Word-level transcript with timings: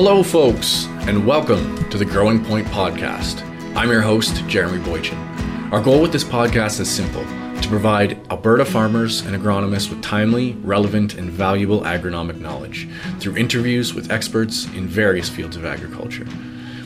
Hello, 0.00 0.22
folks, 0.22 0.86
and 1.08 1.26
welcome 1.26 1.90
to 1.90 1.98
the 1.98 2.04
Growing 2.04 2.44
Point 2.44 2.68
Podcast. 2.68 3.42
I'm 3.74 3.90
your 3.90 4.00
host, 4.00 4.46
Jeremy 4.46 4.78
Boychyn. 4.78 5.72
Our 5.72 5.80
goal 5.80 6.00
with 6.00 6.12
this 6.12 6.22
podcast 6.22 6.78
is 6.78 6.88
simple 6.88 7.24
to 7.60 7.68
provide 7.68 8.16
Alberta 8.30 8.64
farmers 8.64 9.22
and 9.22 9.34
agronomists 9.34 9.90
with 9.90 10.00
timely, 10.00 10.52
relevant, 10.62 11.14
and 11.14 11.28
valuable 11.28 11.80
agronomic 11.80 12.38
knowledge 12.38 12.88
through 13.18 13.38
interviews 13.38 13.92
with 13.92 14.12
experts 14.12 14.66
in 14.66 14.86
various 14.86 15.28
fields 15.28 15.56
of 15.56 15.64
agriculture. 15.64 16.28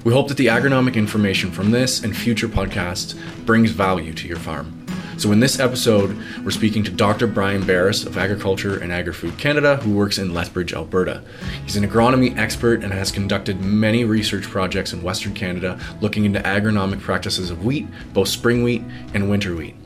We 0.05 0.15
hope 0.15 0.29
that 0.29 0.39
the 0.39 0.47
agronomic 0.47 0.95
information 0.95 1.51
from 1.51 1.71
this 1.71 2.03
and 2.03 2.17
future 2.17 2.49
podcasts 2.49 3.15
brings 3.45 3.73
value 3.73 4.15
to 4.15 4.27
your 4.27 4.39
farm. 4.39 4.82
So, 5.23 5.31
in 5.31 5.39
this 5.39 5.61
episode, 5.61 6.19
we're 6.43 6.51
speaking 6.51 6.83
to 6.83 6.91
Dr. 6.91 7.29
Brian 7.29 7.63
Beres 7.63 8.05
of 8.05 8.19
Agriculture 8.19 8.83
and 8.83 8.91
Agri-Food 8.91 9.39
Canada, 9.39 9.77
who 9.77 9.95
works 9.95 10.19
in 10.19 10.35
Lethbridge, 10.35 10.75
Alberta. 10.75 11.23
He's 11.65 11.77
an 11.77 11.89
agronomy 11.89 12.37
expert 12.37 12.83
and 12.83 12.93
has 12.93 13.13
conducted 13.13 13.61
many 13.61 14.05
research 14.05 14.43
projects 14.43 14.93
in 14.93 15.01
Western 15.01 15.33
Canada 15.33 15.79
looking 16.01 16.25
into 16.25 16.41
agronomic 16.41 17.03
practices 17.03 17.51
of 17.51 17.65
wheat, 17.65 17.87
both 18.13 18.27
spring 18.27 18.65
wheat 18.65 18.83
and 19.15 19.31
winter 19.31 19.55
wheat. 19.55 19.77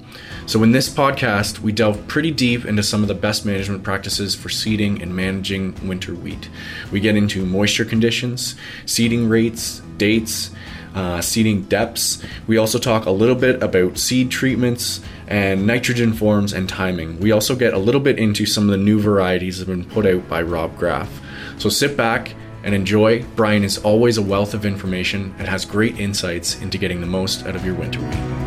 So, 0.47 0.63
in 0.63 0.73
this 0.73 0.89
podcast, 0.89 1.59
we 1.59 1.71
delve 1.71 2.09
pretty 2.09 2.31
deep 2.31 2.65
into 2.65 2.83
some 2.83 3.03
of 3.03 3.09
the 3.09 3.15
best 3.15 3.45
management 3.45 3.83
practices 3.83 4.35
for 4.35 4.49
seeding 4.49 5.03
and 5.03 5.15
managing 5.15 5.87
winter 5.87 6.15
wheat. 6.15 6.49
We 6.91 7.01
get 7.01 7.15
into 7.15 7.45
moisture 7.45 7.85
conditions, 7.85 8.57
seeding 8.87 9.29
rates, 9.29 9.83
dates, 9.99 10.51
uh, 10.97 11.21
seeding 11.21 11.65
depths. 11.65 12.25
We 12.47 12.57
also 12.57 12.79
talk 12.79 13.05
a 13.05 13.11
little 13.11 13.35
bit 13.35 13.63
about 13.63 13.99
seed 13.99 14.31
treatments 14.31 15.03
and 15.29 15.67
nitrogen 15.67 16.13
forms 16.13 16.53
and 16.53 16.69
timing. 16.69 17.19
We 17.21 17.33
also 17.33 17.57
get 17.57 17.75
a 17.75 17.79
little 17.79 18.01
bit 18.01 18.19
into 18.19 18.47
some 18.47 18.65
of 18.65 18.71
the 18.71 18.77
new 18.77 19.01
varieties 19.01 19.59
that 19.59 19.69
have 19.69 19.77
been 19.77 19.91
put 19.91 20.07
out 20.07 20.29
by 20.29 20.43
Rob 20.43 20.77
Graf. 20.77 21.21
So 21.59 21.69
sit 21.69 21.97
back 21.97 22.35
and 22.63 22.75
enjoy. 22.75 23.23
Brian 23.37 23.65
is 23.65 23.79
always 23.79 24.19
a 24.19 24.23
wealth 24.23 24.55
of 24.55 24.67
information 24.67 25.35
and 25.39 25.49
has 25.49 25.65
great 25.65 25.99
insights 25.99 26.61
into 26.61 26.79
getting 26.79 27.01
the 27.01 27.07
most 27.07 27.47
out 27.47 27.57
of 27.57 27.65
your 27.65 27.75
winter 27.75 28.01
wheat. 28.01 28.47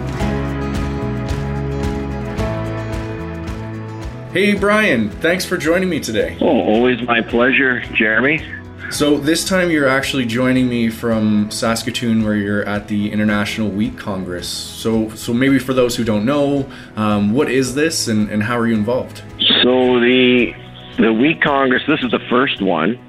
Hey, 4.31 4.53
Brian, 4.53 5.09
thanks 5.09 5.43
for 5.43 5.57
joining 5.57 5.89
me 5.89 5.99
today. 5.99 6.37
Oh, 6.39 6.45
always 6.45 7.01
my 7.01 7.21
pleasure, 7.21 7.81
Jeremy. 7.95 8.58
So, 8.91 9.19
this 9.19 9.45
time 9.45 9.69
you're 9.69 9.87
actually 9.87 10.25
joining 10.25 10.67
me 10.67 10.89
from 10.89 11.51
Saskatoon, 11.51 12.23
where 12.23 12.35
you're 12.35 12.63
at 12.63 12.87
the 12.87 13.11
International 13.11 13.69
Wheat 13.69 13.99
Congress. 13.99 14.47
So, 14.47 15.09
so 15.09 15.31
maybe 15.31 15.59
for 15.59 15.75
those 15.75 15.95
who 15.95 16.03
don't 16.03 16.25
know, 16.25 16.67
um, 16.95 17.31
what 17.31 17.51
is 17.51 17.75
this 17.75 18.07
and, 18.07 18.29
and 18.31 18.41
how 18.41 18.57
are 18.57 18.67
you 18.67 18.73
involved? 18.73 19.21
So, 19.61 19.99
the 19.99 20.53
the 20.97 21.13
Wheat 21.13 21.39
Congress, 21.39 21.83
this 21.87 22.01
is 22.01 22.09
the 22.09 22.19
first 22.31 22.63
one, 22.63 22.99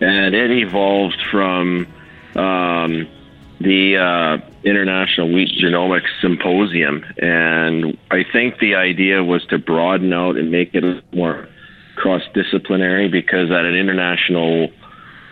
and 0.00 0.34
it 0.34 0.50
evolved 0.50 1.22
from 1.30 1.86
um, 2.34 3.06
the 3.60 3.96
uh, 3.96 4.50
International 4.64 5.32
Wheat 5.32 5.56
Genomics 5.62 6.08
Symposium. 6.20 7.04
And 7.18 7.96
I 8.10 8.24
think 8.32 8.58
the 8.58 8.74
idea 8.74 9.22
was 9.22 9.46
to 9.46 9.58
broaden 9.58 10.12
out 10.12 10.36
and 10.36 10.50
make 10.50 10.74
it 10.74 10.84
more 11.14 11.48
cross 11.96 12.22
disciplinary 12.34 13.08
because 13.08 13.50
at 13.50 13.64
an 13.64 13.74
international 13.74 14.70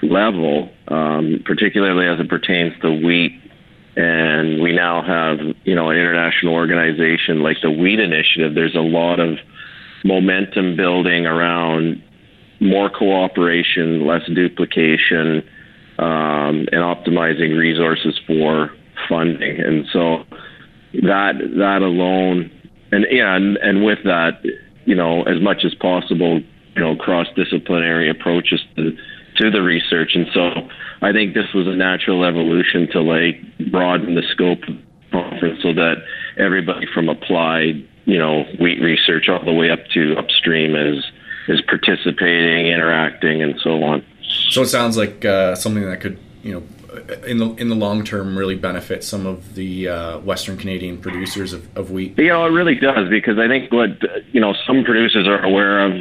level, 0.03 0.71
um, 0.89 1.43
particularly 1.45 2.07
as 2.07 2.21
it 2.21 2.29
pertains 2.29 2.73
to 2.83 2.91
wheat, 2.91 3.33
and 3.97 4.61
we 4.63 4.73
now 4.73 5.03
have 5.03 5.39
you 5.65 5.75
know 5.75 5.91
an 5.91 5.97
international 5.97 6.55
organization 6.55 7.43
like 7.43 7.57
the 7.63 7.71
Wheat 7.71 7.99
Initiative. 7.99 8.55
There's 8.55 8.75
a 8.75 8.81
lot 8.81 9.21
of 9.21 9.39
momentum 10.05 10.77
building 10.77 11.27
around 11.27 12.03
more 12.61 12.89
cooperation, 12.91 14.07
less 14.07 14.23
duplication, 14.33 15.43
um, 15.99 16.69
and 16.73 16.83
optimizing 16.83 17.57
resources 17.57 18.19
for 18.27 18.71
funding. 19.09 19.61
And 19.61 19.87
so 19.93 20.25
that 21.03 21.35
that 21.59 21.83
alone, 21.83 22.51
and 22.93 23.07
yeah, 23.11 23.35
and, 23.35 23.57
and 23.59 23.85
with 23.85 23.99
that, 24.05 24.45
you 24.85 24.95
know, 24.95 25.23
as 25.23 25.41
much 25.41 25.65
as 25.65 25.75
possible, 25.75 26.41
you 26.75 26.83
know, 26.83 26.97
cross 26.97 27.27
disciplinary 27.35 28.11
approaches 28.11 28.61
to 28.77 28.97
to 29.39 29.51
the 29.51 29.63
research. 29.63 30.13
And 30.15 30.27
so 30.33 30.69
I 31.03 31.13
think 31.13 31.35
this 31.35 31.53
was 31.55 31.67
a 31.67 31.75
natural 31.75 32.25
evolution 32.25 32.89
to 32.93 33.01
like 33.01 33.37
broaden 33.71 34.15
the 34.15 34.23
scope 34.33 34.63
of 34.69 34.75
the 34.75 34.83
conference 35.11 35.63
so 35.63 35.73
that 35.75 35.97
everybody 36.39 36.87
from 36.93 37.09
applied, 37.09 37.87
you 38.05 38.19
know, 38.19 38.45
wheat 38.61 38.81
research 38.81 39.29
all 39.29 39.45
the 39.45 39.53
way 39.53 39.71
up 39.71 39.81
to 39.95 40.17
upstream 40.17 40.75
is 40.75 41.05
is 41.49 41.61
participating, 41.63 42.67
interacting, 42.67 43.43
and 43.43 43.55
so 43.63 43.83
on. 43.85 44.05
So 44.51 44.63
it 44.63 44.67
sounds 44.67 44.97
like 44.97 45.25
uh, 45.25 45.55
something 45.55 45.85
that 45.85 46.01
could, 46.01 46.19
you 46.43 46.55
know, 46.55 46.63
in 47.27 47.39
the 47.39 47.55
in 47.55 47.69
the 47.69 47.75
long 47.75 48.05
term, 48.05 48.37
really 48.37 48.55
benefit 48.55 49.05
some 49.05 49.27
of 49.27 49.55
the 49.55 49.89
uh, 49.89 50.19
Western 50.21 50.57
Canadian 50.57 50.99
producers 50.99 51.53
of, 51.53 51.77
of 51.77 51.91
wheat. 51.91 52.19
You 52.19 52.29
know, 52.29 52.47
it 52.47 52.51
really 52.51 52.75
does 52.75 53.09
because 53.09 53.39
I 53.39 53.49
think 53.49 53.73
what 53.73 53.91
you 54.33 54.41
know 54.41 54.55
some 54.67 54.85
producers 54.85 55.27
are 55.27 55.45
aware 55.45 55.85
of, 55.85 55.93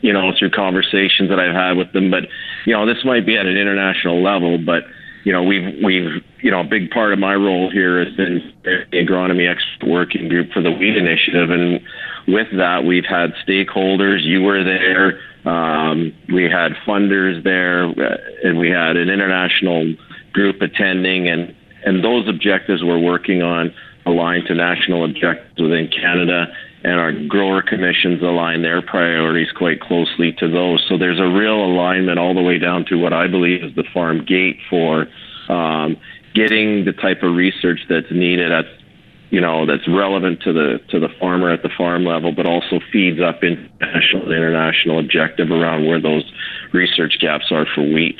you 0.00 0.12
know, 0.12 0.32
through 0.38 0.50
conversations 0.50 1.28
that 1.28 1.38
I've 1.38 1.54
had 1.54 1.76
with 1.76 1.92
them. 1.92 2.10
But 2.10 2.24
you 2.66 2.72
know, 2.72 2.86
this 2.86 3.04
might 3.04 3.26
be 3.26 3.36
at 3.36 3.46
an 3.46 3.56
international 3.56 4.22
level, 4.22 4.58
but 4.58 4.84
you 5.24 5.32
know, 5.32 5.42
we've 5.42 5.82
we've 5.84 6.22
you 6.42 6.50
know, 6.50 6.60
a 6.60 6.64
big 6.64 6.90
part 6.90 7.12
of 7.12 7.18
my 7.18 7.34
role 7.34 7.70
here 7.70 8.02
has 8.04 8.14
been 8.16 8.52
the 8.64 8.84
agronomy 8.92 9.50
expert 9.50 9.86
working 9.86 10.28
group 10.28 10.50
for 10.52 10.62
the 10.62 10.70
wheat 10.70 10.96
initiative, 10.96 11.50
and 11.50 11.80
with 12.26 12.48
that, 12.56 12.84
we've 12.84 13.04
had 13.04 13.32
stakeholders. 13.46 14.24
You 14.24 14.42
were 14.42 14.64
there. 14.64 15.20
Um, 15.44 16.12
we 16.32 16.44
had 16.44 16.72
funders 16.86 17.42
there, 17.44 17.84
uh, 17.86 18.16
and 18.44 18.58
we 18.58 18.70
had 18.70 18.96
an 18.96 19.08
international 19.08 19.94
group 20.32 20.60
attending, 20.62 21.28
and 21.28 21.54
and 21.84 22.04
those 22.04 22.28
objectives 22.28 22.82
we're 22.82 22.98
working 22.98 23.42
on 23.42 23.74
align 24.06 24.44
to 24.46 24.54
national 24.54 25.04
objectives 25.04 25.60
within 25.60 25.88
Canada, 25.88 26.46
and 26.82 26.98
our 26.98 27.12
grower 27.12 27.62
commissions 27.62 28.22
align 28.22 28.62
their 28.62 28.80
priorities 28.80 29.50
quite 29.52 29.80
closely 29.80 30.32
to 30.32 30.48
those. 30.48 30.84
So 30.88 30.96
there's 30.96 31.20
a 31.20 31.26
real 31.26 31.64
alignment 31.64 32.18
all 32.18 32.34
the 32.34 32.42
way 32.42 32.58
down 32.58 32.86
to 32.86 32.96
what 32.96 33.12
I 33.12 33.26
believe 33.26 33.62
is 33.62 33.74
the 33.74 33.84
farm 33.92 34.24
gate 34.24 34.58
for 34.68 35.06
um, 35.48 35.96
getting 36.34 36.84
the 36.84 36.92
type 36.92 37.22
of 37.22 37.34
research 37.34 37.80
that's 37.88 38.10
needed 38.10 38.52
at 38.52 38.64
you 39.30 39.40
know 39.40 39.64
that's 39.64 39.86
relevant 39.88 40.42
to 40.42 40.52
the 40.52 40.80
to 40.88 40.98
the 40.98 41.08
farmer 41.20 41.50
at 41.50 41.62
the 41.62 41.70
farm 41.76 42.04
level, 42.04 42.32
but 42.32 42.46
also 42.46 42.80
feeds 42.92 43.20
up 43.20 43.42
national 43.80 44.24
and 44.24 44.32
international 44.32 44.98
objective 44.98 45.50
around 45.50 45.86
where 45.86 46.00
those 46.00 46.30
research 46.72 47.18
gaps 47.20 47.46
are 47.50 47.66
for 47.74 47.82
wheat. 47.82 48.18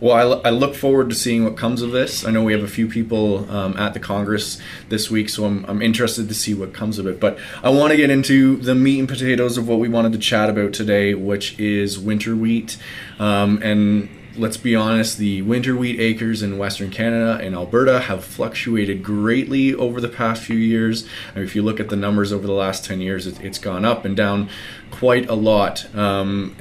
Well, 0.00 0.40
I, 0.44 0.48
I 0.48 0.50
look 0.50 0.74
forward 0.74 1.10
to 1.10 1.14
seeing 1.14 1.44
what 1.44 1.58
comes 1.58 1.82
of 1.82 1.90
this. 1.90 2.24
I 2.24 2.30
know 2.30 2.42
we 2.42 2.54
have 2.54 2.62
a 2.62 2.68
few 2.68 2.88
people 2.88 3.50
um, 3.50 3.76
at 3.76 3.92
the 3.92 4.00
Congress 4.00 4.58
this 4.88 5.10
week, 5.10 5.28
so 5.28 5.44
I'm, 5.44 5.66
I'm 5.66 5.82
interested 5.82 6.26
to 6.28 6.34
see 6.34 6.54
what 6.54 6.72
comes 6.72 6.98
of 6.98 7.06
it. 7.06 7.20
But 7.20 7.38
I 7.62 7.68
want 7.68 7.90
to 7.90 7.98
get 7.98 8.08
into 8.08 8.56
the 8.56 8.74
meat 8.74 8.98
and 8.98 9.08
potatoes 9.08 9.58
of 9.58 9.68
what 9.68 9.78
we 9.78 9.90
wanted 9.90 10.12
to 10.12 10.18
chat 10.18 10.48
about 10.48 10.72
today, 10.72 11.12
which 11.12 11.58
is 11.60 11.98
winter 11.98 12.34
wheat. 12.34 12.78
Um, 13.18 13.60
and 13.62 14.08
let's 14.36 14.56
be 14.56 14.74
honest, 14.74 15.18
the 15.18 15.42
winter 15.42 15.76
wheat 15.76 15.98
acres 16.00 16.42
in 16.42 16.58
Western 16.58 16.90
Canada 16.90 17.38
and 17.42 17.54
Alberta 17.54 18.00
have 18.00 18.24
fluctuated 18.24 19.02
greatly 19.02 19.74
over 19.74 20.00
the 20.00 20.08
past 20.08 20.42
few 20.42 20.56
years. 20.56 21.06
If 21.34 21.54
you 21.54 21.62
look 21.62 21.80
at 21.80 21.88
the 21.88 21.96
numbers 21.96 22.32
over 22.32 22.46
the 22.46 22.52
last 22.52 22.84
10 22.84 23.00
years, 23.00 23.26
it, 23.26 23.38
has 23.38 23.58
gone 23.58 23.84
up 23.84 24.04
and 24.04 24.16
down 24.16 24.48
quite 24.90 25.28
a 25.28 25.34
lot. 25.34 25.92
Um, 25.94 26.56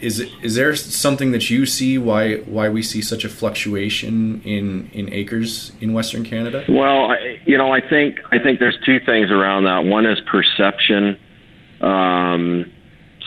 is, 0.00 0.20
is 0.42 0.54
there 0.54 0.74
something 0.74 1.32
that 1.32 1.50
you 1.50 1.66
see 1.66 1.98
why, 1.98 2.36
why 2.38 2.68
we 2.68 2.82
see 2.82 3.02
such 3.02 3.24
a 3.24 3.28
fluctuation 3.28 4.42
in, 4.42 4.90
in 4.92 5.12
acres 5.12 5.72
in 5.80 5.92
Western 5.92 6.24
Canada? 6.24 6.64
Well, 6.68 7.14
you 7.44 7.58
know, 7.58 7.72
I 7.72 7.80
think, 7.80 8.18
I 8.30 8.38
think 8.38 8.58
there's 8.58 8.78
two 8.84 9.00
things 9.00 9.30
around 9.30 9.64
that. 9.64 9.84
One 9.84 10.06
is 10.06 10.20
perception. 10.20 11.18
Um, 11.80 12.70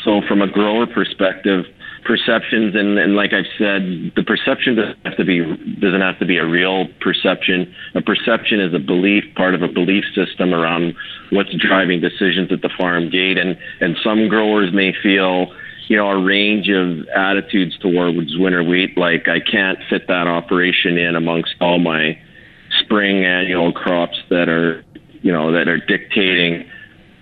so 0.03 0.21
from 0.27 0.41
a 0.41 0.47
grower 0.47 0.85
perspective, 0.85 1.65
perceptions 2.05 2.75
and, 2.75 2.97
and 2.97 3.15
like 3.15 3.33
I've 3.33 3.49
said, 3.57 4.13
the 4.15 4.23
perception 4.25 4.75
doesn't 4.75 4.97
have 5.05 5.17
to 5.17 5.25
be 5.25 5.41
doesn't 5.81 6.01
have 6.01 6.19
to 6.19 6.25
be 6.25 6.37
a 6.37 6.45
real 6.45 6.87
perception. 7.01 7.73
A 7.95 8.01
perception 8.01 8.61
is 8.61 8.73
a 8.73 8.79
belief, 8.79 9.23
part 9.35 9.55
of 9.55 9.63
a 9.63 9.67
belief 9.67 10.05
system 10.13 10.53
around 10.53 10.95
what's 11.31 11.53
driving 11.55 11.99
decisions 11.99 12.51
at 12.51 12.61
the 12.61 12.69
farm 12.77 13.09
gate. 13.09 13.37
And 13.37 13.57
and 13.81 13.97
some 14.03 14.29
growers 14.29 14.71
may 14.71 14.93
feel, 15.01 15.51
you 15.87 15.97
know, 15.97 16.09
a 16.09 16.23
range 16.23 16.69
of 16.69 17.07
attitudes 17.09 17.77
towards 17.79 18.37
winter 18.37 18.63
wheat, 18.63 18.97
like 18.97 19.27
I 19.27 19.39
can't 19.39 19.79
fit 19.89 20.07
that 20.07 20.27
operation 20.27 20.97
in 20.97 21.15
amongst 21.15 21.55
all 21.59 21.79
my 21.79 22.17
spring 22.81 23.25
annual 23.25 23.73
crops 23.73 24.17
that 24.29 24.47
are, 24.47 24.85
you 25.21 25.31
know, 25.31 25.51
that 25.51 25.67
are 25.67 25.79
dictating 25.79 26.69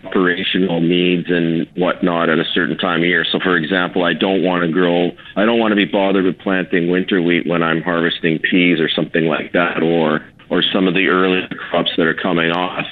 operational 0.06 0.82
needs 0.82 1.28
and 1.30 1.68
whatnot 1.76 2.30
at 2.30 2.40
a 2.40 2.46
certain 2.54 2.78
time 2.78 3.02
of 3.02 3.08
year. 3.08 3.26
So, 3.30 3.40
for 3.40 3.58
example, 3.58 4.04
I 4.04 4.14
don't 4.14 4.44
want 4.44 4.64
to 4.64 4.72
grow, 4.72 5.12
I 5.36 5.46
don't 5.46 5.60
want 5.60 5.72
to 5.72 5.76
be 5.76 5.86
bothered 5.86 6.26
with 6.26 6.40
planting 6.40 6.90
winter 6.90 7.22
wheat 7.22 7.48
when 7.48 7.64
I'm 7.64 7.82
harvesting 7.82 8.40
peas 8.40 8.80
or 8.80 8.90
something 8.90 9.26
like 9.26 9.54
that, 9.54 9.82
or 9.82 10.26
or 10.50 10.62
some 10.62 10.88
of 10.88 10.94
the 10.94 11.08
early 11.08 11.42
crops 11.70 11.92
that 11.98 12.06
are 12.06 12.14
coming 12.14 12.52
off. 12.52 12.86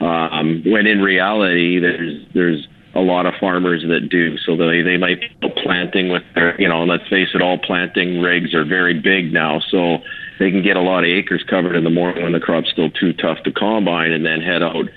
Um, 0.00 0.62
when 0.66 0.86
in 0.86 1.00
reality, 1.00 1.78
there's 1.78 2.26
there's 2.34 2.68
a 2.94 3.00
lot 3.00 3.26
of 3.26 3.34
farmers 3.40 3.82
that 3.88 4.08
do. 4.08 4.36
So 4.38 4.56
they 4.56 4.82
they 4.82 4.96
might 4.96 5.20
be 5.20 5.48
planting 5.62 6.10
with 6.10 6.22
their, 6.34 6.60
you 6.60 6.68
know, 6.68 6.84
let's 6.84 7.08
face 7.08 7.28
it, 7.34 7.42
all 7.42 7.58
planting 7.58 8.20
rigs 8.20 8.54
are 8.54 8.64
very 8.64 8.98
big 8.98 9.32
now. 9.32 9.60
So 9.70 9.98
they 10.38 10.50
can 10.50 10.62
get 10.62 10.76
a 10.76 10.80
lot 10.80 11.04
of 11.04 11.10
acres 11.10 11.44
covered 11.48 11.76
in 11.76 11.84
the 11.84 11.90
morning 11.90 12.22
when 12.24 12.32
the 12.32 12.40
crop's 12.40 12.70
still 12.70 12.90
too 12.90 13.12
tough 13.12 13.38
to 13.44 13.52
combine, 13.52 14.12
and 14.12 14.24
then 14.24 14.40
head 14.40 14.62
out 14.62 14.88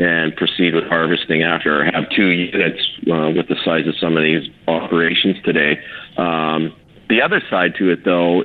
and 0.00 0.34
proceed 0.34 0.74
with 0.74 0.84
harvesting 0.84 1.42
after, 1.42 1.82
or 1.82 1.84
have 1.84 2.08
two 2.16 2.28
units 2.28 2.80
uh, 3.12 3.30
with 3.36 3.48
the 3.48 3.56
size 3.64 3.86
of 3.86 3.94
some 4.00 4.16
of 4.16 4.22
these 4.22 4.48
operations 4.66 5.36
today. 5.44 5.78
Um, 6.16 6.74
the 7.10 7.20
other 7.20 7.42
side 7.50 7.74
to 7.78 7.90
it, 7.90 8.04
though, 8.04 8.42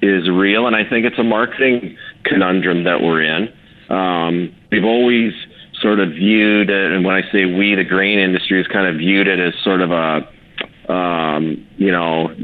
is 0.00 0.30
real, 0.30 0.66
and 0.68 0.76
I 0.76 0.88
think 0.88 1.04
it's 1.04 1.18
a 1.18 1.24
marketing 1.24 1.96
conundrum 2.24 2.84
that 2.84 3.02
we're 3.02 3.22
in. 3.22 3.52
Um, 3.90 4.54
we've 4.70 4.84
always 4.84 5.32
sort 5.80 5.98
of 5.98 6.10
viewed 6.10 6.70
it, 6.70 6.92
and 6.92 7.04
when 7.04 7.16
I 7.16 7.22
say 7.32 7.44
we, 7.44 7.74
the 7.74 7.84
grain 7.84 8.18
industry 8.18 8.58
has 8.58 8.68
kind 8.68 8.86
of 8.86 8.96
viewed 8.96 9.26
it 9.26 9.40
as 9.40 9.52
sort 9.64 9.80
of 9.80 9.90
a, 9.90 10.92
um, 10.92 11.66
you 11.76 11.90
know, 11.90 12.34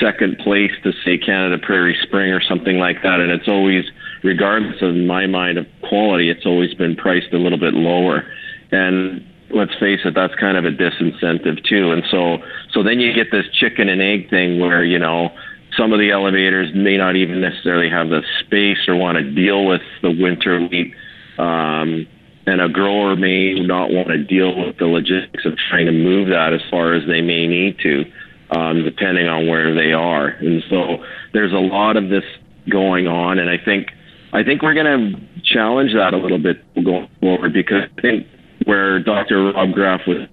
second 0.00 0.38
place 0.38 0.72
to 0.82 0.92
say 1.04 1.16
Canada 1.16 1.56
Prairie 1.64 1.96
Spring 2.02 2.32
or 2.32 2.42
something 2.42 2.78
like 2.78 3.02
that, 3.04 3.20
and 3.20 3.30
it's 3.30 3.46
always, 3.46 3.84
regardless 4.22 4.80
of 4.82 4.94
my 4.94 5.26
mind 5.26 5.58
of 5.58 5.66
quality, 5.88 6.30
it's 6.30 6.46
always 6.46 6.74
been 6.74 6.96
priced 6.96 7.32
a 7.32 7.38
little 7.38 7.58
bit 7.58 7.74
lower, 7.74 8.24
and 8.72 9.24
let's 9.50 9.74
face 9.80 10.00
it, 10.04 10.14
that's 10.14 10.34
kind 10.34 10.56
of 10.56 10.64
a 10.64 10.70
disincentive 10.70 11.64
too, 11.64 11.92
and 11.92 12.02
so 12.10 12.38
so 12.72 12.82
then 12.82 13.00
you 13.00 13.12
get 13.12 13.30
this 13.30 13.46
chicken 13.52 13.88
and 13.88 14.02
egg 14.02 14.30
thing 14.30 14.60
where 14.60 14.84
you 14.84 14.98
know 14.98 15.30
some 15.76 15.92
of 15.92 15.98
the 15.98 16.10
elevators 16.10 16.70
may 16.74 16.96
not 16.96 17.16
even 17.16 17.40
necessarily 17.40 17.90
have 17.90 18.08
the 18.08 18.22
space 18.40 18.88
or 18.88 18.96
want 18.96 19.16
to 19.18 19.30
deal 19.34 19.66
with 19.66 19.82
the 20.02 20.10
winter 20.10 20.60
wheat. 20.60 20.94
Um, 21.38 22.06
and 22.46 22.62
a 22.62 22.68
grower 22.68 23.14
may 23.14 23.54
not 23.60 23.90
want 23.90 24.08
to 24.08 24.24
deal 24.24 24.56
with 24.56 24.78
the 24.78 24.86
logistics 24.86 25.44
of 25.44 25.52
trying 25.68 25.86
to 25.86 25.92
move 25.92 26.28
that 26.28 26.54
as 26.54 26.62
far 26.70 26.94
as 26.94 27.06
they 27.06 27.20
may 27.20 27.46
need 27.46 27.78
to, 27.80 28.04
um, 28.50 28.84
depending 28.84 29.28
on 29.28 29.46
where 29.46 29.74
they 29.74 29.92
are. 29.92 30.28
And 30.28 30.62
so 30.70 31.04
there's 31.34 31.52
a 31.52 31.58
lot 31.58 31.96
of 31.96 32.08
this 32.08 32.24
going 32.70 33.06
on, 33.06 33.38
and 33.38 33.50
I 33.50 33.58
think 33.62 33.88
I 34.32 34.42
think 34.42 34.62
we're 34.62 34.74
going 34.74 34.86
to 34.86 35.42
challenge 35.42 35.92
that 35.94 36.14
a 36.14 36.18
little 36.18 36.38
bit 36.38 36.62
going 36.74 37.08
forward 37.20 37.52
because 37.52 37.84
I 37.96 38.00
think 38.00 38.26
where 38.64 39.00
Dr. 39.02 39.52
Rob 39.52 39.72
Graf 39.72 40.00
was 40.06 40.28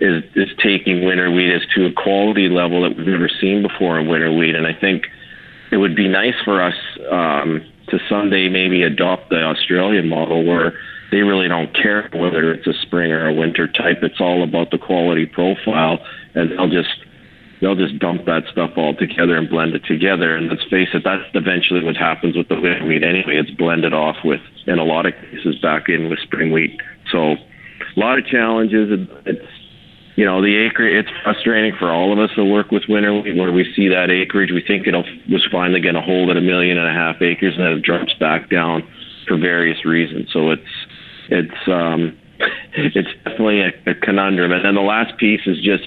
is 0.00 0.22
is 0.36 0.48
taking 0.62 1.04
winter 1.04 1.30
wheat 1.30 1.50
is 1.52 1.62
to 1.74 1.86
a 1.86 1.92
quality 1.92 2.48
level 2.48 2.82
that 2.82 2.96
we've 2.96 3.06
never 3.06 3.28
seen 3.40 3.62
before 3.62 3.98
in 3.98 4.06
winter 4.06 4.32
wheat, 4.32 4.54
and 4.54 4.66
I 4.66 4.72
think 4.78 5.06
it 5.72 5.78
would 5.78 5.96
be 5.96 6.06
nice 6.06 6.36
for 6.44 6.62
us. 6.62 6.76
Um, 7.10 7.62
to 7.90 7.98
someday 8.08 8.48
maybe 8.48 8.82
adopt 8.82 9.30
the 9.30 9.42
Australian 9.42 10.08
model 10.08 10.44
where 10.44 10.78
they 11.10 11.18
really 11.18 11.48
don't 11.48 11.74
care 11.74 12.08
whether 12.12 12.52
it's 12.52 12.66
a 12.66 12.74
spring 12.82 13.10
or 13.12 13.26
a 13.26 13.32
winter 13.32 13.66
type. 13.66 13.98
It's 14.02 14.20
all 14.20 14.42
about 14.42 14.70
the 14.70 14.78
quality 14.78 15.26
profile, 15.26 15.98
and 16.34 16.50
they'll 16.50 16.68
just 16.68 17.00
they'll 17.60 17.76
just 17.76 17.98
dump 17.98 18.24
that 18.26 18.42
stuff 18.50 18.70
all 18.76 18.94
together 18.94 19.36
and 19.36 19.48
blend 19.48 19.74
it 19.74 19.84
together. 19.84 20.36
And 20.36 20.48
let's 20.48 20.64
face 20.70 20.88
it, 20.94 21.02
that's 21.04 21.24
eventually 21.34 21.84
what 21.84 21.96
happens 21.96 22.36
with 22.36 22.48
the 22.48 22.54
winter 22.54 22.86
wheat 22.86 23.02
anyway. 23.02 23.36
It's 23.36 23.50
blended 23.50 23.92
off 23.92 24.16
with, 24.24 24.40
in 24.66 24.78
a 24.78 24.84
lot 24.84 25.06
of 25.06 25.14
cases, 25.14 25.56
back 25.60 25.88
in 25.88 26.08
with 26.08 26.18
spring 26.20 26.52
wheat. 26.52 26.80
So 27.10 27.36
a 27.36 27.98
lot 27.98 28.18
of 28.18 28.26
challenges. 28.26 28.90
It's 29.26 29.46
you 30.18 30.24
know, 30.24 30.42
the 30.42 30.66
acre, 30.66 30.82
it's 30.82 31.08
frustrating 31.22 31.78
for 31.78 31.92
all 31.92 32.12
of 32.12 32.18
us 32.18 32.34
to 32.34 32.44
work 32.44 32.72
with 32.72 32.82
winter 32.88 33.14
wheat 33.14 33.36
where 33.36 33.52
we 33.52 33.62
see 33.76 33.86
that 33.86 34.10
acreage. 34.10 34.50
We 34.50 34.64
think 34.66 34.84
it 34.88 34.94
was 35.30 35.46
finally 35.52 35.80
going 35.80 35.94
to 35.94 36.02
hold 36.02 36.28
at 36.28 36.36
a 36.36 36.40
million 36.40 36.76
and 36.76 36.88
a 36.88 36.92
half 36.92 37.22
acres 37.22 37.54
and 37.56 37.64
then 37.64 37.72
it 37.78 37.82
drops 37.84 38.12
back 38.18 38.50
down 38.50 38.82
for 39.28 39.38
various 39.38 39.84
reasons. 39.84 40.30
So 40.32 40.50
it's, 40.50 40.74
it's, 41.30 41.68
um, 41.68 42.18
it's 42.74 43.08
definitely 43.22 43.60
a, 43.62 43.70
a 43.86 43.94
conundrum. 43.94 44.50
And 44.50 44.64
then 44.64 44.74
the 44.74 44.80
last 44.80 45.16
piece 45.18 45.42
is 45.46 45.62
just, 45.62 45.86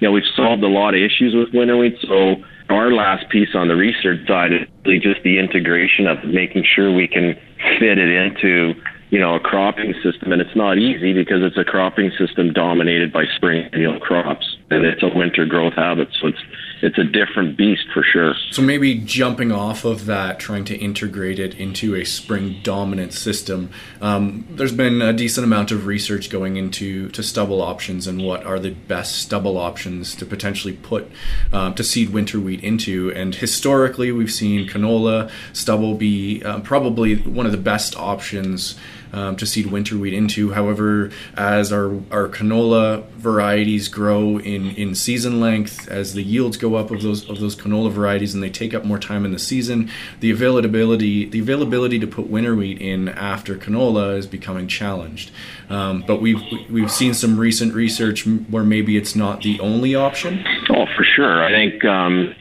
you 0.00 0.08
know, 0.08 0.12
we've 0.12 0.22
solved 0.36 0.62
a 0.62 0.68
lot 0.68 0.94
of 0.94 1.00
issues 1.00 1.34
with 1.34 1.48
winter 1.52 1.76
wheat. 1.76 1.96
So 2.02 2.36
our 2.70 2.92
last 2.92 3.28
piece 3.30 3.54
on 3.54 3.68
the 3.68 3.76
research 3.76 4.26
side 4.26 4.52
is 4.52 4.60
really 4.84 5.00
just 5.00 5.22
the 5.24 5.38
integration 5.38 6.06
of 6.06 6.24
making 6.24 6.64
sure 6.64 6.92
we 6.94 7.08
can 7.08 7.34
fit 7.78 7.98
it 7.98 8.08
into 8.08 8.74
you 9.10 9.18
know, 9.18 9.34
a 9.34 9.40
cropping 9.40 9.94
system, 10.02 10.32
and 10.32 10.42
it's 10.42 10.54
not 10.54 10.76
easy 10.76 11.12
because 11.12 11.38
it's 11.40 11.56
a 11.56 11.64
cropping 11.64 12.10
system 12.18 12.52
dominated 12.52 13.12
by 13.12 13.24
spring 13.36 13.68
annual 13.72 13.98
crops, 13.98 14.56
and 14.70 14.84
it's 14.84 15.02
a 15.02 15.08
winter 15.08 15.46
growth 15.46 15.72
habit. 15.74 16.08
So 16.20 16.28
it's 16.28 16.42
it's 16.82 16.98
a 16.98 17.04
different 17.04 17.56
beast 17.56 17.86
for 17.92 18.02
sure. 18.02 18.34
So 18.50 18.62
maybe 18.62 18.94
jumping 18.94 19.52
off 19.52 19.84
of 19.84 20.06
that, 20.06 20.38
trying 20.38 20.64
to 20.66 20.76
integrate 20.76 21.38
it 21.38 21.54
into 21.54 21.94
a 21.94 22.04
spring 22.04 22.60
dominant 22.62 23.12
system. 23.12 23.70
Um, 24.00 24.46
there's 24.50 24.72
been 24.72 25.02
a 25.02 25.12
decent 25.12 25.44
amount 25.44 25.72
of 25.72 25.86
research 25.86 26.30
going 26.30 26.56
into 26.56 27.08
to 27.10 27.22
stubble 27.22 27.62
options 27.62 28.06
and 28.06 28.24
what 28.24 28.44
are 28.44 28.58
the 28.58 28.70
best 28.70 29.16
stubble 29.16 29.58
options 29.58 30.14
to 30.16 30.26
potentially 30.26 30.74
put 30.74 31.10
um, 31.52 31.74
to 31.74 31.84
seed 31.84 32.10
winter 32.10 32.38
wheat 32.38 32.62
into. 32.62 33.12
And 33.12 33.34
historically, 33.34 34.12
we've 34.12 34.32
seen 34.32 34.68
canola 34.68 35.30
stubble 35.52 35.94
be 35.94 36.42
uh, 36.42 36.60
probably 36.60 37.16
one 37.16 37.46
of 37.46 37.52
the 37.52 37.58
best 37.58 37.96
options 37.96 38.76
um, 39.12 39.36
to 39.36 39.46
seed 39.46 39.66
winter 39.66 39.96
wheat 39.96 40.14
into. 40.14 40.52
However, 40.52 41.10
as 41.36 41.72
our, 41.72 41.86
our 42.10 42.28
canola 42.28 43.08
varieties 43.10 43.88
grow 43.88 44.38
in, 44.38 44.70
in 44.70 44.94
season 44.94 45.40
length, 45.40 45.88
as 45.88 46.14
the 46.14 46.22
yields 46.22 46.56
go 46.56 46.74
up 46.74 46.90
of 46.90 47.02
those 47.02 47.28
of 47.28 47.40
those 47.40 47.56
canola 47.56 47.90
varieties 47.90 48.34
and 48.34 48.42
they 48.42 48.50
take 48.50 48.74
up 48.74 48.84
more 48.84 48.98
time 48.98 49.24
in 49.24 49.32
the 49.32 49.38
season, 49.38 49.90
the 50.20 50.30
availability 50.30 51.28
the 51.28 51.38
availability 51.40 51.98
to 51.98 52.06
put 52.06 52.28
winter 52.28 52.54
wheat 52.54 52.80
in 52.80 53.08
after 53.08 53.56
canola 53.56 54.16
is 54.16 54.26
becoming 54.26 54.68
challenged. 54.68 55.30
Um, 55.68 56.04
but 56.06 56.20
we've 56.20 56.42
we've 56.70 56.90
seen 56.90 57.14
some 57.14 57.38
recent 57.38 57.74
research 57.74 58.26
where 58.26 58.64
maybe 58.64 58.96
it's 58.96 59.14
not 59.14 59.42
the 59.42 59.60
only 59.60 59.94
option. 59.94 60.44
Oh, 60.70 60.86
for 60.96 61.04
sure. 61.04 61.44
I 61.44 61.50
think. 61.50 61.84
Um, 61.84 62.34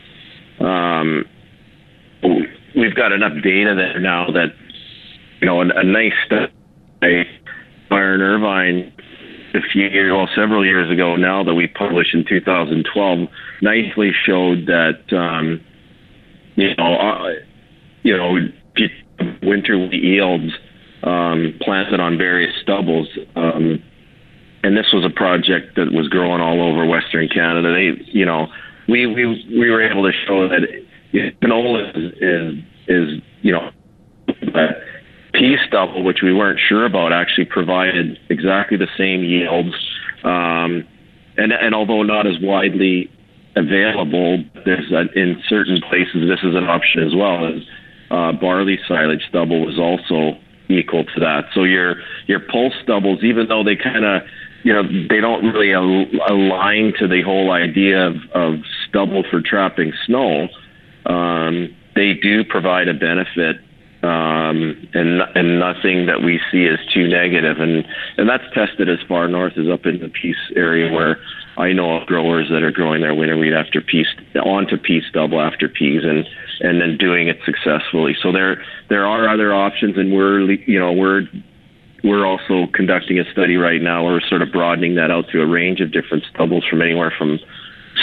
um, 0.60 1.26
we've 2.76 2.96
got 2.96 3.12
enough 3.12 3.34
data 3.44 3.76
there 3.76 4.00
now 4.00 4.32
that 4.32 4.54
you 5.42 5.46
know 5.46 5.62
a, 5.62 5.66
a 5.66 5.84
nice 5.84 6.14
study 6.26 6.52
by 7.02 7.24
Byron 7.90 8.22
Irvine 8.22 8.94
a 9.54 9.60
few 9.72 9.88
years, 9.88 10.12
well, 10.14 10.30
several 10.36 10.66
years 10.66 10.92
ago 10.92 11.16
now 11.16 11.44
that 11.44 11.54
we 11.54 11.68
published 11.68 12.14
in 12.14 12.26
2012, 12.28 13.28
nicely 13.62 14.12
showed 14.26 14.68
that 14.68 15.00
um, 15.16 15.62
you 16.56 16.76
know, 16.76 16.96
uh, 16.96 17.30
you 18.04 18.18
know, 18.18 18.36
winter 19.44 19.76
yields 19.92 20.52
um, 21.04 21.54
planted 21.62 22.00
on 22.00 22.18
various 22.18 22.54
stubbles. 22.62 23.08
Um, 23.36 23.82
and 24.64 24.76
this 24.76 24.88
was 24.92 25.06
a 25.06 25.10
project 25.10 25.76
that 25.76 25.92
was 25.92 26.10
growing 26.10 26.42
all 26.42 26.62
over 26.62 26.86
Western 26.86 27.30
Canada. 27.30 27.72
They, 27.72 28.04
you 28.12 28.26
know, 28.26 28.48
we 28.90 29.06
we 29.06 29.46
we 29.50 29.70
were 29.70 29.82
able 29.82 30.04
to 30.04 30.12
show 30.26 30.50
that 30.50 30.62
canola 31.42 31.96
is 31.96 32.14
is, 32.20 32.64
is 32.88 33.22
you 33.42 33.54
know 33.54 33.70
pea 35.38 35.58
stubble, 35.68 36.04
which 36.04 36.22
we 36.22 36.34
weren't 36.34 36.60
sure 36.60 36.86
about, 36.86 37.14
actually 37.14 37.46
provided 37.46 38.18
exactly 38.30 38.78
the 38.78 38.88
same 38.98 39.24
yields. 39.24 39.76
Um, 40.24 40.88
and, 41.38 41.52
and 41.52 41.76
although 41.76 42.04
not 42.04 42.26
as 42.26 42.36
widely 42.42 43.10
available, 43.56 44.44
there's 44.66 44.92
a, 44.92 45.08
in 45.20 45.42
certain 45.48 45.82
places 45.90 46.28
this 46.28 46.40
is 46.44 46.56
an 46.56 46.66
option 46.66 47.04
as 47.04 47.14
well. 47.16 47.46
As 47.46 47.62
uh, 48.10 48.32
barley 48.34 48.80
silage 48.88 49.24
stubble 49.30 49.66
was 49.66 49.78
also 49.78 50.38
equal 50.70 51.04
to 51.04 51.20
that. 51.20 51.46
So 51.54 51.64
your 51.64 51.96
your 52.28 52.40
pulse 52.40 52.74
stubbles, 52.84 53.24
even 53.24 53.48
though 53.48 53.64
they 53.64 53.76
kind 53.76 54.06
of 54.06 54.22
you 54.64 54.74
know 54.74 54.84
they 54.84 55.22
don't 55.22 55.46
really 55.46 55.74
al- 55.74 56.08
align 56.28 56.94
to 57.00 57.08
the 57.08 57.22
whole 57.22 57.52
idea 57.52 58.08
of, 58.08 58.16
of 58.34 58.56
stubble 58.88 59.24
for 59.30 59.42
trapping 59.42 59.94
snow, 60.06 60.48
um, 61.06 61.76
they 61.96 62.14
do 62.14 62.44
provide 62.44 62.88
a 62.88 62.94
benefit 62.94 63.58
um, 64.04 64.88
and 64.94 65.22
and 65.36 65.60
nothing 65.60 66.06
that 66.06 66.22
we 66.24 66.40
see 66.52 66.66
is 66.66 66.80
too. 66.94 67.10
And 67.12 67.86
and 68.18 68.30
that's 68.30 68.44
tested 68.54 68.90
as 68.90 69.00
far 69.08 69.28
north 69.28 69.54
as 69.58 69.68
up 69.68 69.86
in 69.86 70.00
the 70.00 70.10
Peace 70.10 70.36
area, 70.56 70.92
where 70.92 71.20
I 71.58 71.74
know 71.74 71.98
of 71.98 72.08
growers 72.08 72.50
that 72.50 72.62
are 72.62 72.72
growing 72.72 73.02
their 73.02 73.16
winter 73.16 73.38
wheat 73.38 73.54
after 73.54 73.82
peas 73.82 74.08
onto 74.36 74.78
pea 74.78 75.02
stubble 75.10 75.42
after 75.42 75.68
peas, 75.68 76.04
and 76.04 76.26
and 76.62 76.80
then 76.82 76.98
doing 76.98 77.28
it 77.28 77.40
successfully. 77.46 78.16
So 78.22 78.32
there 78.32 78.64
there 78.90 79.06
are 79.06 79.28
other 79.28 79.54
options, 79.54 79.98
and 79.98 80.14
we're 80.14 80.42
you 80.42 80.80
know 80.80 80.94
we're 80.94 81.24
we're 82.04 82.26
also 82.26 82.68
conducting 82.74 83.20
a 83.20 83.30
study 83.32 83.58
right 83.58 83.82
now. 83.82 84.06
We're 84.06 84.22
sort 84.22 84.44
of 84.44 84.52
broadening 84.52 84.96
that 84.96 85.10
out 85.10 85.26
to 85.32 85.42
a 85.42 85.48
range 85.48 85.82
of 85.82 85.92
different 85.92 86.24
stubbles 86.34 86.66
from 86.70 86.82
anywhere 86.82 87.12
from 87.18 87.40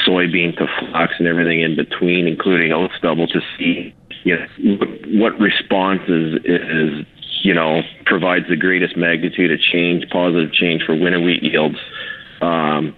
soybean 0.06 0.56
to 0.58 0.66
flax 0.80 1.14
and 1.18 1.28
everything 1.28 1.60
in 1.60 1.76
between, 1.76 2.26
including 2.26 2.72
oat 2.72 2.90
stubble, 2.98 3.28
to 3.28 3.40
see 3.56 3.94
you 4.24 4.36
know, 4.36 4.76
what 5.20 5.38
response 5.38 6.00
is, 6.08 6.34
is, 6.44 7.06
you 7.42 7.54
know, 7.54 7.82
provides 8.06 8.46
the 8.48 8.56
greatest 8.56 8.96
magnitude 8.96 9.52
of 9.52 9.60
change, 9.60 10.04
positive 10.10 10.52
change 10.52 10.82
for 10.84 10.94
winter 10.94 11.20
wheat 11.20 11.42
yields. 11.42 11.78
Um, 12.40 12.96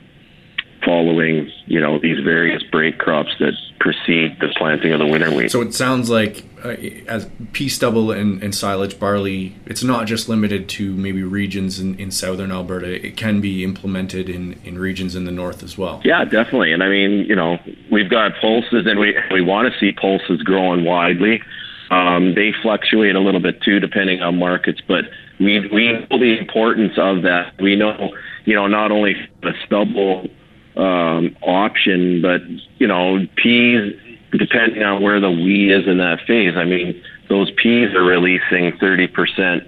following, 0.87 1.51
you 1.67 1.81
know, 1.81 1.99
these 1.99 2.21
various 2.25 2.63
break 2.63 2.99
crops 2.99 3.31
that 3.41 3.53
precede 3.81 4.39
the 4.41 4.49
planting 4.57 4.93
of 4.93 5.01
the 5.01 5.07
winter 5.07 5.31
wheat. 5.35 5.51
So 5.51 5.61
it 5.61 5.75
sounds 5.75 6.09
like 6.09 6.45
uh, 6.65 6.69
as 7.09 7.29
pea 7.53 7.69
stubble 7.69 8.13
and, 8.13 8.43
and, 8.43 8.55
silage 8.55 8.99
barley, 8.99 9.57
it's 9.67 9.83
not 9.83 10.07
just 10.07 10.29
limited 10.29 10.69
to 10.71 10.95
maybe 10.95 11.23
regions 11.23 11.79
in, 11.81 11.99
in 11.99 12.11
southern 12.11 12.53
Alberta. 12.53 13.05
It 13.05 13.17
can 13.17 13.41
be 13.41 13.65
implemented 13.65 14.29
in, 14.29 14.55
in 14.65 14.79
regions 14.79 15.15
in 15.15 15.25
the 15.25 15.33
north 15.33 15.63
as 15.63 15.77
well. 15.77 16.01
Yeah, 16.05 16.25
definitely. 16.25 16.73
And 16.73 16.83
I 16.83 16.89
mean, 16.89 17.27
you 17.29 17.37
know, 17.37 17.59
we've 17.91 18.09
got 18.09 18.33
pulses, 18.41 18.87
and 18.87 18.99
we 18.99 19.17
we 19.33 19.43
want 19.43 19.73
to 19.73 19.79
see 19.79 19.93
pulses 19.93 20.43
growing 20.43 20.85
widely. 20.85 21.43
Um, 21.91 22.35
they 22.35 22.53
fluctuate 22.63 23.15
a 23.15 23.21
little 23.21 23.41
bit 23.41 23.61
too, 23.63 23.81
depending 23.81 24.23
on 24.23 24.39
markets, 24.39 24.81
but 24.87 25.05
we 25.39 25.61
we 25.69 25.93
know 25.93 26.19
the 26.19 26.39
importance 26.39 26.95
of 26.97 27.23
that. 27.23 27.61
We 27.61 27.77
know, 27.77 28.15
you 28.45 28.55
know, 28.55 28.67
not 28.67 28.91
only 28.91 29.15
the 29.43 29.53
stubble 29.65 30.29
um, 30.77 31.37
option, 31.43 32.21
but 32.23 32.43
you 32.79 32.87
know, 32.87 33.19
peas, 33.37 33.93
depending 34.33 34.83
on 34.83 35.03
where 35.03 35.21
the 35.21 35.31
wheat 35.31 35.71
is 35.71 35.87
in 35.87 35.99
that 35.99 36.19
phase. 36.27 36.55
I 36.57 36.65
mean, 36.65 37.03
those 37.29 37.51
peas 37.63 37.95
are 37.95 38.05
releasing 38.05 38.73
30%, 38.73 39.67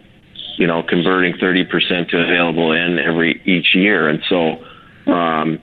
you 0.58 0.66
know, 0.66 0.82
converting 0.82 1.34
30% 1.34 2.08
to 2.10 2.18
available 2.18 2.72
N 2.72 2.98
every 2.98 3.40
each 3.44 3.74
year, 3.74 4.08
and 4.08 4.22
so 4.28 4.64
um, 5.12 5.58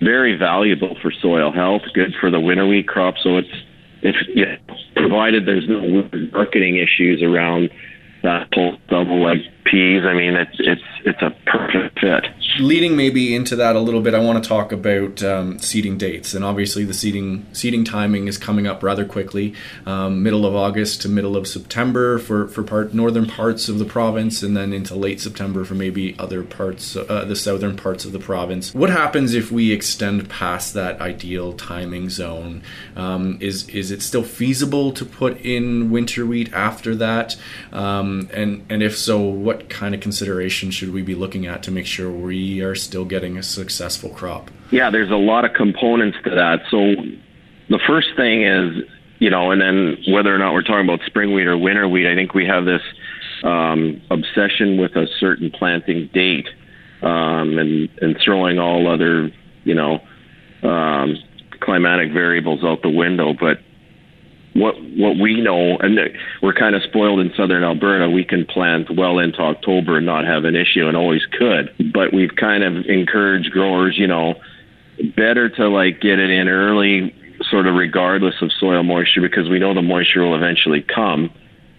very 0.00 0.36
valuable 0.36 0.96
for 1.02 1.10
soil 1.10 1.52
health, 1.52 1.82
good 1.94 2.14
for 2.20 2.30
the 2.30 2.40
winter 2.40 2.66
wheat 2.66 2.86
crop. 2.86 3.14
So 3.22 3.38
it's 3.38 3.48
if 4.02 4.14
know, 4.46 4.56
provided 4.94 5.46
there's 5.46 5.68
no 5.68 6.08
marketing 6.32 6.76
issues 6.76 7.22
around 7.22 7.70
that 8.22 8.50
pull 8.52 8.78
double 8.88 9.22
like 9.22 9.40
peas. 9.70 10.04
I 10.04 10.14
mean, 10.14 10.34
it's 10.34 10.56
it's 10.58 10.82
it's 11.04 11.22
a 11.22 11.30
perfect 11.46 12.00
fit. 12.00 12.26
Leading 12.58 12.96
maybe 12.96 13.34
into 13.34 13.54
that 13.56 13.76
a 13.76 13.80
little 13.80 14.00
bit, 14.00 14.14
I 14.14 14.18
want 14.18 14.42
to 14.42 14.48
talk 14.48 14.72
about 14.72 15.22
um, 15.22 15.58
seeding 15.58 15.98
dates, 15.98 16.32
and 16.34 16.44
obviously 16.44 16.84
the 16.84 16.94
seeding 16.94 17.46
seeding 17.52 17.84
timing 17.84 18.28
is 18.28 18.38
coming 18.38 18.66
up 18.66 18.82
rather 18.82 19.04
quickly, 19.04 19.54
um, 19.84 20.22
middle 20.22 20.46
of 20.46 20.54
August 20.54 21.02
to 21.02 21.08
middle 21.08 21.36
of 21.36 21.46
September 21.46 22.18
for 22.18 22.48
for 22.48 22.62
part 22.62 22.94
northern 22.94 23.26
parts 23.26 23.68
of 23.68 23.78
the 23.78 23.84
province, 23.84 24.42
and 24.42 24.56
then 24.56 24.72
into 24.72 24.94
late 24.94 25.20
September 25.20 25.64
for 25.64 25.74
maybe 25.74 26.16
other 26.18 26.42
parts, 26.42 26.96
uh, 26.96 27.24
the 27.26 27.36
southern 27.36 27.76
parts 27.76 28.04
of 28.04 28.12
the 28.12 28.18
province. 28.18 28.74
What 28.74 28.90
happens 28.90 29.34
if 29.34 29.52
we 29.52 29.72
extend 29.72 30.28
past 30.28 30.74
that 30.74 31.00
ideal 31.00 31.52
timing 31.52 32.08
zone? 32.08 32.62
Um, 32.96 33.38
is 33.40 33.68
is 33.68 33.90
it 33.90 34.02
still 34.02 34.22
feasible 34.22 34.92
to 34.92 35.04
put 35.04 35.38
in 35.40 35.90
winter 35.90 36.24
wheat 36.24 36.52
after 36.52 36.94
that? 36.96 37.36
Um, 37.72 38.28
and 38.32 38.64
and 38.70 38.82
if 38.82 38.96
so, 38.96 39.20
what 39.20 39.55
what 39.56 39.70
kind 39.70 39.94
of 39.94 40.00
consideration 40.00 40.70
should 40.70 40.92
we 40.92 41.02
be 41.02 41.14
looking 41.14 41.46
at 41.46 41.62
to 41.62 41.70
make 41.70 41.86
sure 41.86 42.10
we 42.10 42.60
are 42.60 42.74
still 42.74 43.04
getting 43.04 43.38
a 43.38 43.42
successful 43.42 44.10
crop? 44.10 44.50
Yeah, 44.70 44.90
there's 44.90 45.10
a 45.10 45.16
lot 45.16 45.44
of 45.46 45.54
components 45.54 46.18
to 46.24 46.30
that. 46.30 46.60
So 46.70 46.94
the 47.70 47.80
first 47.86 48.08
thing 48.16 48.42
is, 48.42 48.84
you 49.18 49.30
know, 49.30 49.50
and 49.50 49.60
then 49.60 49.96
whether 50.08 50.34
or 50.34 50.38
not 50.38 50.52
we're 50.52 50.62
talking 50.62 50.84
about 50.84 51.00
spring 51.06 51.32
wheat 51.32 51.46
or 51.46 51.56
winter 51.56 51.88
wheat, 51.88 52.06
I 52.06 52.14
think 52.14 52.34
we 52.34 52.44
have 52.44 52.66
this 52.66 52.82
um, 53.42 54.02
obsession 54.10 54.78
with 54.78 54.94
a 54.94 55.06
certain 55.18 55.50
planting 55.50 56.10
date 56.12 56.48
um, 57.02 57.58
and 57.58 57.88
and 58.02 58.16
throwing 58.22 58.58
all 58.58 58.92
other, 58.92 59.30
you 59.64 59.74
know, 59.74 60.00
um, 60.62 61.16
climatic 61.60 62.12
variables 62.12 62.62
out 62.62 62.82
the 62.82 62.90
window. 62.90 63.32
But 63.32 63.60
what 64.56 64.74
what 64.96 65.16
we 65.18 65.40
know, 65.40 65.76
and 65.78 65.98
we're 66.42 66.54
kind 66.54 66.74
of 66.74 66.82
spoiled 66.82 67.20
in 67.20 67.32
southern 67.36 67.62
Alberta. 67.62 68.08
We 68.10 68.24
can 68.24 68.44
plant 68.46 68.94
well 68.94 69.18
into 69.18 69.40
October 69.40 69.98
and 69.98 70.06
not 70.06 70.24
have 70.24 70.44
an 70.44 70.56
issue, 70.56 70.86
and 70.88 70.96
always 70.96 71.22
could. 71.26 71.74
But 71.92 72.12
we've 72.12 72.34
kind 72.34 72.64
of 72.64 72.86
encouraged 72.86 73.50
growers, 73.50 73.96
you 73.98 74.06
know, 74.06 74.34
better 75.16 75.48
to 75.50 75.68
like 75.68 76.00
get 76.00 76.18
it 76.18 76.30
in 76.30 76.48
early, 76.48 77.14
sort 77.50 77.66
of 77.66 77.74
regardless 77.74 78.36
of 78.40 78.50
soil 78.58 78.82
moisture, 78.82 79.20
because 79.20 79.48
we 79.48 79.58
know 79.58 79.74
the 79.74 79.82
moisture 79.82 80.22
will 80.22 80.34
eventually 80.36 80.82
come. 80.82 81.30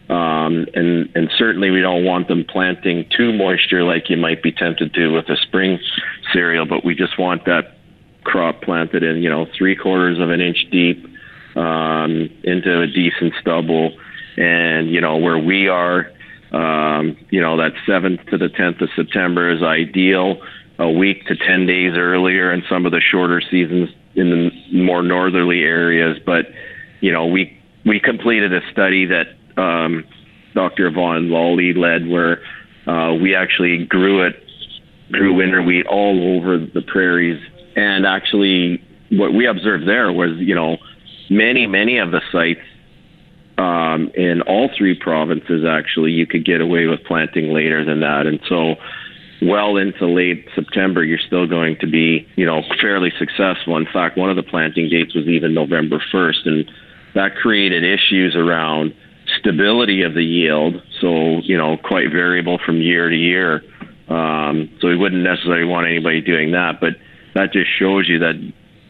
Um, 0.09 0.67
and 0.73 1.09
and 1.15 1.29
certainly 1.37 1.69
we 1.69 1.81
don't 1.81 2.05
want 2.05 2.27
them 2.27 2.45
planting 2.47 3.09
too 3.15 3.33
moisture 3.33 3.83
like 3.83 4.09
you 4.09 4.17
might 4.17 4.41
be 4.41 4.51
tempted 4.51 4.93
to 4.93 5.09
with 5.09 5.27
a 5.29 5.35
spring 5.35 5.79
cereal, 6.31 6.65
but 6.65 6.85
we 6.85 6.95
just 6.95 7.19
want 7.19 7.45
that 7.45 7.73
crop 8.23 8.61
planted 8.61 9.03
in 9.03 9.17
you 9.17 9.29
know 9.29 9.47
three 9.57 9.75
quarters 9.75 10.19
of 10.19 10.29
an 10.29 10.41
inch 10.41 10.67
deep 10.71 11.05
um, 11.57 12.29
into 12.43 12.81
a 12.81 12.87
decent 12.87 13.33
stubble. 13.41 13.97
And, 14.37 14.89
you 14.91 15.01
know, 15.01 15.17
where 15.17 15.37
we 15.37 15.67
are, 15.67 16.11
um, 16.51 17.17
you 17.29 17.41
know, 17.41 17.57
that 17.57 17.73
7th 17.87 18.29
to 18.29 18.37
the 18.37 18.47
10th 18.47 18.81
of 18.81 18.89
September 18.95 19.49
is 19.49 19.63
ideal. 19.63 20.37
A 20.79 20.89
week 20.89 21.25
to 21.25 21.35
10 21.35 21.65
days 21.65 21.93
earlier 21.97 22.53
in 22.53 22.63
some 22.69 22.85
of 22.85 22.91
the 22.91 23.01
shorter 23.01 23.41
seasons 23.41 23.89
in 24.13 24.29
the 24.29 24.51
more 24.71 25.01
northerly 25.01 25.63
areas. 25.63 26.19
But, 26.23 26.45
you 27.01 27.11
know, 27.11 27.25
we, 27.25 27.59
we 27.83 27.99
completed 27.99 28.53
a 28.53 28.61
study 28.71 29.07
that 29.07 29.27
um, 29.59 30.05
Dr. 30.53 30.87
Yvonne 30.87 31.31
Lawley 31.31 31.73
led 31.73 32.07
where 32.07 32.43
uh, 32.85 33.15
we 33.15 33.35
actually 33.35 33.85
grew 33.85 34.21
it, 34.21 34.35
grew 35.11 35.33
winter 35.33 35.63
wheat 35.63 35.87
all 35.87 36.37
over 36.37 36.59
the 36.59 36.83
prairies. 36.83 37.41
And 37.75 38.05
actually, 38.05 38.83
what 39.09 39.33
we 39.33 39.47
observed 39.47 39.87
there 39.87 40.11
was, 40.13 40.37
you 40.37 40.53
know, 40.53 40.77
many, 41.29 41.67
many 41.67 41.97
of 41.97 42.11
the 42.11 42.21
sites 42.31 42.61
um, 43.57 44.11
in 44.13 44.41
all 44.43 44.69
three 44.77 44.95
provinces, 44.95 45.65
actually, 45.67 46.11
you 46.11 46.27
could 46.27 46.45
get 46.45 46.61
away 46.61 46.85
with 46.85 47.03
planting 47.05 47.53
later 47.53 47.83
than 47.83 48.01
that. 48.01 48.27
And 48.27 48.39
so, 48.47 48.75
well 49.41 49.77
into 49.77 50.07
late 50.07 50.47
September, 50.55 51.03
you're 51.03 51.19
still 51.19 51.47
going 51.47 51.77
to 51.79 51.87
be, 51.87 52.27
you 52.35 52.45
know, 52.45 52.63
fairly 52.81 53.11
successful. 53.17 53.77
In 53.77 53.85
fact, 53.85 54.17
one 54.17 54.29
of 54.29 54.35
the 54.35 54.43
planting 54.43 54.89
dates 54.89 55.13
was 55.13 55.27
even 55.27 55.53
November 55.53 56.01
1st, 56.11 56.45
and 56.45 56.71
that 57.13 57.35
created 57.35 57.83
issues 57.83 58.35
around 58.35 58.95
stability 59.39 60.03
of 60.03 60.13
the 60.13 60.23
yield. 60.23 60.81
So, 61.01 61.39
you 61.43 61.57
know, 61.57 61.77
quite 61.77 62.11
variable 62.11 62.59
from 62.65 62.81
year 62.81 63.09
to 63.09 63.15
year. 63.15 63.61
Um, 64.07 64.69
so 64.79 64.87
we 64.87 64.97
wouldn't 64.97 65.23
necessarily 65.23 65.65
want 65.65 65.87
anybody 65.87 66.21
doing 66.21 66.51
that, 66.51 66.79
but 66.79 66.93
that 67.35 67.51
just 67.51 67.69
shows 67.77 68.07
you 68.07 68.19
that, 68.19 68.35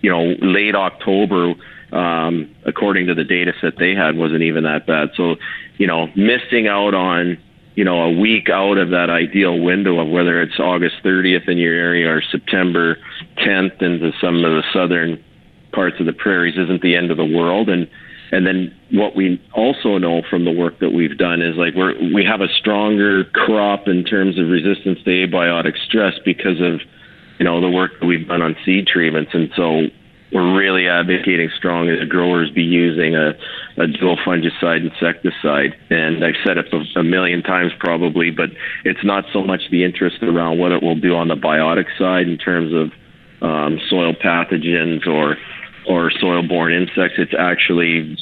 you 0.02 0.12
know, 0.12 0.36
late 0.42 0.76
October 0.76 1.56
um, 1.92 2.54
according 2.66 3.08
to 3.08 3.16
the 3.16 3.24
data 3.24 3.54
set 3.62 3.78
they 3.78 3.96
had, 3.96 4.18
wasn't 4.18 4.42
even 4.42 4.64
that 4.64 4.86
bad. 4.86 5.10
So, 5.16 5.36
you 5.78 5.88
know, 5.88 6.08
missing 6.16 6.68
out 6.68 6.94
on, 6.94 7.38
you 7.76 7.84
know, 7.84 8.04
a 8.04 8.12
week 8.12 8.50
out 8.50 8.78
of 8.78 8.90
that 8.90 9.10
ideal 9.10 9.60
window 9.60 10.00
of 10.00 10.10
whether 10.10 10.42
it's 10.42 10.60
August 10.60 10.96
30th 11.04 11.48
in 11.48 11.58
your 11.58 11.74
area 11.74 12.12
or 12.12 12.22
September 12.22 12.98
10th 13.38 13.82
into 13.82 14.12
some 14.20 14.44
of 14.44 14.52
the 14.52 14.64
southern 14.74 15.24
parts 15.72 16.00
of 16.00 16.06
the 16.06 16.14
prairies 16.14 16.58
isn't 16.58 16.82
the 16.82 16.96
end 16.96 17.12
of 17.12 17.18
the 17.18 17.26
world. 17.26 17.70
And 17.70 17.88
and 18.32 18.46
then 18.46 18.76
what 18.92 19.16
we 19.16 19.42
also 19.54 19.98
know 19.98 20.22
from 20.30 20.44
the 20.44 20.52
work 20.52 20.80
that 20.80 20.92
we've 20.92 21.18
done 21.18 21.42
is 21.42 21.56
like 21.56 21.76
we're 21.76 21.94
we 22.14 22.26
have 22.26 22.42
a 22.42 22.50
stronger 22.60 23.24
crop 23.24 23.88
in 23.88 24.04
terms 24.04 24.38
of 24.38 24.48
resistance 24.48 25.00
to 25.04 25.10
abiotic 25.10 25.78
stress 25.88 26.14
because 26.26 26.60
of 26.60 26.82
you 27.40 27.46
know 27.46 27.62
the 27.62 27.70
work 27.70 27.92
that 28.00 28.06
we've 28.06 28.28
done 28.28 28.42
on 28.42 28.56
seed 28.66 28.88
treatments. 28.88 29.32
And 29.34 29.50
so 29.56 29.88
we're 30.32 30.58
really 30.58 30.88
advocating 30.88 31.50
strongly 31.56 31.98
that 31.98 32.10
growers 32.10 32.52
be 32.52 32.64
using 32.64 33.16
a, 33.16 33.34
a 33.78 33.88
dual 33.88 34.18
fungicide 34.18 34.84
insecticide. 34.90 35.78
And 35.90 36.24
I've 36.24 36.36
said 36.46 36.58
it 36.58 36.66
a, 36.96 37.04
million 37.04 37.42
times 37.44 37.72
probably, 37.80 38.32
but 38.32 38.50
it's 38.84 39.04
not 39.04 39.26
so 39.32 39.44
much 39.44 39.62
the 39.72 39.84
interest 39.84 40.18
around 40.22 40.60
what 40.60 40.72
it 40.72 40.84
will 40.84 41.00
do 41.00 41.16
on 41.16 41.30
the 41.30 41.36
biotic 41.36 41.86
side 41.98 42.28
in 42.28 42.38
terms 42.38 42.74
of 42.74 42.92
um, 43.42 43.80
soil 43.90 44.14
pathogens 44.14 45.08
or 45.08 45.38
or 45.88 46.12
soil-borne 46.12 46.74
insects. 46.74 47.16
It's 47.18 47.34
actually 47.38 48.18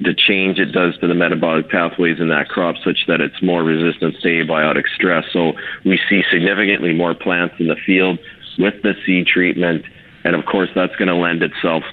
the 0.00 0.14
change 0.14 0.60
it 0.60 0.66
does 0.66 0.96
to 0.98 1.08
the 1.08 1.14
metabolic 1.14 1.68
pathways 1.68 2.20
in 2.20 2.28
that 2.28 2.48
crop 2.48 2.76
such 2.84 3.06
that 3.08 3.20
it's 3.20 3.42
more 3.42 3.64
resistant 3.64 4.14
to 4.22 4.28
abiotic 4.28 4.84
stress. 4.94 5.24
So 5.32 5.54
we 5.84 5.98
see 6.08 6.22
significantly 6.30 6.94
more 6.94 7.14
plants 7.14 7.56
in 7.58 7.66
the 7.66 7.74
field 7.84 8.20
with 8.56 8.74
the 8.82 8.94
seed 9.04 9.26
treatment 9.26 9.84
and 10.24 10.34
of 10.34 10.44
course 10.44 10.70
that's 10.74 10.94
going 10.96 11.08
to 11.08 11.14
lend 11.14 11.42
itself 11.42 11.84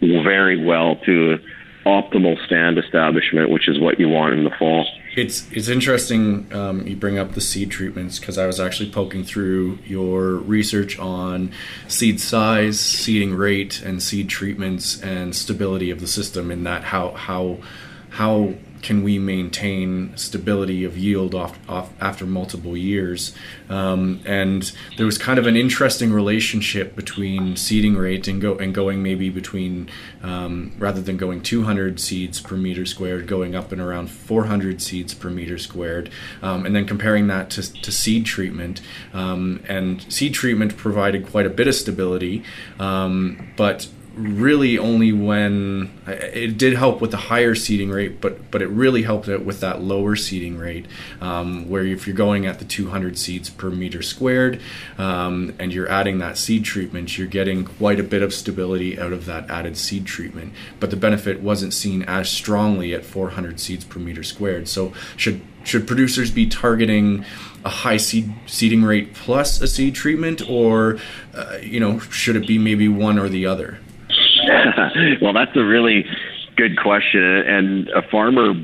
very 0.00 0.62
well 0.62 0.96
to 1.06 1.38
optimal 1.86 2.44
stand 2.46 2.78
establishment, 2.78 3.50
which 3.50 3.68
is 3.68 3.80
what 3.80 3.98
you 3.98 4.08
want 4.08 4.34
in 4.34 4.44
the 4.44 4.50
fall. 4.50 4.86
It's 5.16 5.50
it's 5.52 5.68
interesting 5.68 6.52
um, 6.54 6.86
you 6.86 6.96
bring 6.96 7.18
up 7.18 7.32
the 7.32 7.40
seed 7.40 7.70
treatments 7.70 8.18
because 8.18 8.38
I 8.38 8.46
was 8.46 8.60
actually 8.60 8.90
poking 8.90 9.24
through 9.24 9.78
your 9.84 10.36
research 10.36 10.98
on 10.98 11.52
seed 11.88 12.20
size, 12.20 12.80
seeding 12.80 13.34
rate, 13.34 13.82
and 13.82 14.02
seed 14.02 14.28
treatments 14.28 15.00
and 15.02 15.34
stability 15.34 15.90
of 15.90 16.00
the 16.00 16.06
system. 16.06 16.50
In 16.50 16.64
that 16.64 16.84
how 16.84 17.10
how 17.10 17.58
how 18.10 18.54
can 18.82 19.02
we 19.02 19.18
maintain 19.18 20.14
stability 20.16 20.84
of 20.84 20.98
yield 20.98 21.34
off, 21.34 21.58
off 21.68 21.90
after 22.00 22.26
multiple 22.26 22.76
years? 22.76 23.34
Um, 23.70 24.20
and 24.26 24.70
there 24.96 25.06
was 25.06 25.18
kind 25.18 25.38
of 25.38 25.46
an 25.46 25.56
interesting 25.56 26.12
relationship 26.12 26.96
between 26.96 27.56
seeding 27.56 27.96
rate 27.96 28.26
and 28.26 28.42
go 28.42 28.56
and 28.58 28.74
going 28.74 29.02
maybe 29.02 29.30
between 29.30 29.88
um, 30.22 30.72
rather 30.78 31.00
than 31.00 31.16
going 31.16 31.42
200 31.42 32.00
seeds 32.00 32.40
per 32.40 32.56
meter 32.56 32.84
squared, 32.84 33.26
going 33.26 33.54
up 33.54 33.72
and 33.72 33.80
around 33.80 34.10
400 34.10 34.82
seeds 34.82 35.14
per 35.14 35.30
meter 35.30 35.58
squared, 35.58 36.10
um, 36.42 36.66
and 36.66 36.74
then 36.74 36.84
comparing 36.84 37.28
that 37.28 37.50
to, 37.50 37.72
to 37.82 37.92
seed 37.92 38.26
treatment. 38.26 38.80
Um, 39.12 39.62
and 39.68 40.12
seed 40.12 40.34
treatment 40.34 40.76
provided 40.76 41.26
quite 41.26 41.46
a 41.46 41.50
bit 41.50 41.68
of 41.68 41.74
stability, 41.74 42.42
um, 42.80 43.52
but 43.56 43.88
really 44.14 44.78
only 44.78 45.12
when 45.12 45.90
it 46.06 46.58
did 46.58 46.74
help 46.74 47.00
with 47.00 47.10
the 47.10 47.16
higher 47.16 47.54
seeding 47.54 47.90
rate, 47.90 48.20
but 48.20 48.50
but 48.50 48.62
it 48.62 48.68
really 48.68 49.02
helped 49.02 49.28
it 49.28 49.44
with 49.44 49.60
that 49.60 49.82
lower 49.82 50.16
seeding 50.16 50.58
rate, 50.58 50.86
um, 51.20 51.68
where 51.68 51.84
if 51.84 52.06
you're 52.06 52.16
going 52.16 52.46
at 52.46 52.58
the 52.58 52.64
200 52.64 53.18
seeds 53.18 53.48
per 53.50 53.70
meter 53.70 54.02
squared, 54.02 54.60
um, 54.98 55.54
and 55.58 55.72
you're 55.72 55.88
adding 55.88 56.18
that 56.18 56.36
seed 56.36 56.64
treatment, 56.64 57.16
you're 57.16 57.26
getting 57.26 57.64
quite 57.64 57.98
a 57.98 58.04
bit 58.04 58.22
of 58.22 58.34
stability 58.34 58.98
out 58.98 59.12
of 59.12 59.26
that 59.26 59.48
added 59.50 59.76
seed 59.76 60.06
treatment. 60.06 60.52
But 60.80 60.90
the 60.90 60.96
benefit 60.96 61.40
wasn't 61.40 61.72
seen 61.72 62.02
as 62.02 62.28
strongly 62.28 62.94
at 62.94 63.04
400 63.04 63.60
seeds 63.60 63.84
per 63.84 63.98
meter 63.98 64.22
squared. 64.22 64.68
So 64.68 64.92
should 65.16 65.40
should 65.64 65.86
producers 65.86 66.30
be 66.30 66.46
targeting 66.46 67.24
a 67.64 67.68
high 67.68 67.96
seed 67.96 68.32
seeding 68.46 68.82
rate 68.82 69.14
plus 69.14 69.60
a 69.60 69.68
seed 69.68 69.94
treatment, 69.94 70.42
or 70.48 70.98
uh, 71.34 71.58
you 71.62 71.80
know, 71.80 71.98
should 71.98 72.36
it 72.36 72.46
be 72.46 72.58
maybe 72.58 72.88
one 72.88 73.18
or 73.18 73.28
the 73.28 73.46
other? 73.46 73.78
well, 75.22 75.32
that's 75.32 75.56
a 75.56 75.64
really 75.64 76.04
good 76.56 76.78
question. 76.78 77.22
And 77.22 77.88
a 77.90 78.02
farmer 78.10 78.54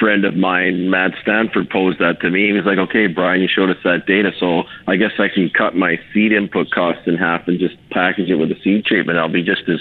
friend 0.00 0.24
of 0.24 0.34
mine, 0.34 0.90
Matt 0.90 1.12
Stanford, 1.22 1.70
posed 1.70 2.00
that 2.00 2.20
to 2.20 2.30
me. 2.30 2.46
He 2.46 2.52
was 2.52 2.64
like, 2.64 2.78
"Okay, 2.78 3.06
Brian, 3.06 3.40
you 3.40 3.48
showed 3.48 3.70
us 3.70 3.76
that 3.84 4.06
data, 4.06 4.32
so 4.38 4.64
I 4.86 4.96
guess 4.96 5.12
I 5.18 5.28
can 5.28 5.50
cut 5.50 5.76
my 5.76 5.98
seed 6.12 6.32
input 6.32 6.70
costs 6.70 7.02
in 7.06 7.16
half 7.16 7.46
and 7.46 7.58
just 7.58 7.76
package 7.90 8.30
it 8.30 8.36
with 8.36 8.50
a 8.50 8.60
seed 8.62 8.84
treatment. 8.84 9.18
I'll 9.18 9.28
be 9.28 9.42
just 9.42 9.68
as 9.68 9.80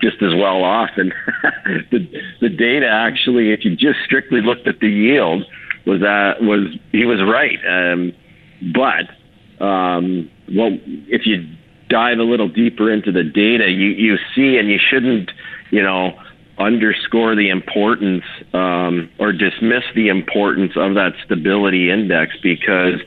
just 0.00 0.22
as 0.22 0.34
well 0.34 0.62
off." 0.62 0.90
And 0.96 1.12
the 1.90 2.06
the 2.40 2.48
data 2.48 2.88
actually, 2.88 3.52
if 3.52 3.64
you 3.64 3.76
just 3.76 4.00
strictly 4.04 4.40
looked 4.40 4.66
at 4.66 4.80
the 4.80 4.88
yield, 4.88 5.44
was 5.86 6.00
that 6.00 6.42
was 6.42 6.76
he 6.92 7.04
was 7.04 7.20
right. 7.22 7.58
Um, 7.66 8.12
but 8.74 9.64
um, 9.64 10.30
well, 10.54 10.76
if 11.08 11.26
you 11.26 11.48
dive 11.88 12.18
a 12.18 12.22
little 12.22 12.48
deeper 12.48 12.90
into 12.90 13.12
the 13.12 13.22
data, 13.22 13.70
you, 13.70 13.88
you 13.88 14.16
see, 14.34 14.58
and 14.58 14.68
you 14.68 14.78
shouldn't, 14.78 15.30
you 15.70 15.82
know, 15.82 16.18
underscore 16.58 17.36
the 17.36 17.50
importance 17.50 18.24
um, 18.54 19.10
or 19.18 19.32
dismiss 19.32 19.84
the 19.94 20.08
importance 20.08 20.72
of 20.76 20.94
that 20.94 21.12
stability 21.24 21.90
index 21.90 22.34
because 22.42 23.00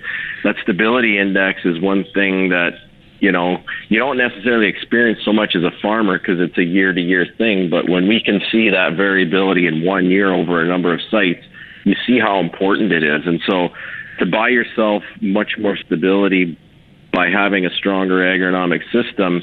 that 0.43 0.55
stability 0.62 1.17
index 1.17 1.62
is 1.65 1.81
one 1.81 2.05
thing 2.13 2.50
that 2.50 2.74
you 3.19 3.31
know 3.31 3.57
you 3.88 3.98
don't 3.98 4.17
necessarily 4.17 4.67
experience 4.67 5.19
so 5.25 5.33
much 5.33 5.55
as 5.55 5.63
a 5.63 5.71
farmer 5.81 6.19
because 6.19 6.39
it's 6.39 6.59
a 6.59 6.63
year 6.63 6.93
to 6.93 7.01
year 7.01 7.25
thing 7.39 7.71
but 7.71 7.89
when 7.89 8.07
we 8.07 8.21
can 8.21 8.39
see 8.51 8.69
that 8.69 8.95
variability 8.95 9.65
in 9.65 9.83
one 9.83 10.05
year 10.05 10.31
over 10.31 10.62
a 10.62 10.67
number 10.67 10.93
of 10.93 11.01
sites 11.09 11.43
you 11.83 11.95
see 12.05 12.19
how 12.19 12.39
important 12.39 12.91
it 12.91 13.03
is. 13.03 13.21
And 13.25 13.41
so 13.45 13.69
to 14.19 14.25
buy 14.25 14.50
yourself 14.50 15.03
much 15.21 15.53
more 15.57 15.77
stability 15.77 16.57
by 17.13 17.30
having 17.30 17.66
a 17.66 17.70
stronger 17.75 18.20
agronomic 18.20 18.82
system 18.92 19.42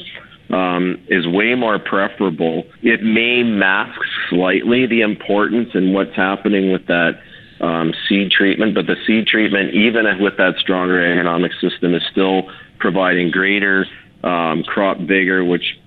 um, 0.50 1.02
is 1.08 1.26
way 1.26 1.54
more 1.54 1.78
preferable. 1.78 2.64
It 2.82 3.02
may 3.02 3.42
mask 3.42 4.00
slightly 4.30 4.86
the 4.86 5.00
importance 5.00 5.70
and 5.74 5.92
what's 5.92 6.14
happening 6.14 6.72
with 6.72 6.86
that 6.86 7.20
um, 7.60 7.94
seed 8.08 8.30
treatment, 8.30 8.74
but 8.74 8.86
the 8.86 8.96
seed 9.06 9.26
treatment, 9.26 9.74
even 9.74 10.04
with 10.20 10.36
that 10.36 10.56
stronger 10.58 11.00
agronomic 11.00 11.52
system, 11.60 11.94
is 11.94 12.02
still 12.10 12.50
providing 12.78 13.30
greater 13.30 13.86
um, 14.22 14.62
crop 14.62 14.98
vigor, 14.98 15.44
which 15.44 15.78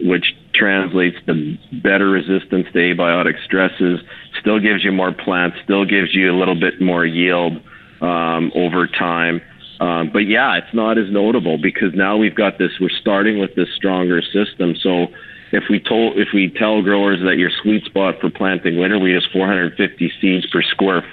which 0.00 0.34
translates 0.54 1.16
to 1.26 1.58
better 1.82 2.08
resistance 2.08 2.66
to 2.72 2.78
abiotic 2.78 3.34
stresses. 3.44 4.00
Still 4.40 4.58
gives 4.58 4.82
you 4.82 4.92
more 4.92 5.12
plants. 5.12 5.58
Still 5.64 5.84
gives 5.84 6.14
you 6.14 6.32
a 6.32 6.36
little 6.36 6.58
bit 6.58 6.80
more 6.80 7.04
yield 7.04 7.60
um, 8.00 8.50
over 8.54 8.86
time. 8.86 9.42
Um, 9.80 10.10
but 10.12 10.26
yeah, 10.26 10.56
it's 10.56 10.74
not 10.74 10.98
as 10.98 11.10
notable 11.10 11.56
because 11.56 11.94
now 11.94 12.16
we've 12.16 12.34
got 12.34 12.58
this. 12.58 12.72
We're 12.80 12.88
starting 12.88 13.38
with 13.38 13.54
this 13.54 13.68
stronger 13.76 14.20
system. 14.22 14.74
So 14.80 15.06
if 15.52 15.64
we 15.70 15.78
told, 15.80 16.18
if 16.18 16.28
we 16.34 16.50
tell 16.50 16.82
growers 16.82 17.20
that 17.24 17.38
your 17.38 17.50
sweet 17.62 17.84
spot 17.84 18.16
for 18.20 18.30
planting 18.30 18.78
winter 18.78 18.98
wheat 18.98 19.16
is 19.16 19.26
450 19.32 20.12
seeds 20.20 20.46
per 20.50 20.62
square 20.62 21.04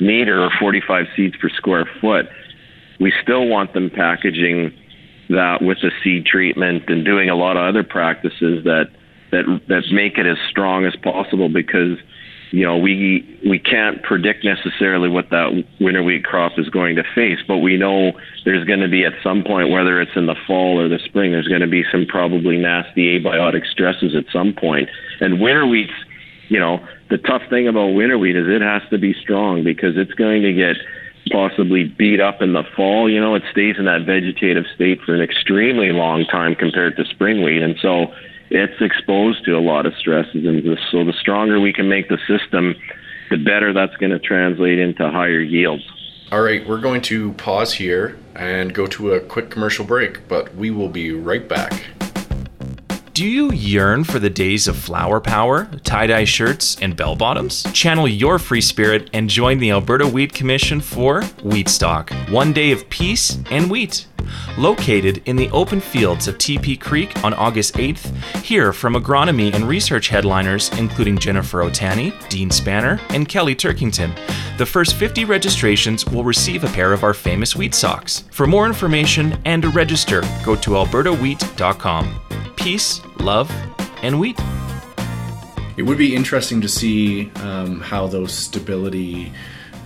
meter 0.00 0.42
or 0.42 0.50
45 0.58 1.06
seeds 1.16 1.36
per 1.36 1.48
square 1.48 1.88
foot, 2.00 2.26
we 3.00 3.12
still 3.22 3.48
want 3.48 3.74
them 3.74 3.90
packaging 3.90 4.72
that 5.28 5.62
with 5.62 5.78
a 5.78 5.90
seed 6.02 6.26
treatment 6.26 6.84
and 6.88 7.04
doing 7.04 7.28
a 7.28 7.34
lot 7.34 7.56
of 7.56 7.62
other 7.62 7.82
practices 7.82 8.64
that 8.64 8.86
that 9.30 9.44
that 9.68 9.82
make 9.90 10.18
it 10.18 10.26
as 10.26 10.36
strong 10.48 10.84
as 10.84 10.94
possible 10.96 11.48
because 11.48 11.98
you 12.52 12.66
know, 12.66 12.76
we 12.76 13.24
we 13.48 13.58
can't 13.58 14.02
predict 14.02 14.44
necessarily 14.44 15.08
what 15.08 15.30
that 15.30 15.64
winter 15.80 16.02
wheat 16.02 16.22
crop 16.24 16.52
is 16.58 16.68
going 16.68 16.96
to 16.96 17.02
face, 17.14 17.38
but 17.48 17.58
we 17.58 17.78
know 17.78 18.12
there's 18.44 18.64
going 18.66 18.80
to 18.80 18.88
be 18.88 19.06
at 19.06 19.14
some 19.22 19.42
point, 19.42 19.70
whether 19.70 20.00
it's 20.02 20.14
in 20.16 20.26
the 20.26 20.36
fall 20.46 20.78
or 20.78 20.86
the 20.86 20.98
spring, 20.98 21.32
there's 21.32 21.48
going 21.48 21.62
to 21.62 21.66
be 21.66 21.82
some 21.90 22.04
probably 22.06 22.58
nasty 22.58 23.18
abiotic 23.18 23.66
stresses 23.66 24.14
at 24.14 24.26
some 24.30 24.52
point. 24.52 24.90
And 25.20 25.40
winter 25.40 25.64
wheats, 25.64 25.94
you 26.48 26.60
know, 26.60 26.86
the 27.08 27.16
tough 27.16 27.40
thing 27.48 27.68
about 27.68 27.94
winter 27.94 28.18
wheat 28.18 28.36
is 28.36 28.46
it 28.46 28.60
has 28.60 28.82
to 28.90 28.98
be 28.98 29.14
strong 29.14 29.64
because 29.64 29.96
it's 29.96 30.12
going 30.12 30.42
to 30.42 30.52
get 30.52 30.76
possibly 31.30 31.84
beat 31.84 32.20
up 32.20 32.42
in 32.42 32.52
the 32.52 32.64
fall. 32.76 33.08
You 33.08 33.20
know, 33.20 33.34
it 33.34 33.44
stays 33.50 33.76
in 33.78 33.86
that 33.86 34.04
vegetative 34.04 34.64
state 34.74 35.00
for 35.00 35.14
an 35.14 35.22
extremely 35.22 35.90
long 35.90 36.26
time 36.26 36.54
compared 36.54 36.96
to 36.96 37.06
spring 37.06 37.42
wheat, 37.42 37.62
and 37.62 37.76
so 37.80 38.12
it's 38.52 38.80
exposed 38.82 39.44
to 39.46 39.56
a 39.56 39.60
lot 39.60 39.86
of 39.86 39.94
stresses. 39.96 40.44
And 40.44 40.78
so 40.90 41.04
the 41.04 41.14
stronger 41.14 41.58
we 41.58 41.72
can 41.72 41.88
make 41.88 42.08
the 42.08 42.18
system, 42.28 42.74
the 43.30 43.38
better 43.38 43.72
that's 43.72 43.96
going 43.96 44.12
to 44.12 44.18
translate 44.18 44.78
into 44.78 45.10
higher 45.10 45.40
yields. 45.40 45.84
All 46.30 46.42
right, 46.42 46.66
we're 46.66 46.80
going 46.80 47.00
to 47.02 47.32
pause 47.34 47.72
here 47.72 48.18
and 48.34 48.74
go 48.74 48.86
to 48.86 49.12
a 49.12 49.20
quick 49.20 49.50
commercial 49.50 49.84
break, 49.84 50.28
but 50.28 50.54
we 50.54 50.70
will 50.70 50.88
be 50.88 51.12
right 51.12 51.46
back. 51.48 51.84
Do 53.14 53.26
you 53.26 53.52
yearn 53.52 54.04
for 54.04 54.18
the 54.18 54.30
days 54.30 54.66
of 54.66 54.76
flower 54.76 55.20
power, 55.20 55.68
tie 55.84 56.06
dye 56.06 56.24
shirts, 56.24 56.78
and 56.80 56.96
bell 56.96 57.14
bottoms? 57.14 57.62
Channel 57.72 58.08
your 58.08 58.38
free 58.38 58.62
spirit 58.62 59.10
and 59.12 59.28
join 59.28 59.58
the 59.58 59.70
Alberta 59.70 60.06
Wheat 60.06 60.32
Commission 60.32 60.80
for 60.80 61.20
Wheatstock, 61.20 62.30
one 62.30 62.54
day 62.54 62.70
of 62.72 62.88
peace 62.88 63.38
and 63.50 63.70
wheat. 63.70 64.06
Located 64.58 65.22
in 65.26 65.36
the 65.36 65.50
open 65.50 65.80
fields 65.80 66.28
of 66.28 66.38
Teepee 66.38 66.76
Creek 66.76 67.22
on 67.24 67.34
August 67.34 67.74
8th, 67.74 68.14
hear 68.42 68.72
from 68.72 68.94
agronomy 68.94 69.52
and 69.54 69.68
research 69.68 70.08
headliners 70.08 70.70
including 70.78 71.18
Jennifer 71.18 71.62
Otani, 71.62 72.12
Dean 72.28 72.50
Spanner, 72.50 73.00
and 73.10 73.28
Kelly 73.28 73.54
Turkington. 73.54 74.16
The 74.58 74.66
first 74.66 74.94
50 74.94 75.24
registrations 75.24 76.06
will 76.06 76.24
receive 76.24 76.64
a 76.64 76.68
pair 76.68 76.92
of 76.92 77.04
our 77.04 77.14
famous 77.14 77.56
wheat 77.56 77.74
socks. 77.74 78.24
For 78.30 78.46
more 78.46 78.66
information 78.66 79.38
and 79.44 79.62
to 79.62 79.68
register, 79.70 80.22
go 80.44 80.56
to 80.56 80.70
albertawheat.com 80.70 82.20
peace, 82.56 83.00
love, 83.18 83.50
and 84.02 84.20
wheat. 84.20 84.38
It 85.76 85.82
would 85.82 85.98
be 85.98 86.14
interesting 86.14 86.60
to 86.60 86.68
see 86.68 87.30
um, 87.36 87.80
how 87.80 88.06
those 88.06 88.32
stability 88.32 89.32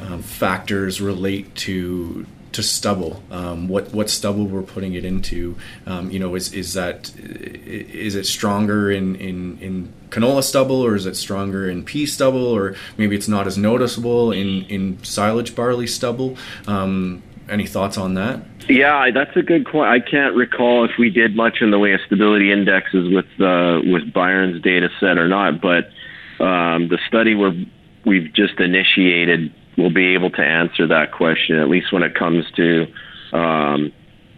um, 0.01 0.21
factors 0.21 1.01
relate 1.01 1.55
to 1.55 2.27
to 2.57 2.63
stubble. 2.63 3.23
Um, 3.31 3.69
what 3.69 3.93
what 3.93 4.09
stubble 4.09 4.47
we're 4.47 4.63
putting 4.63 4.95
it 4.95 5.05
into. 5.05 5.57
Um, 5.87 6.11
you 6.11 6.19
know, 6.19 6.35
is 6.35 6.53
is 6.55 6.73
that 6.73 7.15
is 7.19 8.15
it 8.15 8.25
stronger 8.25 8.91
in, 8.91 9.15
in 9.17 9.59
in 9.59 9.93
canola 10.09 10.43
stubble 10.43 10.81
or 10.81 10.95
is 10.95 11.05
it 11.05 11.17
stronger 11.17 11.69
in 11.69 11.85
pea 11.85 12.07
stubble 12.07 12.47
or 12.47 12.75
maybe 12.97 13.15
it's 13.15 13.29
not 13.29 13.47
as 13.47 13.59
noticeable 13.59 14.33
in 14.33 14.65
in 14.65 15.03
silage 15.05 15.55
barley 15.55 15.87
stubble. 15.87 16.37
Um, 16.67 17.23
any 17.49 17.67
thoughts 17.67 17.99
on 17.99 18.15
that? 18.15 18.43
Yeah, 18.69 19.11
that's 19.13 19.37
a 19.37 19.43
good 19.43 19.67
question. 19.67 19.93
I 19.93 20.01
can't 20.01 20.35
recall 20.35 20.87
if 20.87 20.93
we 20.99 21.11
did 21.11 21.37
much 21.37 21.59
in 21.61 21.71
the 21.71 21.79
way 21.79 21.93
of 21.93 22.01
stability 22.07 22.51
indexes 22.51 23.13
with 23.13 23.27
uh, 23.39 23.83
with 23.85 24.13
Byron's 24.15 24.63
data 24.63 24.89
set 24.99 25.19
or 25.19 25.29
not, 25.29 25.61
but 25.61 25.91
um, 26.41 26.89
the 26.89 26.99
study 27.07 27.35
we're, 27.35 27.55
we've 28.07 28.33
just 28.33 28.59
initiated 28.61 29.53
will 29.77 29.93
be 29.93 30.15
able 30.15 30.31
to 30.31 30.43
answer 30.43 30.87
that 30.87 31.13
question, 31.13 31.57
at 31.59 31.69
least 31.69 31.93
when 31.93 32.03
it 32.03 32.15
comes 32.15 32.45
to 32.57 32.87
um, 33.33 33.93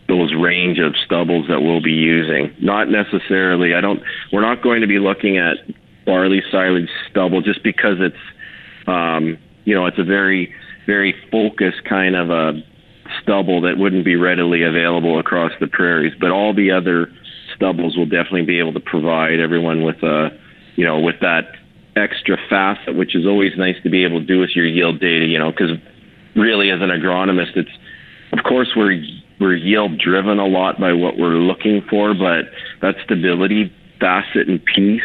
those 0.08 0.32
range 0.34 0.78
of 0.78 0.94
stubbles 1.04 1.46
that 1.48 1.60
we'll 1.60 1.82
be 1.82 1.92
using. 1.92 2.54
Not 2.60 2.88
necessarily, 2.88 3.74
I 3.74 3.80
don't, 3.80 4.00
we're 4.32 4.40
not 4.40 4.62
going 4.62 4.80
to 4.80 4.86
be 4.86 4.98
looking 4.98 5.38
at 5.38 5.58
barley 6.06 6.42
silage 6.50 6.88
stubble 7.10 7.42
just 7.42 7.62
because 7.62 7.96
it's, 8.00 8.16
um, 8.86 9.38
you 9.64 9.74
know, 9.74 9.86
it's 9.86 9.98
a 9.98 10.04
very, 10.04 10.54
very 10.86 11.14
focused 11.30 11.84
kind 11.84 12.16
of 12.16 12.30
a 12.30 12.62
stubble 13.22 13.60
that 13.60 13.76
wouldn't 13.76 14.04
be 14.04 14.16
readily 14.16 14.62
available 14.62 15.18
across 15.18 15.52
the 15.60 15.66
prairies. 15.66 16.14
But 16.18 16.30
all 16.30 16.54
the 16.54 16.70
other 16.70 17.12
stubbles 17.54 17.96
will 17.96 18.06
definitely 18.06 18.46
be 18.46 18.58
able 18.58 18.72
to 18.72 18.80
provide 18.80 19.38
everyone 19.38 19.84
with 19.84 20.02
a, 20.02 20.30
you 20.76 20.84
know, 20.86 21.00
with 21.00 21.16
that 21.20 21.44
extra 21.98 22.36
facet, 22.48 22.96
which 22.96 23.14
is 23.14 23.26
always 23.26 23.52
nice 23.56 23.76
to 23.82 23.90
be 23.90 24.04
able 24.04 24.20
to 24.20 24.26
do 24.26 24.38
with 24.38 24.50
your 24.54 24.66
yield 24.66 25.00
data, 25.00 25.24
you 25.24 25.38
know, 25.38 25.50
because 25.50 25.70
really 26.34 26.70
as 26.70 26.80
an 26.80 26.90
agronomist, 26.90 27.56
it's, 27.56 27.70
of 28.32 28.44
course, 28.44 28.68
we're, 28.76 29.02
we're 29.40 29.56
yield 29.56 29.98
driven 29.98 30.38
a 30.38 30.46
lot 30.46 30.80
by 30.80 30.92
what 30.92 31.18
we're 31.18 31.36
looking 31.36 31.82
for, 31.90 32.14
but 32.14 32.46
that 32.80 32.94
stability 33.04 33.72
facet 34.00 34.48
and 34.48 34.64
piece 34.64 35.02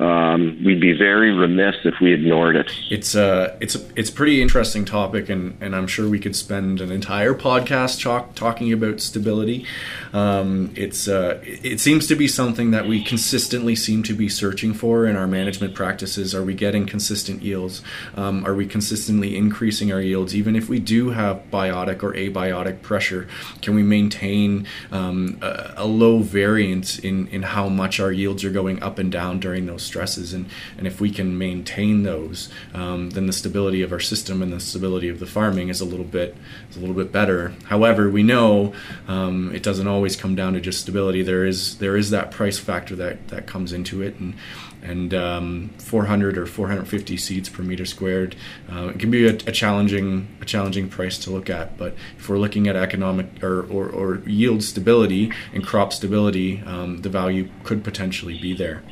um, 0.00 0.62
we'd 0.64 0.80
be 0.80 0.92
very 0.92 1.32
remiss 1.32 1.74
if 1.84 1.94
we 2.00 2.12
ignored 2.12 2.54
it. 2.54 2.70
It's 2.88 3.16
uh, 3.16 3.56
it's 3.60 3.74
a, 3.74 3.80
it's 3.96 4.10
a 4.10 4.12
pretty 4.12 4.40
interesting 4.40 4.84
topic, 4.84 5.28
and, 5.28 5.56
and 5.60 5.74
I'm 5.74 5.88
sure 5.88 6.08
we 6.08 6.20
could 6.20 6.36
spend 6.36 6.80
an 6.80 6.92
entire 6.92 7.34
podcast 7.34 8.02
talk, 8.02 8.34
talking 8.34 8.72
about 8.72 9.00
stability. 9.00 9.66
Um, 10.12 10.72
it's 10.76 11.08
uh, 11.08 11.40
it 11.42 11.80
seems 11.80 12.06
to 12.06 12.14
be 12.14 12.28
something 12.28 12.70
that 12.70 12.86
we 12.86 13.02
consistently 13.02 13.74
seem 13.74 14.04
to 14.04 14.14
be 14.14 14.28
searching 14.28 14.72
for 14.72 15.04
in 15.04 15.16
our 15.16 15.26
management 15.26 15.74
practices. 15.74 16.34
Are 16.34 16.44
we 16.44 16.54
getting 16.54 16.86
consistent 16.86 17.42
yields? 17.42 17.82
Um, 18.14 18.46
are 18.46 18.54
we 18.54 18.66
consistently 18.66 19.36
increasing 19.36 19.92
our 19.92 20.00
yields, 20.00 20.34
even 20.34 20.54
if 20.54 20.68
we 20.68 20.78
do 20.78 21.10
have 21.10 21.42
biotic 21.50 22.04
or 22.04 22.12
abiotic 22.12 22.82
pressure? 22.82 23.26
Can 23.62 23.74
we 23.74 23.82
maintain 23.82 24.66
um, 24.92 25.38
a, 25.42 25.74
a 25.78 25.86
low 25.86 26.20
variance 26.20 26.98
in 27.00 27.26
in 27.28 27.42
how 27.42 27.68
much 27.68 27.98
our 27.98 28.12
yields 28.12 28.44
are 28.44 28.52
going 28.52 28.80
up 28.80 28.98
and 28.98 29.10
down 29.10 29.40
during 29.40 29.66
those 29.66 29.87
stresses, 29.88 30.32
and 30.32 30.46
and 30.76 30.86
if 30.86 31.00
we 31.00 31.10
can 31.10 31.36
maintain 31.36 32.04
those, 32.04 32.50
um, 32.74 33.10
then 33.10 33.26
the 33.26 33.32
stability 33.32 33.82
of 33.82 33.92
our 33.92 34.00
system 34.00 34.42
and 34.42 34.52
the 34.52 34.60
stability 34.60 35.08
of 35.08 35.18
the 35.18 35.26
farming 35.26 35.68
is 35.68 35.80
a 35.80 35.84
little 35.84 36.04
bit 36.04 36.36
is 36.70 36.76
a 36.76 36.80
little 36.80 36.94
bit 36.94 37.10
better. 37.10 37.54
However, 37.64 38.08
we 38.08 38.22
know 38.22 38.72
um, 39.08 39.54
it 39.54 39.62
doesn't 39.62 39.88
always 39.88 40.14
come 40.14 40.34
down 40.34 40.52
to 40.52 40.60
just 40.60 40.80
stability. 40.80 41.22
There 41.22 41.44
is 41.44 41.78
there 41.78 41.96
is 41.96 42.10
that 42.10 42.30
price 42.30 42.58
factor 42.58 42.94
that 42.96 43.28
that 43.28 43.46
comes 43.46 43.72
into 43.72 44.02
it, 44.02 44.16
and 44.16 44.34
and 44.82 45.12
um, 45.14 45.70
400 45.78 46.38
or 46.38 46.46
450 46.46 47.16
seeds 47.16 47.48
per 47.48 47.62
meter 47.62 47.84
squared. 47.84 48.36
Uh, 48.70 48.88
it 48.88 48.98
can 48.98 49.10
be 49.10 49.26
a, 49.26 49.34
a, 49.34 49.52
challenging 49.52 50.28
a 50.40 50.44
challenging 50.44 50.88
price 50.88 51.18
to 51.18 51.30
look 51.30 51.50
at, 51.50 51.76
but 51.76 51.94
if 52.16 52.28
we're 52.28 52.38
looking 52.38 52.68
at 52.68 52.76
economic 52.76 53.42
or, 53.42 53.62
or, 53.62 53.88
or 53.88 54.16
yield 54.26 54.62
stability 54.62 55.32
and 55.52 55.64
crop 55.64 55.92
stability, 55.92 56.62
um, 56.64 57.02
the 57.02 57.08
value 57.08 57.48
could 57.64 57.82
potentially 57.82 58.38
be 58.38 58.54
there. 58.54 58.82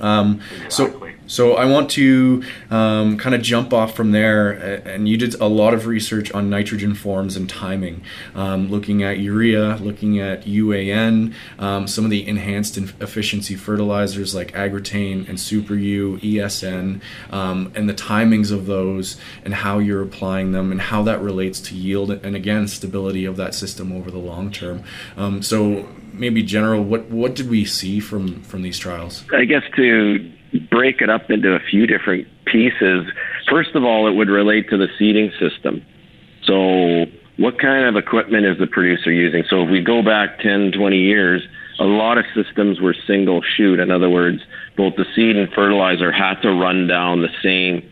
Um, 0.00 0.40
so, 0.68 1.08
so 1.26 1.54
I 1.54 1.64
want 1.64 1.90
to 1.92 2.44
um, 2.70 3.18
kind 3.18 3.34
of 3.34 3.42
jump 3.42 3.72
off 3.72 3.94
from 3.94 4.12
there, 4.12 4.50
and 4.86 5.08
you 5.08 5.16
did 5.16 5.34
a 5.40 5.46
lot 5.46 5.74
of 5.74 5.86
research 5.86 6.30
on 6.32 6.48
nitrogen 6.48 6.94
forms 6.94 7.36
and 7.36 7.48
timing, 7.50 8.02
um, 8.34 8.68
looking 8.68 9.02
at 9.02 9.18
urea, 9.18 9.76
looking 9.76 10.20
at 10.20 10.44
UAN, 10.44 11.34
um, 11.58 11.86
some 11.88 12.04
of 12.04 12.10
the 12.10 12.26
enhanced 12.26 12.76
efficiency 12.76 13.56
fertilizers 13.56 14.34
like 14.34 14.52
Agrotain 14.52 15.28
and 15.28 15.40
Super 15.40 15.74
U, 15.74 16.18
ESN, 16.22 17.00
um, 17.30 17.72
and 17.74 17.88
the 17.88 17.94
timings 17.94 18.52
of 18.52 18.66
those, 18.66 19.16
and 19.44 19.52
how 19.54 19.78
you're 19.78 20.02
applying 20.02 20.52
them, 20.52 20.70
and 20.70 20.80
how 20.80 21.02
that 21.02 21.20
relates 21.20 21.60
to 21.60 21.74
yield, 21.74 22.10
and 22.10 22.36
again 22.36 22.68
stability 22.68 23.24
of 23.24 23.36
that 23.36 23.54
system 23.54 23.92
over 23.92 24.10
the 24.10 24.18
long 24.18 24.50
term. 24.50 24.84
Um, 25.16 25.42
so 25.42 25.88
maybe 26.18 26.42
general, 26.42 26.82
what 26.82 27.10
what 27.10 27.34
did 27.34 27.48
we 27.48 27.64
see 27.64 28.00
from 28.00 28.42
from 28.42 28.62
these 28.62 28.78
trials? 28.78 29.24
I 29.32 29.44
guess 29.44 29.62
to 29.76 30.32
break 30.70 31.00
it 31.00 31.10
up 31.10 31.30
into 31.30 31.54
a 31.54 31.60
few 31.70 31.86
different 31.86 32.26
pieces. 32.46 33.06
First 33.50 33.74
of 33.74 33.84
all, 33.84 34.08
it 34.08 34.14
would 34.14 34.28
relate 34.28 34.70
to 34.70 34.76
the 34.76 34.88
seeding 34.98 35.30
system. 35.38 35.84
So, 36.44 37.06
what 37.36 37.58
kind 37.58 37.84
of 37.84 37.96
equipment 37.96 38.46
is 38.46 38.58
the 38.58 38.66
producer 38.66 39.10
using? 39.10 39.44
So, 39.48 39.62
if 39.62 39.70
we 39.70 39.80
go 39.80 40.02
back 40.02 40.40
10, 40.40 40.72
20 40.72 40.96
years, 40.96 41.42
a 41.78 41.84
lot 41.84 42.18
of 42.18 42.24
systems 42.34 42.80
were 42.80 42.94
single 43.06 43.42
shoot. 43.56 43.80
In 43.80 43.90
other 43.90 44.08
words, 44.08 44.40
both 44.76 44.94
the 44.96 45.04
seed 45.14 45.36
and 45.36 45.52
fertilizer 45.52 46.12
had 46.12 46.40
to 46.42 46.50
run 46.50 46.86
down 46.86 47.22
the 47.22 47.34
same 47.42 47.88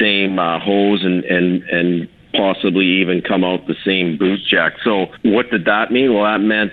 same 0.00 0.38
uh, 0.38 0.58
hose 0.58 1.04
and 1.04 1.24
and 1.24 1.62
and 1.64 2.08
possibly 2.34 2.84
even 2.84 3.22
come 3.22 3.44
out 3.44 3.66
the 3.68 3.76
same 3.84 4.18
boot 4.18 4.40
jack. 4.48 4.74
So, 4.84 5.06
what 5.22 5.50
did 5.50 5.64
that 5.66 5.92
mean? 5.92 6.12
Well, 6.12 6.24
that 6.24 6.40
meant 6.40 6.72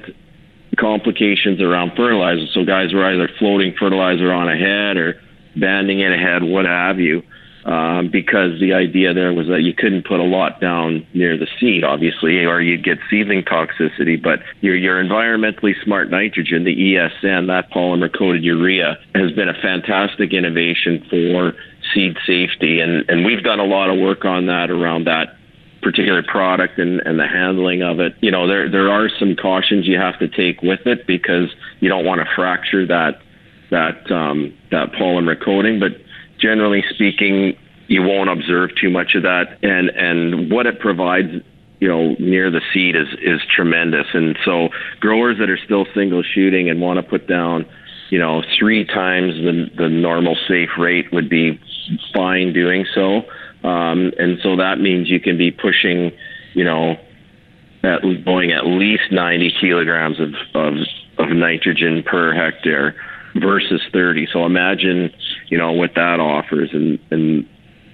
complications 0.77 1.61
around 1.61 1.91
fertilizer. 1.95 2.45
So 2.53 2.65
guys 2.65 2.93
were 2.93 3.05
either 3.05 3.29
floating 3.39 3.73
fertilizer 3.77 4.31
on 4.31 4.49
ahead 4.49 4.97
or 4.97 5.21
banding 5.55 5.99
it 5.99 6.11
ahead, 6.11 6.43
what 6.43 6.65
have 6.65 6.99
you, 6.99 7.23
um, 7.65 8.09
because 8.11 8.59
the 8.59 8.73
idea 8.73 9.13
there 9.13 9.33
was 9.33 9.47
that 9.47 9.61
you 9.61 9.73
couldn't 9.73 10.07
put 10.07 10.19
a 10.19 10.23
lot 10.23 10.59
down 10.59 11.05
near 11.13 11.37
the 11.37 11.47
seed, 11.59 11.83
obviously, 11.83 12.43
or 12.45 12.61
you'd 12.61 12.83
get 12.83 12.97
seedling 13.09 13.43
toxicity. 13.43 14.21
But 14.21 14.39
your 14.61 14.75
your 14.75 15.03
environmentally 15.03 15.73
smart 15.83 16.09
nitrogen, 16.09 16.63
the 16.63 16.75
ESN, 16.75 17.47
that 17.47 17.69
polymer 17.71 18.09
coated 18.15 18.43
urea, 18.43 18.97
has 19.13 19.31
been 19.33 19.49
a 19.49 19.61
fantastic 19.61 20.33
innovation 20.33 21.05
for 21.09 21.53
seed 21.93 22.17
safety, 22.25 22.79
and 22.79 23.07
and 23.09 23.25
we've 23.25 23.43
done 23.43 23.59
a 23.59 23.65
lot 23.65 23.89
of 23.89 23.99
work 23.99 24.25
on 24.25 24.47
that 24.47 24.71
around 24.71 25.05
that 25.05 25.35
particular 25.81 26.23
product 26.23 26.77
and, 26.79 27.01
and 27.05 27.19
the 27.19 27.27
handling 27.27 27.81
of 27.81 27.99
it. 27.99 28.13
You 28.21 28.31
know, 28.31 28.47
there 28.47 28.69
there 28.69 28.89
are 28.89 29.09
some 29.19 29.35
cautions 29.35 29.87
you 29.87 29.97
have 29.97 30.17
to 30.19 30.27
take 30.27 30.61
with 30.61 30.85
it 30.85 31.07
because 31.07 31.49
you 31.79 31.89
don't 31.89 32.05
want 32.05 32.21
to 32.21 32.27
fracture 32.35 32.85
that 32.87 33.19
that 33.71 34.11
um, 34.11 34.53
that 34.71 34.91
polymer 34.93 35.41
coating. 35.41 35.79
But 35.79 35.91
generally 36.39 36.83
speaking, 36.89 37.57
you 37.87 38.03
won't 38.03 38.29
observe 38.29 38.71
too 38.79 38.89
much 38.89 39.15
of 39.15 39.23
that. 39.23 39.57
And 39.63 39.89
and 39.89 40.51
what 40.51 40.65
it 40.65 40.79
provides, 40.79 41.29
you 41.79 41.87
know, 41.87 42.15
near 42.19 42.51
the 42.51 42.61
seed 42.73 42.95
is 42.95 43.07
is 43.21 43.41
tremendous. 43.53 44.07
And 44.13 44.37
so 44.45 44.69
growers 44.99 45.37
that 45.39 45.49
are 45.49 45.59
still 45.63 45.85
single 45.95 46.23
shooting 46.23 46.69
and 46.69 46.81
want 46.81 46.97
to 46.97 47.03
put 47.03 47.27
down 47.27 47.65
you 48.11 48.19
know, 48.19 48.43
three 48.59 48.85
times 48.85 49.35
the 49.35 49.71
the 49.75 49.87
normal 49.87 50.35
safe 50.47 50.77
rate 50.77 51.11
would 51.13 51.29
be 51.29 51.59
fine 52.13 52.53
doing 52.53 52.85
so. 52.93 53.21
Um, 53.63 54.11
and 54.17 54.39
so 54.41 54.55
that 54.55 54.79
means 54.79 55.09
you 55.09 55.19
can 55.19 55.37
be 55.37 55.51
pushing, 55.51 56.11
you 56.53 56.63
know, 56.63 56.97
at, 57.83 58.03
at 58.03 58.65
least 58.65 59.11
90 59.11 59.53
kilograms 59.59 60.19
of, 60.19 60.33
of, 60.53 60.73
of 61.17 61.29
nitrogen 61.29 62.03
per 62.03 62.33
hectare 62.33 62.95
versus 63.35 63.81
30. 63.93 64.27
So 64.31 64.45
imagine, 64.45 65.11
you 65.49 65.57
know, 65.57 65.71
what 65.71 65.91
that 65.95 66.19
offers. 66.19 66.69
And, 66.73 66.99
and, 67.11 67.47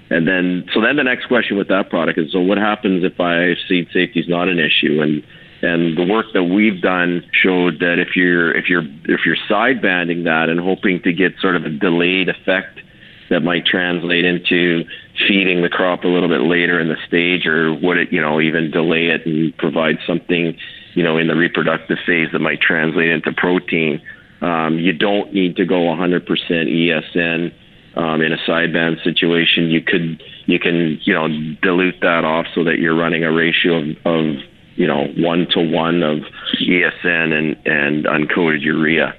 and 0.09 0.27
then, 0.27 0.65
so 0.73 0.81
then 0.81 0.95
the 0.95 1.03
next 1.03 1.27
question 1.27 1.57
with 1.57 1.67
that 1.67 1.89
product 1.89 2.17
is, 2.17 2.31
so 2.31 2.39
what 2.39 2.57
happens 2.57 3.03
if 3.03 3.19
I 3.19 3.55
seed 3.67 3.87
safety 3.93 4.21
is 4.21 4.29
not 4.29 4.47
an 4.47 4.59
issue? 4.59 5.01
And, 5.01 5.23
and 5.61 5.97
the 5.97 6.05
work 6.05 6.27
that 6.33 6.43
we've 6.43 6.81
done 6.81 7.23
showed 7.31 7.79
that 7.79 7.99
if 7.99 8.15
you're, 8.15 8.55
if 8.55 8.69
you're, 8.69 8.83
if 9.05 9.25
you're 9.25 9.37
side 9.49 9.81
banding 9.81 10.23
that 10.25 10.49
and 10.49 10.59
hoping 10.59 11.01
to 11.03 11.11
get 11.11 11.33
sort 11.41 11.55
of 11.55 11.65
a 11.65 11.69
delayed 11.69 12.29
effect 12.29 12.79
that 13.29 13.41
might 13.41 13.65
translate 13.65 14.25
into 14.25 14.83
feeding 15.27 15.61
the 15.61 15.69
crop 15.69 16.03
a 16.03 16.07
little 16.07 16.29
bit 16.29 16.41
later 16.41 16.79
in 16.79 16.87
the 16.87 16.97
stage, 17.07 17.45
or 17.45 17.73
would 17.73 17.97
it, 17.97 18.13
you 18.13 18.21
know, 18.21 18.39
even 18.39 18.71
delay 18.71 19.07
it 19.07 19.25
and 19.25 19.55
provide 19.57 19.97
something, 20.05 20.57
you 20.93 21.03
know, 21.03 21.17
in 21.17 21.27
the 21.27 21.35
reproductive 21.35 21.97
phase 22.05 22.29
that 22.31 22.39
might 22.39 22.61
translate 22.61 23.09
into 23.09 23.31
protein? 23.33 24.01
Um, 24.41 24.77
you 24.77 24.93
don't 24.93 25.33
need 25.33 25.55
to 25.57 25.65
go 25.65 25.75
100% 25.75 26.25
ESN 26.27 27.53
um, 27.95 28.21
in 28.21 28.31
a 28.31 28.37
sideband 28.47 29.03
situation. 29.03 29.69
You 29.69 29.81
could, 29.81 30.21
you 30.45 30.59
can, 30.59 30.99
you 31.03 31.13
know, 31.13 31.27
dilute 31.61 31.99
that 32.01 32.23
off 32.23 32.45
so 32.53 32.63
that 32.63 32.77
you're 32.79 32.95
running 32.95 33.23
a 33.23 33.31
ratio 33.31 33.79
of, 33.79 33.87
of 34.05 34.35
you 34.75 34.85
know, 34.85 35.07
one 35.17 35.47
to 35.51 35.59
one 35.59 36.03
of 36.03 36.19
ESN 36.61 37.33
and 37.33 37.57
and 37.65 38.05
uncoated 38.05 38.61
urea. 38.61 39.15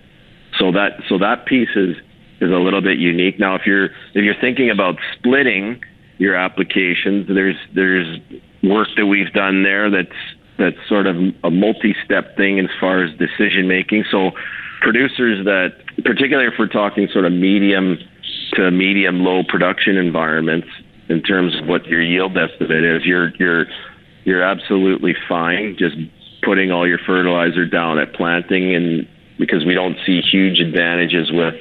So 0.57 0.73
that 0.73 1.03
so 1.09 1.19
that 1.19 1.47
piece 1.47 1.75
is 1.75 1.97
is 2.41 2.51
a 2.51 2.57
little 2.57 2.81
bit 2.81 2.99
unique. 2.99 3.39
Now, 3.39 3.55
if 3.55 3.63
you're 3.67 3.87
if 3.87 4.25
you're 4.25 4.41
thinking 4.41 4.71
about 4.71 4.97
splitting 5.17 5.83
your 6.19 6.35
applications, 6.35 7.27
there's 7.29 7.57
there's 7.75 8.19
work 8.63 8.89
that 8.97 9.07
we've 9.07 9.33
done 9.33 9.63
there 9.63 9.91
that's 9.91 10.09
that's 10.59 10.77
sort 10.89 11.07
of 11.07 11.17
a 11.45 11.51
multi-step 11.51 12.37
thing 12.37 12.59
as 12.59 12.67
far 12.81 13.05
as 13.05 13.17
decision 13.17 13.69
making. 13.69 14.05
So 14.11 14.33
producers 14.81 15.45
that, 15.45 15.75
particularly 16.05 16.49
if 16.49 16.55
we're 16.59 16.67
talking 16.67 17.09
sort 17.13 17.25
of 17.25 17.33
medium 17.33 17.99
to 18.55 18.71
medium 18.71 19.21
low 19.21 19.43
production 19.45 19.97
environments, 19.97 20.69
in 21.09 21.23
terms 21.23 21.59
of 21.59 21.67
what 21.67 21.87
your 21.87 22.03
yield 22.03 22.37
estimate 22.37 22.85
is, 22.85 23.05
you're 23.05 23.31
you're 23.37 23.67
you're 24.25 24.43
absolutely 24.43 25.15
fine 25.29 25.77
just 25.79 25.97
putting 26.43 26.71
all 26.71 26.87
your 26.87 26.99
fertilizer 26.99 27.67
down 27.67 27.99
at 27.99 28.13
planting 28.15 28.75
and 28.75 29.09
because 29.39 29.65
we 29.65 29.75
don't 29.75 29.97
see 30.05 30.21
huge 30.21 30.61
advantages 30.61 31.31
with 31.33 31.55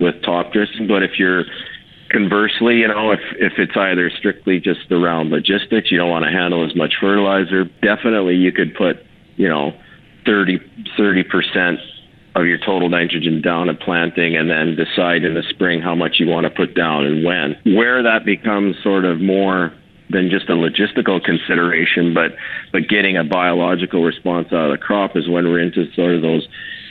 with 0.00 0.22
top 0.22 0.52
dressing. 0.52 0.86
But 0.86 1.02
if 1.02 1.18
you're 1.18 1.44
conversely, 2.10 2.76
you 2.78 2.88
know, 2.88 3.12
if 3.12 3.20
if 3.38 3.54
it's 3.58 3.76
either 3.76 4.10
strictly 4.10 4.60
just 4.60 4.90
around 4.90 5.30
logistics, 5.30 5.90
you 5.90 5.98
don't 5.98 6.10
want 6.10 6.24
to 6.24 6.30
handle 6.30 6.64
as 6.64 6.74
much 6.76 6.94
fertilizer. 7.00 7.64
Definitely, 7.82 8.36
you 8.36 8.52
could 8.52 8.74
put, 8.74 8.98
you 9.36 9.48
know, 9.48 9.72
30 10.24 10.58
percent 11.24 11.78
of 12.34 12.44
your 12.44 12.58
total 12.58 12.88
nitrogen 12.90 13.40
down 13.40 13.70
at 13.70 13.80
planting, 13.80 14.36
and 14.36 14.50
then 14.50 14.76
decide 14.76 15.24
in 15.24 15.34
the 15.34 15.42
spring 15.48 15.80
how 15.80 15.94
much 15.94 16.16
you 16.18 16.26
want 16.26 16.44
to 16.44 16.50
put 16.50 16.74
down 16.74 17.06
and 17.06 17.24
when. 17.24 17.56
Where 17.74 18.02
that 18.02 18.24
becomes 18.26 18.76
sort 18.82 19.06
of 19.06 19.20
more 19.20 19.72
than 20.10 20.30
just 20.30 20.48
a 20.48 20.52
logistical 20.52 21.22
consideration, 21.22 22.14
but 22.14 22.36
but 22.72 22.88
getting 22.88 23.16
a 23.16 23.24
biological 23.24 24.04
response 24.04 24.48
out 24.52 24.70
of 24.70 24.78
the 24.78 24.78
crop 24.78 25.16
is 25.16 25.28
when 25.28 25.46
we're 25.46 25.60
into 25.60 25.90
sort 25.94 26.14
of 26.14 26.22
those 26.22 26.46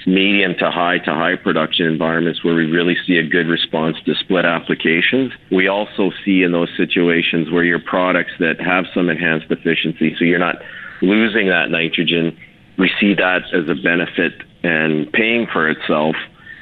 medium 0.06 0.54
to 0.60 0.70
high 0.70 1.00
to 1.00 1.12
high 1.12 1.36
production 1.36 1.88
environments 1.88 2.44
where 2.44 2.56
we 2.56 2.66
really 2.66 2.96
see 3.08 3.18
a 3.18 3.28
good 3.28 3.48
response 3.48 3.98
to 4.06 4.14
split 4.16 4.46
applications. 4.46 5.32
We 5.52 5.68
also 5.68 6.12
see 6.24 6.44
in 6.44 6.52
those 6.52 6.70
situations 6.78 7.52
where 7.52 7.64
your 7.64 7.80
products 7.80 8.32
that 8.40 8.62
have 8.62 8.86
some 8.94 9.10
enhanced 9.10 9.48
efficiency, 9.50 10.16
so 10.18 10.26
you're 10.26 10.40
not 10.40 10.58
losing 11.02 11.48
that 11.50 11.70
nitrogen, 11.70 12.38
we 12.78 12.92
see 13.00 13.16
that 13.16 13.44
as 13.54 13.70
a 13.70 13.76
benefit 13.76 14.34
and 14.64 15.12
paying 15.12 15.48
for 15.52 15.70
itself 15.70 16.16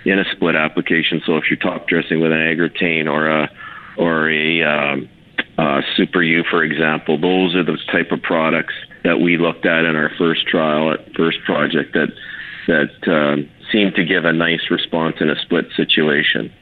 in 0.05 0.19
a 0.19 0.25
split 0.35 0.55
application. 0.55 1.21
So 1.25 1.37
if 1.37 1.45
you're 1.49 1.59
top 1.59 1.87
dressing 1.87 2.19
with 2.19 2.31
an 2.31 2.39
Agrotain 2.39 3.09
or 3.09 3.27
a 3.29 3.49
or 3.97 4.29
a 4.29 4.63
um, 4.63 5.09
uh, 5.57 5.81
Super 5.95 6.23
U, 6.23 6.43
for 6.49 6.63
example, 6.63 7.19
those 7.19 7.55
are 7.55 7.63
the 7.63 7.77
type 7.91 8.11
of 8.11 8.21
products 8.21 8.73
that 9.03 9.19
we 9.19 9.37
looked 9.37 9.65
at 9.65 9.85
in 9.85 9.95
our 9.95 10.11
first 10.17 10.47
trial 10.47 10.91
at 10.91 11.13
first 11.13 11.37
project 11.45 11.93
that 11.93 12.07
that 12.67 12.91
um, 13.07 13.49
to 13.71 14.05
give 14.05 14.25
a 14.25 14.33
nice 14.33 14.69
response 14.69 15.15
in 15.19 15.29
a 15.29 15.35
split 15.41 15.65
situation. 15.75 16.53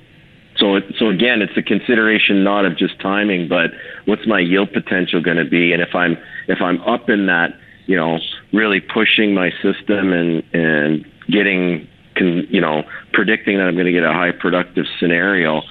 So, 0.57 0.75
it, 0.75 0.83
so 0.97 1.09
again, 1.09 1.41
it's 1.41 1.57
a 1.57 1.61
consideration 1.61 2.43
not 2.43 2.65
of 2.65 2.77
just 2.77 2.99
timing, 2.99 3.47
but 3.47 3.71
what's 4.05 4.27
my 4.27 4.39
yield 4.39 4.71
potential 4.73 5.21
going 5.21 5.37
to 5.37 5.45
be, 5.45 5.73
and 5.73 5.81
if 5.81 5.95
I'm 5.95 6.17
if 6.47 6.61
I'm 6.61 6.81
up 6.81 7.09
in 7.09 7.27
that, 7.27 7.53
you 7.85 7.95
know, 7.95 8.19
really 8.53 8.79
pushing 8.79 9.33
my 9.33 9.51
system 9.61 10.13
and 10.13 10.43
and 10.53 11.05
getting, 11.29 11.87
can 12.15 12.45
you 12.49 12.61
know, 12.61 12.83
predicting 13.13 13.57
that 13.57 13.63
I'm 13.63 13.75
going 13.75 13.85
to 13.85 13.91
get 13.91 14.03
a 14.03 14.13
high 14.13 14.31
productive 14.31 14.85
scenario. 14.99 15.61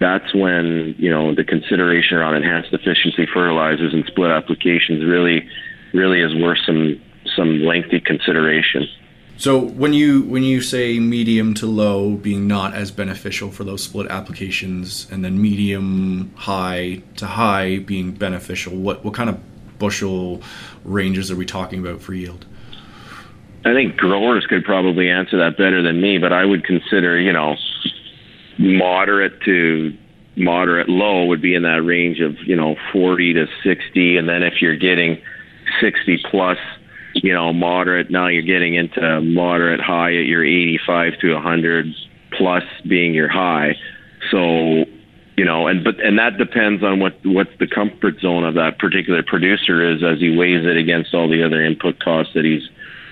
That's 0.00 0.34
when 0.34 0.94
you 0.98 1.10
know 1.10 1.34
the 1.34 1.44
consideration 1.44 2.16
around 2.16 2.34
enhanced 2.34 2.72
efficiency 2.72 3.26
fertilizers 3.32 3.92
and 3.92 4.04
split 4.06 4.30
applications 4.30 5.04
really, 5.04 5.46
really 5.94 6.20
is 6.20 6.34
worth 6.34 6.58
some 6.66 7.00
some 7.36 7.62
lengthy 7.62 8.00
consideration. 8.00 8.88
So 9.38 9.58
when 9.58 9.92
you 9.92 10.22
when 10.22 10.42
you 10.42 10.60
say 10.60 10.98
medium 10.98 11.54
to 11.54 11.66
low 11.66 12.14
being 12.14 12.46
not 12.46 12.74
as 12.74 12.90
beneficial 12.90 13.50
for 13.50 13.64
those 13.64 13.82
split 13.82 14.08
applications, 14.08 15.08
and 15.10 15.24
then 15.24 15.40
medium 15.40 16.32
high 16.36 17.02
to 17.16 17.26
high 17.26 17.78
being 17.78 18.12
beneficial, 18.12 18.76
what 18.76 19.04
what 19.04 19.14
kind 19.14 19.30
of 19.30 19.40
bushel 19.78 20.42
ranges 20.84 21.30
are 21.30 21.36
we 21.36 21.46
talking 21.46 21.80
about 21.80 22.00
for 22.00 22.14
yield? 22.14 22.46
I 23.64 23.72
think 23.74 23.96
growers 23.96 24.46
could 24.46 24.64
probably 24.64 25.08
answer 25.08 25.38
that 25.38 25.56
better 25.56 25.82
than 25.82 26.00
me, 26.00 26.18
but 26.18 26.32
I 26.32 26.44
would 26.44 26.64
consider 26.64 27.18
you 27.18 27.32
know 27.32 27.56
moderate 28.58 29.40
to 29.42 29.96
moderate 30.36 30.88
low 30.88 31.26
would 31.26 31.42
be 31.42 31.54
in 31.54 31.62
that 31.62 31.82
range 31.82 32.20
of 32.20 32.36
you 32.46 32.54
know 32.54 32.76
40 32.92 33.34
to 33.34 33.46
60, 33.64 34.16
and 34.18 34.28
then 34.28 34.42
if 34.42 34.60
you're 34.60 34.76
getting 34.76 35.20
60 35.80 36.22
plus 36.30 36.58
you 37.14 37.32
know, 37.32 37.52
moderate. 37.52 38.10
Now 38.10 38.28
you're 38.28 38.42
getting 38.42 38.74
into 38.74 39.20
moderate 39.20 39.80
high 39.80 40.16
at 40.16 40.26
your 40.26 40.44
85 40.44 41.18
to 41.20 41.34
100 41.34 41.86
plus 42.36 42.64
being 42.88 43.14
your 43.14 43.28
high. 43.28 43.74
So, 44.30 44.84
you 45.36 45.44
know, 45.44 45.66
and 45.66 45.84
but 45.84 46.00
and 46.00 46.18
that 46.18 46.38
depends 46.38 46.82
on 46.82 47.00
what 47.00 47.14
what 47.24 47.48
the 47.58 47.66
comfort 47.66 48.20
zone 48.20 48.44
of 48.44 48.54
that 48.54 48.78
particular 48.78 49.22
producer 49.22 49.82
is 49.90 50.02
as 50.02 50.18
he 50.18 50.36
weighs 50.36 50.64
it 50.64 50.76
against 50.76 51.14
all 51.14 51.28
the 51.28 51.42
other 51.42 51.64
input 51.64 52.00
costs 52.00 52.34
that 52.34 52.44
he's 52.44 52.68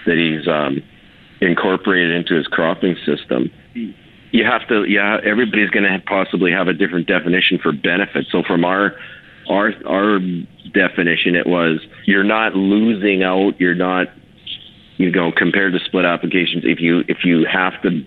that 0.06 0.16
he's 0.16 0.46
um, 0.48 0.82
incorporated 1.40 2.12
into 2.12 2.34
his 2.34 2.46
cropping 2.46 2.96
system. 3.04 3.50
You 4.32 4.44
have 4.44 4.66
to, 4.68 4.84
yeah. 4.84 5.18
Everybody's 5.24 5.70
going 5.70 5.84
to 5.84 5.98
possibly 6.06 6.52
have 6.52 6.68
a 6.68 6.72
different 6.72 7.08
definition 7.08 7.58
for 7.58 7.72
benefit. 7.72 8.26
So 8.30 8.42
from 8.46 8.64
our 8.64 8.94
our 9.50 9.72
our 9.86 10.18
definition 10.72 11.34
it 11.34 11.46
was 11.46 11.80
you're 12.06 12.24
not 12.24 12.54
losing 12.54 13.22
out 13.22 13.60
you're 13.60 13.74
not 13.74 14.08
you 14.96 15.10
know 15.10 15.32
compared 15.32 15.72
to 15.72 15.80
split 15.84 16.04
applications 16.04 16.62
if 16.64 16.80
you 16.80 17.02
if 17.08 17.24
you 17.24 17.44
have 17.44 17.80
to 17.82 18.04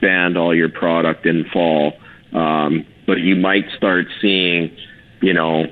band 0.00 0.36
all 0.36 0.54
your 0.54 0.68
product 0.68 1.26
in 1.26 1.44
fall 1.52 1.92
um, 2.32 2.86
but 3.06 3.18
you 3.18 3.36
might 3.36 3.64
start 3.76 4.06
seeing 4.20 4.74
you 5.20 5.34
know 5.34 5.64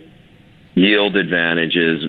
yield 0.74 1.16
advantages 1.16 2.04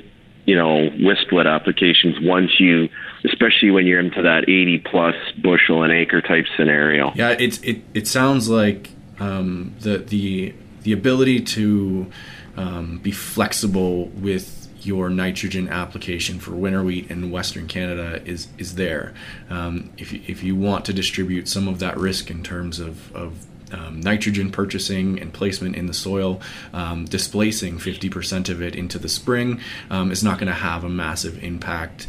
you 0.45 0.55
know 0.55 0.89
with 0.99 1.17
split 1.19 1.47
applications 1.47 2.15
once 2.21 2.59
you 2.59 2.89
especially 3.25 3.71
when 3.71 3.85
you're 3.85 3.99
into 3.99 4.21
that 4.21 4.43
80 4.49 4.79
plus 4.79 5.15
bushel 5.41 5.83
an 5.83 5.91
acre 5.91 6.21
type 6.21 6.45
scenario. 6.57 7.11
Yeah 7.15 7.31
it's 7.31 7.59
it, 7.59 7.81
it 7.93 8.07
sounds 8.07 8.49
like 8.49 8.89
um, 9.19 9.75
the 9.81 9.97
the 9.99 10.53
the 10.83 10.91
ability 10.91 11.41
to 11.41 12.11
um, 12.57 12.97
be 12.99 13.11
flexible 13.11 14.05
with 14.07 14.59
your 14.81 15.09
nitrogen 15.09 15.67
application 15.67 16.39
for 16.39 16.51
winter 16.51 16.83
wheat 16.83 17.09
in 17.11 17.31
Western 17.31 17.67
Canada 17.67 18.21
is 18.25 18.47
is 18.57 18.75
there. 18.75 19.13
Um, 19.49 19.89
if 19.97 20.13
you, 20.13 20.21
if 20.27 20.43
you 20.43 20.55
want 20.55 20.85
to 20.85 20.93
distribute 20.93 21.47
some 21.47 21.67
of 21.67 21.79
that 21.79 21.97
risk 21.97 22.29
in 22.31 22.43
terms 22.43 22.79
of, 22.79 23.13
of 23.15 23.45
um, 23.71 23.99
nitrogen 24.01 24.51
purchasing 24.51 25.19
and 25.19 25.31
placement 25.33 25.75
in 25.75 25.85
the 25.85 25.93
soil, 25.93 26.41
um, 26.73 27.05
displacing 27.05 27.77
50% 27.77 28.49
of 28.49 28.61
it 28.61 28.75
into 28.75 28.97
the 28.97 29.09
spring 29.09 29.61
um, 29.89 30.11
is 30.11 30.23
not 30.23 30.39
going 30.39 30.47
to 30.47 30.53
have 30.53 30.83
a 30.83 30.89
massive 30.89 31.43
impact 31.43 32.07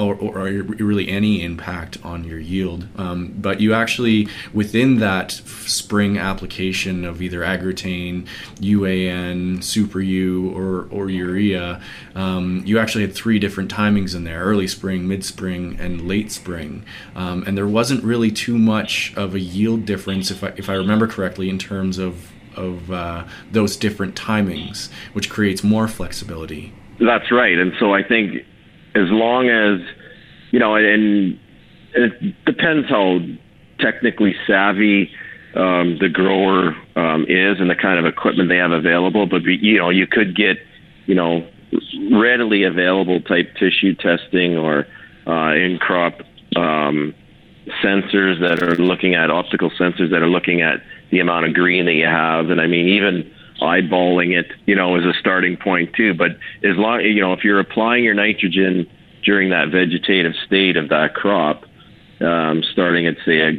or, 0.00 0.14
or, 0.16 0.44
really 0.44 1.08
any 1.08 1.42
impact 1.42 1.98
on 2.02 2.24
your 2.24 2.38
yield. 2.38 2.86
Um, 2.96 3.34
but 3.36 3.60
you 3.60 3.74
actually, 3.74 4.28
within 4.52 4.98
that 4.98 5.32
spring 5.32 6.18
application 6.18 7.04
of 7.04 7.20
either 7.20 7.40
Agrotain, 7.40 8.26
UAN, 8.56 9.62
Super 9.62 10.00
U, 10.00 10.50
or, 10.56 10.88
or 10.90 11.10
urea, 11.10 11.80
um, 12.14 12.62
you 12.64 12.78
actually 12.78 13.02
had 13.02 13.14
three 13.14 13.38
different 13.38 13.72
timings 13.72 14.14
in 14.14 14.24
there 14.24 14.42
early 14.42 14.68
spring, 14.68 15.06
mid 15.06 15.24
spring, 15.24 15.76
and 15.78 16.06
late 16.06 16.32
spring. 16.32 16.84
Um, 17.14 17.44
and 17.46 17.56
there 17.56 17.66
wasn't 17.66 18.02
really 18.02 18.30
too 18.30 18.58
much 18.58 19.12
of 19.16 19.34
a 19.34 19.40
yield 19.40 19.84
difference, 19.84 20.30
if 20.30 20.42
I, 20.42 20.52
if 20.56 20.68
I 20.68 20.74
remember 20.74 21.06
correctly, 21.06 21.48
in 21.48 21.58
terms 21.58 21.98
of, 21.98 22.30
of 22.56 22.90
uh, 22.90 23.24
those 23.52 23.76
different 23.76 24.14
timings, 24.14 24.90
which 25.12 25.30
creates 25.30 25.62
more 25.62 25.88
flexibility. 25.88 26.72
That's 27.00 27.32
right. 27.32 27.58
And 27.58 27.72
so 27.80 27.94
I 27.94 28.02
think 28.02 28.44
as 28.94 29.08
long 29.10 29.48
as 29.48 29.80
you 30.50 30.58
know, 30.58 30.74
and, 30.74 31.38
it 31.92 32.44
depends 32.44 32.88
how 32.88 33.18
technically 33.80 34.36
savvy 34.46 35.10
um, 35.56 35.98
the 35.98 36.08
grower 36.08 36.76
um, 36.94 37.24
is 37.28 37.58
and 37.58 37.68
the 37.68 37.74
kind 37.74 37.98
of 37.98 38.06
equipment 38.06 38.48
they 38.48 38.58
have 38.58 38.70
available. 38.70 39.26
But 39.26 39.42
you 39.42 39.78
know, 39.78 39.90
you 39.90 40.06
could 40.06 40.36
get 40.36 40.58
you 41.06 41.14
know 41.14 41.48
readily 42.12 42.62
available 42.64 43.20
type 43.20 43.54
tissue 43.56 43.94
testing 43.94 44.56
or 44.56 44.86
uh, 45.26 45.54
in 45.54 45.78
crop 45.78 46.20
um, 46.56 47.14
sensors 47.82 48.40
that 48.40 48.62
are 48.62 48.76
looking 48.76 49.14
at 49.14 49.30
optical 49.30 49.70
sensors 49.70 50.10
that 50.10 50.22
are 50.22 50.28
looking 50.28 50.62
at 50.62 50.82
the 51.10 51.20
amount 51.20 51.46
of 51.46 51.54
green 51.54 51.86
that 51.86 51.94
you 51.94 52.06
have. 52.06 52.50
And 52.50 52.60
I 52.60 52.66
mean, 52.66 52.88
even 52.88 53.32
eyeballing 53.60 54.38
it, 54.38 54.46
you 54.66 54.74
know, 54.74 54.96
is 54.96 55.04
a 55.04 55.12
starting 55.18 55.56
point 55.56 55.94
too. 55.94 56.14
But 56.14 56.32
as 56.62 56.76
long, 56.76 57.00
you 57.02 57.20
know, 57.20 57.32
if 57.32 57.44
you're 57.44 57.60
applying 57.60 58.04
your 58.04 58.14
nitrogen 58.14 58.88
during 59.24 59.50
that 59.50 59.68
vegetative 59.70 60.32
state 60.46 60.76
of 60.76 60.88
that 60.88 61.14
crop, 61.14 61.64
um, 62.20 62.62
starting 62.72 63.06
at 63.06 63.16
say 63.24 63.40
a 63.40 63.52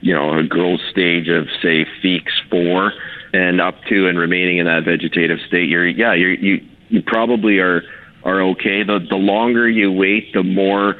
you 0.00 0.14
know 0.14 0.38
a 0.38 0.42
growth 0.42 0.80
stage 0.90 1.28
of 1.28 1.46
say 1.62 1.86
Feekes 2.02 2.32
four 2.50 2.92
and 3.32 3.60
up 3.60 3.74
to 3.88 4.08
and 4.08 4.18
remaining 4.18 4.58
in 4.58 4.66
that 4.66 4.84
vegetative 4.84 5.38
state, 5.46 5.68
you're 5.68 5.86
yeah 5.86 6.14
you're, 6.14 6.32
you 6.32 6.66
you 6.88 7.02
probably 7.02 7.58
are 7.58 7.82
are 8.24 8.40
okay. 8.40 8.82
The 8.82 9.06
the 9.08 9.16
longer 9.16 9.68
you 9.68 9.92
wait, 9.92 10.32
the 10.32 10.42
more 10.42 10.96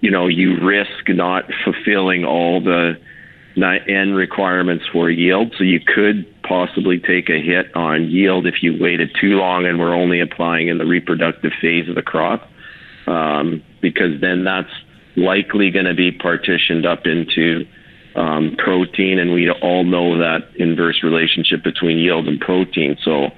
you 0.00 0.10
know 0.10 0.26
you 0.26 0.58
risk 0.60 1.08
not 1.08 1.44
fulfilling 1.64 2.24
all 2.24 2.60
the 2.60 2.98
N 3.56 4.14
requirements 4.14 4.84
for 4.92 5.10
yield. 5.10 5.54
So 5.58 5.64
you 5.64 5.80
could 5.80 6.26
possibly 6.42 6.98
take 6.98 7.28
a 7.28 7.40
hit 7.40 7.74
on 7.76 8.10
yield 8.10 8.46
if 8.46 8.62
you 8.62 8.76
waited 8.80 9.10
too 9.20 9.36
long 9.36 9.66
and 9.66 9.78
we're 9.78 9.94
only 9.94 10.20
applying 10.20 10.68
in 10.68 10.78
the 10.78 10.86
reproductive 10.86 11.52
phase 11.60 11.88
of 11.88 11.94
the 11.94 12.02
crop 12.02 12.48
um, 13.06 13.62
because 13.80 14.20
then 14.20 14.44
that's 14.44 14.72
likely 15.16 15.70
going 15.70 15.84
to 15.84 15.94
be 15.94 16.10
partitioned 16.10 16.86
up 16.86 17.06
into 17.06 17.64
um, 18.14 18.56
protein, 18.58 19.18
and 19.18 19.32
we 19.32 19.50
all 19.50 19.84
know 19.84 20.18
that 20.18 20.40
inverse 20.56 21.02
relationship 21.02 21.62
between 21.62 21.98
yield 21.98 22.28
and 22.28 22.40
protein. 22.40 22.96
So, 23.02 23.30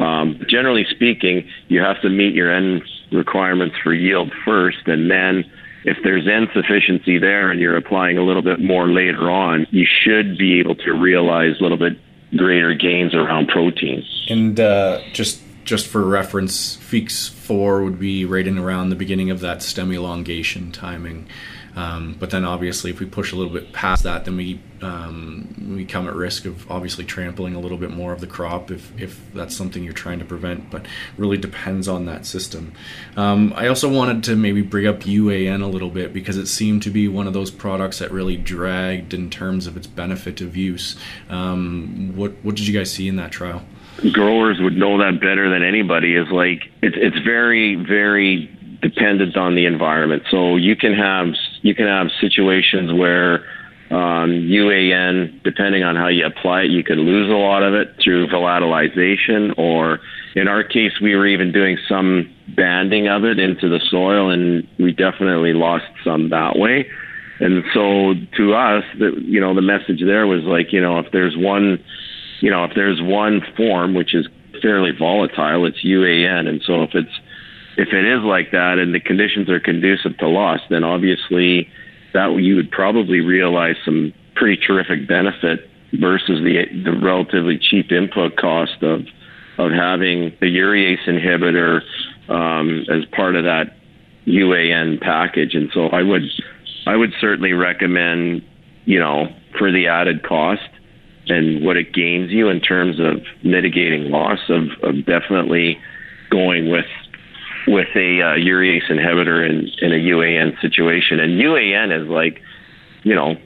um, 0.00 0.40
generally 0.48 0.86
speaking, 0.90 1.48
you 1.68 1.80
have 1.80 2.00
to 2.02 2.08
meet 2.08 2.34
your 2.34 2.50
N 2.50 2.82
requirements 3.12 3.76
for 3.82 3.92
yield 3.92 4.32
first, 4.44 4.86
and 4.86 5.10
then 5.10 5.44
if 5.84 5.98
there's 6.04 6.26
insufficiency 6.26 7.18
there 7.18 7.50
and 7.50 7.60
you're 7.60 7.76
applying 7.76 8.18
a 8.18 8.22
little 8.22 8.42
bit 8.42 8.60
more 8.60 8.88
later 8.88 9.30
on, 9.30 9.66
you 9.70 9.86
should 9.86 10.38
be 10.38 10.60
able 10.60 10.74
to 10.76 10.92
realize 10.92 11.58
a 11.58 11.62
little 11.62 11.78
bit 11.78 11.98
greater 12.36 12.74
gains 12.74 13.14
around 13.14 13.48
protein. 13.48 14.04
And 14.28 14.58
uh, 14.58 15.00
just 15.12 15.42
just 15.64 15.86
for 15.86 16.04
reference, 16.04 16.76
Feekes 16.76 17.30
4 17.30 17.84
would 17.84 17.98
be 17.98 18.24
right 18.24 18.46
in 18.46 18.58
around 18.58 18.90
the 18.90 18.96
beginning 18.96 19.30
of 19.30 19.40
that 19.40 19.62
stem 19.62 19.92
elongation 19.92 20.72
timing. 20.72 21.28
Um, 21.74 22.16
but 22.18 22.30
then 22.30 22.44
obviously, 22.44 22.90
if 22.90 23.00
we 23.00 23.06
push 23.06 23.32
a 23.32 23.36
little 23.36 23.52
bit 23.52 23.72
past 23.72 24.02
that, 24.04 24.24
then 24.24 24.36
we 24.36 24.60
um, 24.82 25.74
we 25.74 25.84
come 25.84 26.06
at 26.06 26.14
risk 26.14 26.44
of 26.44 26.70
obviously 26.70 27.04
trampling 27.04 27.54
a 27.54 27.60
little 27.60 27.78
bit 27.78 27.90
more 27.90 28.12
of 28.12 28.20
the 28.20 28.26
crop 28.26 28.70
if, 28.70 28.92
if 29.00 29.20
that's 29.32 29.56
something 29.56 29.82
you're 29.82 29.92
trying 29.92 30.18
to 30.18 30.24
prevent. 30.24 30.70
But 30.70 30.86
really 31.16 31.38
depends 31.38 31.88
on 31.88 32.04
that 32.06 32.26
system. 32.26 32.72
Um, 33.16 33.52
I 33.56 33.68
also 33.68 33.90
wanted 33.90 34.24
to 34.24 34.36
maybe 34.36 34.62
bring 34.62 34.86
up 34.86 35.00
UAN 35.00 35.62
a 35.62 35.66
little 35.66 35.90
bit 35.90 36.12
because 36.12 36.36
it 36.36 36.46
seemed 36.46 36.82
to 36.82 36.90
be 36.90 37.08
one 37.08 37.26
of 37.26 37.32
those 37.32 37.50
products 37.50 38.00
that 38.00 38.10
really 38.10 38.36
dragged 38.36 39.14
in 39.14 39.30
terms 39.30 39.66
of 39.66 39.76
its 39.76 39.86
benefit 39.86 40.40
of 40.40 40.56
use. 40.56 40.96
Um, 41.30 42.12
what 42.14 42.32
what 42.42 42.56
did 42.56 42.66
you 42.66 42.78
guys 42.78 42.92
see 42.92 43.08
in 43.08 43.16
that 43.16 43.30
trial? 43.30 43.62
growers 44.10 44.58
would 44.60 44.76
know 44.76 44.98
that 44.98 45.20
better 45.20 45.50
than 45.50 45.62
anybody 45.62 46.16
is 46.16 46.26
like 46.30 46.62
it's 46.82 46.96
it's 46.98 47.18
very 47.18 47.74
very 47.74 48.46
dependent 48.80 49.36
on 49.36 49.54
the 49.54 49.66
environment 49.66 50.22
so 50.30 50.56
you 50.56 50.74
can 50.74 50.94
have 50.94 51.26
you 51.62 51.74
can 51.74 51.86
have 51.86 52.08
situations 52.20 52.92
where 52.92 53.44
um, 53.90 54.30
UAN, 54.30 55.42
depending 55.42 55.82
on 55.82 55.96
how 55.96 56.08
you 56.08 56.24
apply 56.24 56.62
it, 56.62 56.70
you 56.70 56.82
could 56.82 56.98
lose 56.98 57.30
a 57.30 57.36
lot 57.36 57.62
of 57.62 57.74
it 57.74 57.96
through 58.02 58.26
volatilization, 58.28 59.58
or 59.58 60.00
in 60.34 60.48
our 60.48 60.64
case, 60.64 60.92
we 61.00 61.14
were 61.14 61.26
even 61.26 61.52
doing 61.52 61.76
some 61.88 62.32
banding 62.56 63.08
of 63.08 63.24
it 63.24 63.38
into 63.38 63.68
the 63.68 63.80
soil, 63.90 64.30
and 64.30 64.66
we 64.78 64.92
definitely 64.92 65.52
lost 65.52 65.84
some 66.04 66.30
that 66.30 66.58
way. 66.58 66.86
And 67.40 67.64
so, 67.74 68.14
to 68.36 68.54
us, 68.54 68.84
the, 68.98 69.12
you 69.20 69.40
know, 69.40 69.54
the 69.54 69.62
message 69.62 70.00
there 70.04 70.26
was 70.26 70.42
like, 70.44 70.72
you 70.72 70.80
know, 70.80 70.98
if 70.98 71.10
there's 71.12 71.34
one 71.36 71.82
you 72.42 72.50
know, 72.50 72.64
if 72.64 72.72
there's 72.74 73.00
one 73.00 73.40
form 73.56 73.94
which 73.94 74.14
is 74.14 74.26
fairly 74.60 74.90
volatile, 74.90 75.64
it's 75.64 75.82
UAN. 75.84 76.48
And 76.48 76.60
so 76.66 76.82
if 76.82 76.90
it's 76.92 77.20
if 77.76 77.88
it 77.92 78.04
is 78.04 78.22
like 78.22 78.50
that 78.52 78.78
and 78.78 78.94
the 78.94 79.00
conditions 79.00 79.48
are 79.48 79.60
conducive 79.60 80.16
to 80.18 80.28
loss, 80.28 80.60
then 80.68 80.84
obviously 80.84 81.68
that 82.12 82.34
you 82.40 82.56
would 82.56 82.70
probably 82.70 83.20
realize 83.20 83.76
some 83.84 84.12
pretty 84.34 84.60
terrific 84.60 85.08
benefit 85.08 85.68
versus 85.94 86.40
the 86.42 86.64
the 86.84 86.92
relatively 86.92 87.58
cheap 87.58 87.92
input 87.92 88.36
cost 88.36 88.82
of 88.82 89.00
of 89.58 89.70
having 89.70 90.32
the 90.40 90.46
urease 90.46 91.04
inhibitor 91.06 91.80
um, 92.28 92.84
as 92.90 93.04
part 93.14 93.36
of 93.36 93.44
that 93.44 93.76
UAN 94.26 95.00
package. 95.00 95.54
And 95.54 95.70
so 95.72 95.88
I 95.88 96.02
would 96.02 96.22
I 96.86 96.96
would 96.96 97.12
certainly 97.20 97.52
recommend, 97.52 98.42
you 98.84 98.98
know, 98.98 99.26
for 99.58 99.70
the 99.70 99.86
added 99.86 100.22
cost, 100.22 100.68
and 101.28 101.64
what 101.64 101.76
it 101.76 101.92
gains 101.92 102.30
you 102.30 102.48
in 102.48 102.60
terms 102.60 102.98
of 102.98 103.22
mitigating 103.44 104.10
loss 104.10 104.40
of, 104.48 104.64
of 104.82 105.04
definitely 105.06 105.78
going 106.30 106.70
with 106.70 106.86
with 107.66 107.88
a 107.94 108.22
uh, 108.22 108.36
urease 108.36 108.90
inhibitor 108.90 109.48
in, 109.48 109.68
in 109.80 109.92
a 109.92 110.02
UAN 110.10 110.60
situation. 110.60 111.20
And 111.20 111.40
UAN 111.40 112.02
is 112.02 112.08
like, 112.08 112.40
you 113.02 113.14
know, 113.14 113.36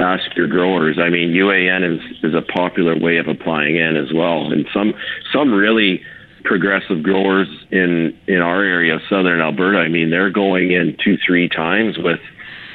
ask 0.00 0.34
your 0.36 0.48
growers. 0.48 0.98
I 0.98 1.10
mean, 1.10 1.30
UAN 1.30 1.96
is, 1.96 2.00
is 2.22 2.34
a 2.34 2.42
popular 2.42 2.98
way 2.98 3.18
of 3.18 3.28
applying 3.28 3.78
N 3.78 3.96
as 3.96 4.12
well. 4.12 4.50
And 4.50 4.66
some 4.72 4.94
some 5.32 5.52
really 5.52 6.02
progressive 6.44 7.02
growers 7.02 7.48
in 7.70 8.18
in 8.26 8.40
our 8.40 8.64
area 8.64 8.96
of 8.96 9.02
southern 9.08 9.40
Alberta, 9.40 9.78
I 9.78 9.88
mean, 9.88 10.10
they're 10.10 10.30
going 10.30 10.72
in 10.72 10.96
two, 11.02 11.16
three 11.24 11.48
times 11.48 11.98
with 11.98 12.20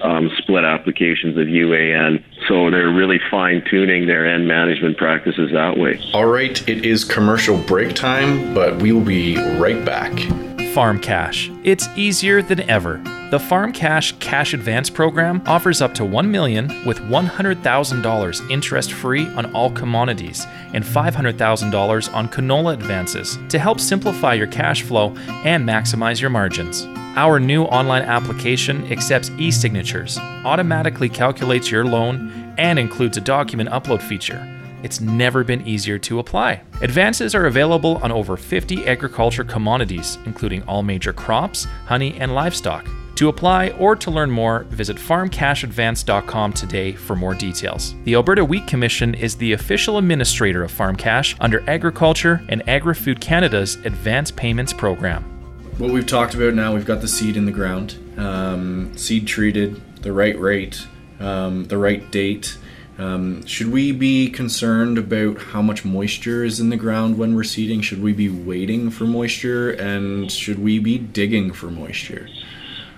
um, 0.06 0.30
split 0.38 0.64
applications 0.64 1.38
of 1.38 1.48
UAN. 1.48 2.24
So 2.48 2.70
they're 2.70 2.94
really 2.94 3.20
fine 3.32 3.64
tuning 3.70 4.06
their 4.06 4.26
N 4.26 4.48
management 4.48 4.98
practices 4.98 5.52
that 5.54 5.78
way. 5.78 6.00
All 6.14 6.28
right, 6.28 6.68
it 6.70 6.86
is 6.86 7.04
commercial 7.04 7.58
break 7.58 7.96
time, 7.96 8.54
but 8.54 8.82
we 8.82 8.92
will 8.92 9.02
be 9.02 9.38
right 9.58 9.84
back. 9.84 10.55
Farm 10.76 11.00
Cash. 11.00 11.50
It's 11.64 11.88
easier 11.96 12.42
than 12.42 12.70
ever. 12.70 13.02
The 13.32 13.40
Farm 13.40 13.72
Cash 13.72 14.12
Cash 14.20 14.54
Advance 14.54 14.90
program 14.90 15.42
offers 15.46 15.82
up 15.82 15.94
to 15.94 16.04
1 16.04 16.30
million 16.30 16.68
with 16.84 17.00
$100,000 17.00 18.52
interest 18.52 18.92
free 18.92 19.26
on 19.36 19.46
all 19.54 19.72
commodities 19.72 20.46
and 20.74 20.84
$500,000 20.84 22.14
on 22.14 22.28
canola 22.28 22.74
advances 22.74 23.40
to 23.48 23.58
help 23.58 23.80
simplify 23.80 24.34
your 24.34 24.48
cash 24.48 24.82
flow 24.82 25.16
and 25.46 25.66
maximize 25.66 26.20
your 26.20 26.30
margins. 26.30 26.84
Our 27.16 27.40
new 27.40 27.64
online 27.64 28.02
application 28.02 28.92
accepts 28.92 29.32
e 29.38 29.52
signatures, 29.52 30.18
automatically 30.44 31.08
calculates 31.08 31.72
your 31.72 31.86
loan, 31.86 32.54
and 32.58 32.78
includes 32.78 33.16
a 33.16 33.22
document 33.22 33.70
upload 33.70 34.02
feature. 34.02 34.55
It's 34.86 35.02
never 35.02 35.44
been 35.44 35.66
easier 35.66 35.98
to 35.98 36.20
apply. 36.20 36.62
Advances 36.84 37.34
are 37.34 37.48
available 37.48 37.98
on 38.04 38.12
over 38.12 38.38
50 38.38 38.86
agriculture 38.86 39.44
commodities, 39.44 40.20
including 40.28 40.62
all 40.68 40.84
major 40.84 41.12
crops, 41.12 41.66
honey, 41.88 42.16
and 42.20 42.36
livestock. 42.36 42.88
To 43.16 43.30
apply 43.30 43.70
or 43.80 43.96
to 43.96 44.12
learn 44.12 44.30
more, 44.30 44.66
visit 44.66 44.98
farmcashadvance.com 44.98 46.54
today 46.54 46.92
for 46.92 47.16
more 47.16 47.34
details. 47.34 47.96
The 48.04 48.14
Alberta 48.14 48.46
Wheat 48.46 48.68
Commission 48.68 49.16
is 49.16 49.36
the 49.36 49.54
official 49.54 49.98
administrator 49.98 50.64
of 50.64 50.70
Farm 50.70 50.96
Cash 50.96 51.36
under 51.40 51.68
Agriculture 51.68 52.44
and 52.48 52.62
Agri 52.70 52.94
Food 52.94 53.20
Canada's 53.20 53.78
Advance 53.86 54.30
Payments 54.30 54.72
Program 54.72 55.32
what 55.78 55.92
we've 55.92 56.08
talked 56.08 56.36
about 56.36 56.54
now, 56.54 56.74
we've 56.74 56.86
got 56.86 57.02
the 57.02 57.08
seed 57.08 57.36
in 57.36 57.46
the 57.46 57.52
ground, 57.52 57.98
um, 58.18 58.96
seed 58.98 59.28
treated, 59.28 59.82
the 60.04 60.14
right 60.14 60.40
rate, 60.40 60.88
um, 61.20 61.66
the 61.66 61.78
right 61.78 62.10
date. 62.12 62.58
Um, 62.98 63.46
should 63.46 63.72
we 63.72 63.92
be 63.92 64.30
concerned 64.30 64.98
about 64.98 65.38
how 65.38 65.62
much 65.62 65.84
moisture 65.84 66.46
is 66.46 66.60
in 66.60 66.70
the 66.70 66.78
ground 66.78 67.18
when 67.18 67.36
we're 67.36 67.44
seeding? 67.44 67.82
Should 67.82 68.02
we 68.02 68.14
be 68.14 68.30
waiting 68.30 68.90
for 68.90 69.04
moisture, 69.04 69.72
and 69.72 70.32
should 70.32 70.60
we 70.60 70.80
be 70.80 70.98
digging 70.98 71.52
for 71.52 71.68
moisture? 71.68 72.30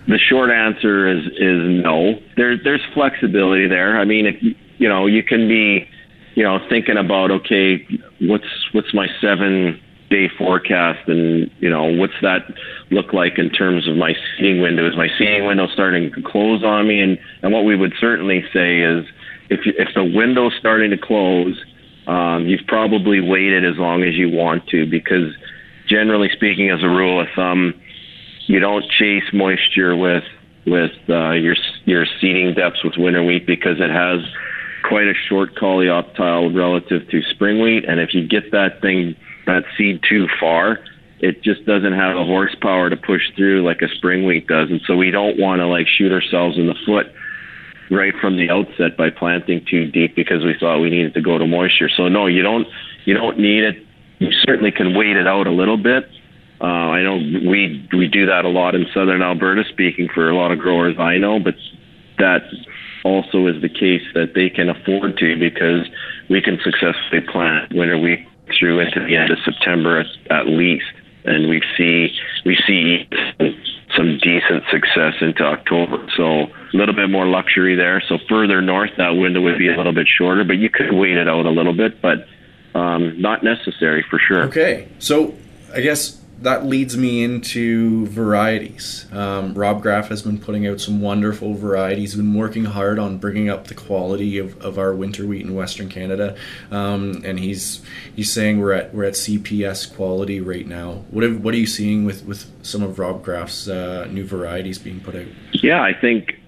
The 0.07 0.19
short 0.19 0.51
answer 0.51 1.07
is 1.07 1.25
is 1.25 1.83
no. 1.83 2.19
There's 2.35 2.63
there's 2.63 2.83
flexibility 2.93 3.67
there. 3.67 3.99
I 3.99 4.05
mean, 4.05 4.27
if 4.27 4.35
you 4.77 4.87
know, 4.87 5.07
you 5.07 5.23
can 5.23 5.47
be, 5.47 5.89
you 6.35 6.43
know, 6.43 6.59
thinking 6.69 6.97
about 6.97 7.31
okay, 7.31 7.85
what's 8.19 8.69
what's 8.73 8.93
my 8.93 9.07
seven 9.19 9.81
day 10.09 10.29
forecast 10.37 11.09
and 11.09 11.51
you 11.59 11.69
know 11.69 11.83
what's 11.83 12.13
that 12.21 12.45
look 12.91 13.11
like 13.11 13.37
in 13.37 13.49
terms 13.49 13.87
of 13.89 13.97
my 13.97 14.15
seeing 14.37 14.61
window 14.61 14.87
is 14.87 14.95
my 14.95 15.09
seeing 15.17 15.45
window 15.45 15.67
starting 15.67 16.09
to 16.13 16.21
close 16.21 16.63
on 16.63 16.87
me 16.87 17.01
and 17.01 17.19
and 17.41 17.51
what 17.51 17.65
we 17.65 17.75
would 17.75 17.93
certainly 17.99 18.41
say 18.53 18.79
is 18.79 19.05
if 19.49 19.61
if 19.65 19.89
the 19.95 20.03
window's 20.03 20.53
starting 20.59 20.91
to 20.91 20.97
close 20.97 21.59
um, 22.07 22.47
you've 22.47 22.65
probably 22.67 23.19
waited 23.19 23.65
as 23.65 23.77
long 23.77 24.03
as 24.03 24.15
you 24.15 24.29
want 24.29 24.67
to 24.67 24.85
because 24.85 25.33
generally 25.87 26.29
speaking 26.31 26.69
as 26.69 26.83
a 26.83 26.87
rule 26.87 27.21
of 27.21 27.27
thumb 27.35 27.73
you 28.47 28.59
don't 28.59 28.89
chase 28.89 29.25
moisture 29.33 29.95
with 29.95 30.23
with 30.65 30.91
uh, 31.09 31.31
your 31.31 31.55
your 31.85 32.05
seeding 32.19 32.53
depths 32.53 32.83
with 32.83 32.93
winter 32.97 33.23
wheat 33.23 33.45
because 33.45 33.79
it 33.79 33.89
has 33.89 34.19
quite 34.87 35.07
a 35.07 35.13
short 35.27 35.55
coleoptile 35.55 36.55
relative 36.55 37.09
to 37.09 37.21
spring 37.33 37.61
wheat 37.61 37.83
and 37.85 37.99
if 37.99 38.13
you 38.13 38.27
get 38.27 38.51
that 38.51 38.81
thing 38.81 39.15
that 39.47 39.63
seed 39.77 40.01
too 40.07 40.27
far, 40.39 40.79
it 41.19 41.41
just 41.41 41.65
doesn't 41.65 41.93
have 41.93 42.15
the 42.15 42.23
horsepower 42.23 42.91
to 42.91 42.97
push 42.97 43.23
through 43.35 43.63
like 43.63 43.81
a 43.81 43.87
spring 43.95 44.25
wheat 44.27 44.45
does. 44.45 44.69
And 44.69 44.81
so 44.85 44.95
we 44.95 45.09
don't 45.09 45.39
want 45.39 45.59
to 45.59 45.65
like 45.65 45.87
shoot 45.87 46.11
ourselves 46.11 46.57
in 46.57 46.67
the 46.67 46.75
foot 46.85 47.07
right 47.89 48.13
from 48.19 48.37
the 48.37 48.49
outset 48.49 48.97
by 48.97 49.09
planting 49.09 49.65
too 49.69 49.89
deep 49.89 50.15
because 50.15 50.43
we 50.43 50.55
thought 50.59 50.79
we 50.79 50.89
needed 50.89 51.13
to 51.13 51.21
go 51.21 51.37
to 51.37 51.45
moisture. 51.45 51.89
So 51.95 52.07
no, 52.07 52.27
you 52.27 52.43
don't 52.43 52.67
you 53.05 53.13
don't 53.13 53.39
need 53.39 53.63
it. 53.63 53.77
You 54.19 54.29
certainly 54.45 54.71
can 54.71 54.95
wait 54.95 55.15
it 55.15 55.27
out 55.27 55.47
a 55.47 55.51
little 55.51 55.77
bit. 55.77 56.09
Uh, 56.59 56.65
I 56.65 57.03
know 57.03 57.15
we 57.15 57.87
we 57.93 58.07
do 58.07 58.25
that 58.25 58.45
a 58.45 58.49
lot 58.49 58.75
in 58.75 58.85
southern 58.93 59.21
Alberta, 59.21 59.63
speaking 59.69 60.09
for 60.13 60.29
a 60.29 60.35
lot 60.35 60.51
of 60.51 60.59
growers 60.59 60.95
I 60.99 61.17
know, 61.17 61.39
but 61.39 61.55
that 62.17 62.41
also 63.03 63.47
is 63.47 63.61
the 63.61 63.69
case 63.69 64.01
that 64.13 64.33
they 64.33 64.49
can 64.49 64.69
afford 64.69 65.17
to 65.17 65.39
because 65.39 65.87
we 66.29 66.41
can 66.41 66.59
successfully 66.63 67.21
plant 67.31 67.73
winter 67.73 67.97
wheat 67.97 68.27
through 68.57 68.79
into 68.79 68.99
the 69.05 69.15
end 69.15 69.31
of 69.31 69.37
September 69.45 69.99
at, 69.99 70.07
at 70.31 70.47
least, 70.47 70.85
and 71.25 71.47
we 71.47 71.61
see 71.77 72.09
we 72.45 72.57
see 72.65 73.07
some 73.95 74.17
decent 74.21 74.63
success 74.71 75.13
into 75.21 75.43
October. 75.43 76.05
So 76.15 76.47
a 76.73 76.77
little 76.77 76.95
bit 76.95 77.09
more 77.09 77.25
luxury 77.25 77.75
there. 77.75 78.01
So 78.07 78.17
further 78.29 78.61
north, 78.61 78.91
that 78.97 79.11
window 79.11 79.41
would 79.41 79.57
be 79.57 79.69
a 79.69 79.77
little 79.77 79.93
bit 79.93 80.07
shorter, 80.07 80.43
but 80.43 80.57
you 80.57 80.69
could 80.69 80.93
wait 80.93 81.17
it 81.17 81.27
out 81.27 81.45
a 81.45 81.49
little 81.49 81.73
bit, 81.73 82.01
but 82.01 82.27
um, 82.75 83.19
not 83.19 83.43
necessary 83.43 84.03
for 84.09 84.19
sure. 84.19 84.43
Okay, 84.43 84.87
so 84.99 85.35
I 85.73 85.81
guess 85.81 86.21
that 86.41 86.65
leads 86.65 86.95
me 86.95 87.23
into 87.23 88.05
varieties. 88.07 89.07
Um, 89.11 89.53
Rob 89.55 89.81
Graf 89.81 90.09
has 90.09 90.21
been 90.21 90.37
putting 90.37 90.67
out 90.67 90.79
some 90.79 91.01
wonderful 91.01 91.55
varieties. 91.55 92.11
He's 92.11 92.15
been 92.15 92.35
working 92.35 92.65
hard 92.65 92.99
on 92.99 93.17
bringing 93.17 93.49
up 93.49 93.67
the 93.67 93.73
quality 93.73 94.37
of, 94.37 94.59
of 94.61 94.77
our 94.77 94.93
winter 94.93 95.25
wheat 95.25 95.45
in 95.45 95.55
Western 95.55 95.89
Canada, 95.89 96.35
um, 96.69 97.23
and 97.25 97.39
he's 97.39 97.83
he's 98.15 98.31
saying 98.31 98.59
we're 98.59 98.73
at 98.73 98.93
we're 98.93 99.05
at 99.05 99.13
CPS 99.13 99.93
quality 99.95 100.39
right 100.39 100.67
now. 100.67 101.03
What 101.09 101.23
have, 101.23 101.43
what 101.43 101.53
are 101.53 101.57
you 101.57 101.67
seeing 101.67 102.05
with, 102.05 102.23
with 102.25 102.45
some 102.63 102.83
of 102.83 102.99
Rob 102.99 103.23
Graf's 103.23 103.67
uh, 103.67 104.07
new 104.09 104.25
varieties 104.25 104.77
being 104.77 104.99
put 104.99 105.15
out? 105.15 105.25
Yeah, 105.53 105.81
I 105.81 105.93
think 105.93 106.39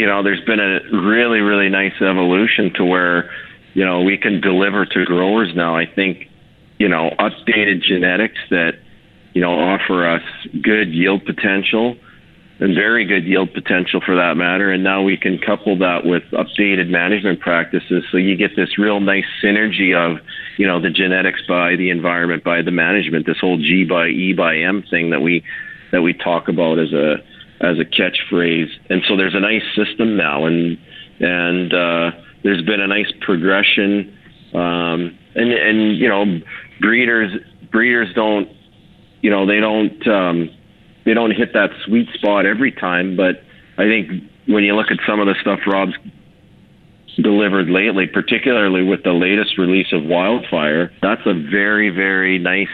you 0.00 0.06
know 0.06 0.22
there's 0.22 0.44
been 0.44 0.60
a 0.60 0.80
really 0.90 1.40
really 1.40 1.68
nice 1.68 1.96
evolution 2.00 2.72
to 2.74 2.84
where 2.84 3.30
you 3.74 3.84
know 3.84 4.02
we 4.02 4.16
can 4.16 4.40
deliver 4.40 4.84
to 4.84 5.04
growers 5.04 5.52
now. 5.54 5.76
I 5.76 5.86
think 5.86 6.30
you 6.80 6.88
know, 6.88 7.10
updated 7.18 7.82
genetics 7.82 8.38
that, 8.48 8.72
you 9.34 9.42
know, 9.42 9.52
offer 9.52 10.08
us 10.08 10.22
good 10.62 10.88
yield 10.88 11.24
potential 11.26 11.94
and 12.58 12.74
very 12.74 13.04
good 13.04 13.24
yield 13.24 13.52
potential 13.52 14.00
for 14.04 14.16
that 14.16 14.38
matter. 14.38 14.72
And 14.72 14.82
now 14.82 15.02
we 15.02 15.18
can 15.18 15.38
couple 15.38 15.78
that 15.78 16.06
with 16.06 16.22
updated 16.32 16.88
management 16.88 17.40
practices. 17.40 18.04
So 18.10 18.16
you 18.16 18.34
get 18.34 18.56
this 18.56 18.78
real 18.78 18.98
nice 18.98 19.26
synergy 19.44 19.94
of, 19.94 20.24
you 20.56 20.66
know, 20.66 20.80
the 20.80 20.88
genetics 20.88 21.42
by 21.46 21.76
the 21.76 21.90
environment 21.90 22.44
by 22.44 22.62
the 22.62 22.70
management, 22.70 23.26
this 23.26 23.38
whole 23.38 23.58
G 23.58 23.84
by 23.84 24.08
E 24.08 24.32
by 24.32 24.56
M 24.56 24.82
thing 24.90 25.10
that 25.10 25.20
we 25.20 25.44
that 25.92 26.00
we 26.00 26.14
talk 26.14 26.48
about 26.48 26.78
as 26.78 26.94
a 26.94 27.16
as 27.60 27.78
a 27.78 27.84
catchphrase. 27.84 28.70
And 28.88 29.02
so 29.06 29.16
there's 29.16 29.34
a 29.34 29.40
nice 29.40 29.64
system 29.76 30.16
now 30.16 30.46
and 30.46 30.78
and 31.20 31.74
uh, 31.74 32.10
there's 32.42 32.62
been 32.62 32.80
a 32.80 32.86
nice 32.86 33.12
progression. 33.20 34.16
Um, 34.54 35.18
and 35.34 35.52
and 35.52 35.96
you 35.96 36.08
know, 36.08 36.24
breeders 36.80 37.32
breeders 37.70 38.08
don't 38.14 38.48
you 39.20 39.30
know, 39.30 39.46
they 39.46 39.60
don't 39.60 40.06
um, 40.08 40.50
they 41.04 41.14
don't 41.14 41.32
hit 41.32 41.52
that 41.52 41.70
sweet 41.84 42.08
spot 42.14 42.46
every 42.46 42.72
time. 42.72 43.16
But 43.16 43.42
I 43.76 43.84
think 43.84 44.24
when 44.46 44.64
you 44.64 44.74
look 44.74 44.90
at 44.90 44.98
some 45.06 45.20
of 45.20 45.26
the 45.26 45.34
stuff 45.40 45.60
Rob's 45.66 45.94
delivered 47.16 47.68
lately, 47.68 48.06
particularly 48.06 48.82
with 48.82 49.02
the 49.02 49.12
latest 49.12 49.58
release 49.58 49.92
of 49.92 50.04
Wildfire, 50.04 50.92
that's 51.02 51.22
a 51.26 51.34
very, 51.34 51.90
very 51.90 52.38
nice 52.38 52.68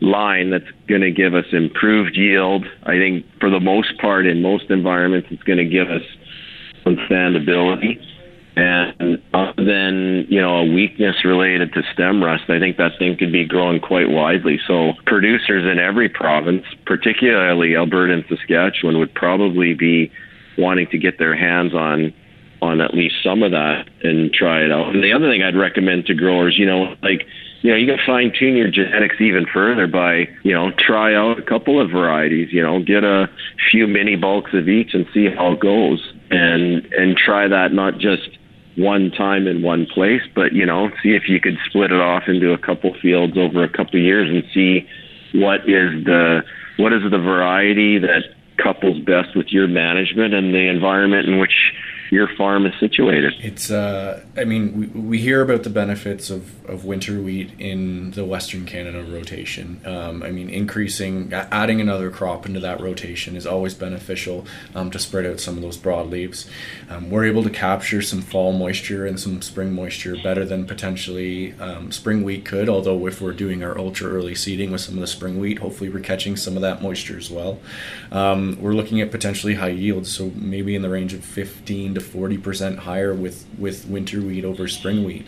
line 0.00 0.50
that's 0.50 0.70
going 0.88 1.02
to 1.02 1.10
give 1.10 1.34
us 1.34 1.44
improved 1.52 2.16
yield. 2.16 2.66
I 2.84 2.96
think 2.96 3.24
for 3.38 3.50
the 3.50 3.60
most 3.60 3.98
part, 3.98 4.26
in 4.26 4.42
most 4.42 4.70
environments, 4.70 5.28
it's 5.30 5.42
going 5.42 5.58
to 5.58 5.64
give 5.64 5.90
us 5.90 6.02
some 6.84 6.96
standability. 7.08 8.02
And 8.56 9.22
other 9.32 9.64
than 9.64 10.26
you 10.28 10.40
know 10.40 10.58
a 10.58 10.64
weakness 10.64 11.24
related 11.24 11.72
to 11.74 11.82
stem 11.92 12.22
rust, 12.22 12.44
I 12.48 12.58
think 12.58 12.76
that 12.78 12.98
thing 12.98 13.16
could 13.16 13.32
be 13.32 13.46
growing 13.46 13.80
quite 13.80 14.10
widely. 14.10 14.58
So 14.66 14.92
producers 15.06 15.64
in 15.70 15.78
every 15.78 16.08
province, 16.08 16.64
particularly 16.84 17.76
Alberta 17.76 18.12
and 18.12 18.24
Saskatchewan, 18.28 18.98
would 18.98 19.14
probably 19.14 19.74
be 19.74 20.10
wanting 20.58 20.88
to 20.90 20.98
get 20.98 21.18
their 21.18 21.36
hands 21.36 21.74
on 21.74 22.12
on 22.60 22.80
at 22.80 22.92
least 22.92 23.14
some 23.24 23.42
of 23.42 23.52
that 23.52 23.88
and 24.02 24.32
try 24.32 24.62
it 24.62 24.70
out. 24.70 24.94
And 24.94 25.02
the 25.02 25.12
other 25.12 25.30
thing 25.30 25.42
I'd 25.42 25.56
recommend 25.56 26.06
to 26.06 26.14
growers, 26.14 26.58
you 26.58 26.66
know, 26.66 26.94
like 27.02 27.26
you 27.62 27.70
know, 27.70 27.76
you 27.76 27.86
can 27.86 27.98
fine 28.06 28.32
tune 28.38 28.56
your 28.56 28.70
genetics 28.70 29.16
even 29.20 29.46
further 29.52 29.86
by, 29.86 30.28
you 30.42 30.52
know, 30.52 30.70
try 30.78 31.14
out 31.14 31.38
a 31.38 31.42
couple 31.42 31.80
of 31.80 31.90
varieties, 31.90 32.48
you 32.52 32.62
know, 32.62 32.82
get 32.82 33.04
a 33.04 33.28
few 33.70 33.86
mini 33.86 34.16
bulks 34.16 34.52
of 34.54 34.68
each 34.68 34.94
and 34.94 35.06
see 35.12 35.28
how 35.28 35.52
it 35.52 35.60
goes. 35.60 36.00
And 36.30 36.86
and 36.92 37.16
try 37.16 37.48
that 37.48 37.72
not 37.72 37.98
just 37.98 38.38
one 38.76 39.10
time 39.10 39.46
in 39.46 39.62
one 39.62 39.86
place, 39.86 40.22
but 40.34 40.52
you 40.52 40.64
know, 40.64 40.90
see 41.02 41.10
if 41.10 41.28
you 41.28 41.40
could 41.40 41.58
split 41.66 41.90
it 41.90 42.00
off 42.00 42.24
into 42.28 42.52
a 42.52 42.58
couple 42.58 42.94
fields 43.02 43.36
over 43.36 43.62
a 43.64 43.68
couple 43.68 43.98
of 43.98 44.04
years 44.04 44.30
and 44.30 44.44
see 44.54 44.86
what 45.34 45.60
is 45.68 46.04
the 46.04 46.42
what 46.78 46.92
is 46.92 47.02
the 47.10 47.18
variety 47.18 47.98
that 47.98 48.22
couples 48.62 49.00
best 49.04 49.36
with 49.36 49.48
your 49.48 49.66
management 49.66 50.34
and 50.34 50.54
the 50.54 50.68
environment 50.68 51.28
in 51.28 51.38
which 51.38 51.72
your 52.10 52.28
farm 52.36 52.66
is 52.66 52.74
situated. 52.80 53.34
It's, 53.38 53.70
uh, 53.70 54.24
I 54.36 54.44
mean, 54.44 54.92
we, 54.92 55.00
we 55.00 55.18
hear 55.18 55.42
about 55.42 55.62
the 55.62 55.70
benefits 55.70 56.28
of, 56.28 56.68
of 56.68 56.84
winter 56.84 57.20
wheat 57.20 57.52
in 57.58 58.10
the 58.12 58.24
Western 58.24 58.66
Canada 58.66 59.04
rotation. 59.04 59.80
Um, 59.84 60.22
I 60.22 60.30
mean, 60.30 60.50
increasing, 60.50 61.32
adding 61.32 61.80
another 61.80 62.10
crop 62.10 62.46
into 62.46 62.58
that 62.60 62.80
rotation 62.80 63.36
is 63.36 63.46
always 63.46 63.74
beneficial 63.74 64.44
um, 64.74 64.90
to 64.90 64.98
spread 64.98 65.24
out 65.24 65.38
some 65.38 65.56
of 65.56 65.62
those 65.62 65.78
broadleaves. 65.78 66.48
Um, 66.88 67.10
we're 67.10 67.26
able 67.26 67.44
to 67.44 67.50
capture 67.50 68.02
some 68.02 68.22
fall 68.22 68.52
moisture 68.52 69.06
and 69.06 69.18
some 69.18 69.40
spring 69.40 69.72
moisture 69.72 70.16
better 70.22 70.44
than 70.44 70.66
potentially 70.66 71.54
um, 71.60 71.92
spring 71.92 72.24
wheat 72.24 72.44
could, 72.44 72.68
although 72.68 73.06
if 73.06 73.20
we're 73.20 73.32
doing 73.32 73.62
our 73.62 73.78
ultra 73.78 74.08
early 74.08 74.34
seeding 74.34 74.72
with 74.72 74.80
some 74.80 74.94
of 74.94 75.00
the 75.00 75.06
spring 75.06 75.38
wheat, 75.38 75.60
hopefully 75.60 75.88
we're 75.88 76.00
catching 76.00 76.36
some 76.36 76.56
of 76.56 76.62
that 76.62 76.82
moisture 76.82 77.16
as 77.16 77.30
well. 77.30 77.60
Um, 78.10 78.58
we're 78.60 78.72
looking 78.72 79.00
at 79.00 79.12
potentially 79.12 79.54
high 79.54 79.68
yields, 79.68 80.10
so 80.10 80.32
maybe 80.34 80.74
in 80.74 80.82
the 80.82 80.90
range 80.90 81.14
of 81.14 81.24
15 81.24 81.94
to 81.94 81.99
to 82.00 82.18
40% 82.18 82.78
higher 82.78 83.14
with, 83.14 83.46
with 83.58 83.86
winter 83.86 84.20
wheat 84.20 84.44
over 84.44 84.68
spring 84.68 85.04
wheat. 85.04 85.26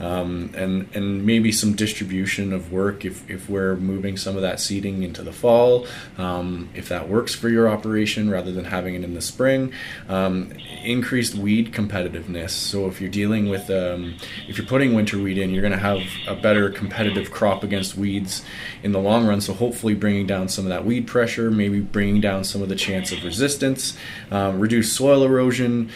Um, 0.00 0.50
and, 0.56 0.88
and 0.94 1.24
maybe 1.24 1.52
some 1.52 1.74
distribution 1.74 2.52
of 2.52 2.72
work 2.72 3.04
if, 3.04 3.28
if 3.30 3.48
we're 3.48 3.76
moving 3.76 4.16
some 4.16 4.36
of 4.36 4.42
that 4.42 4.60
seeding 4.60 5.02
into 5.02 5.22
the 5.22 5.32
fall, 5.32 5.86
um, 6.18 6.68
if 6.74 6.88
that 6.88 7.08
works 7.08 7.34
for 7.34 7.48
your 7.48 7.68
operation 7.68 8.30
rather 8.30 8.52
than 8.52 8.64
having 8.64 8.94
it 8.94 9.04
in 9.04 9.14
the 9.14 9.20
spring. 9.20 9.72
Um, 10.08 10.52
increased 10.82 11.34
weed 11.34 11.72
competitiveness. 11.72 12.50
So 12.50 12.86
if 12.86 13.00
you're 13.00 13.10
dealing 13.10 13.48
with, 13.48 13.70
um, 13.70 14.16
if 14.48 14.58
you're 14.58 14.66
putting 14.66 14.94
winter 14.94 15.18
wheat 15.18 15.38
in, 15.38 15.50
you're 15.50 15.62
going 15.62 15.72
to 15.72 15.78
have 15.78 16.02
a 16.26 16.34
better 16.34 16.70
competitive 16.70 17.30
crop 17.30 17.62
against 17.62 17.96
weeds 17.96 18.44
in 18.82 18.92
the 18.92 19.00
long 19.00 19.26
run. 19.26 19.40
So 19.40 19.52
hopefully 19.52 19.94
bringing 19.94 20.26
down 20.26 20.48
some 20.48 20.64
of 20.64 20.70
that 20.70 20.84
weed 20.84 21.06
pressure, 21.06 21.50
maybe 21.50 21.80
bringing 21.80 22.20
down 22.20 22.44
some 22.44 22.62
of 22.62 22.68
the 22.68 22.76
chance 22.76 23.12
of 23.12 23.22
resistance, 23.24 23.96
um, 24.30 24.58
reduce 24.58 24.92
soil 24.92 25.24
erosion, 25.24 25.90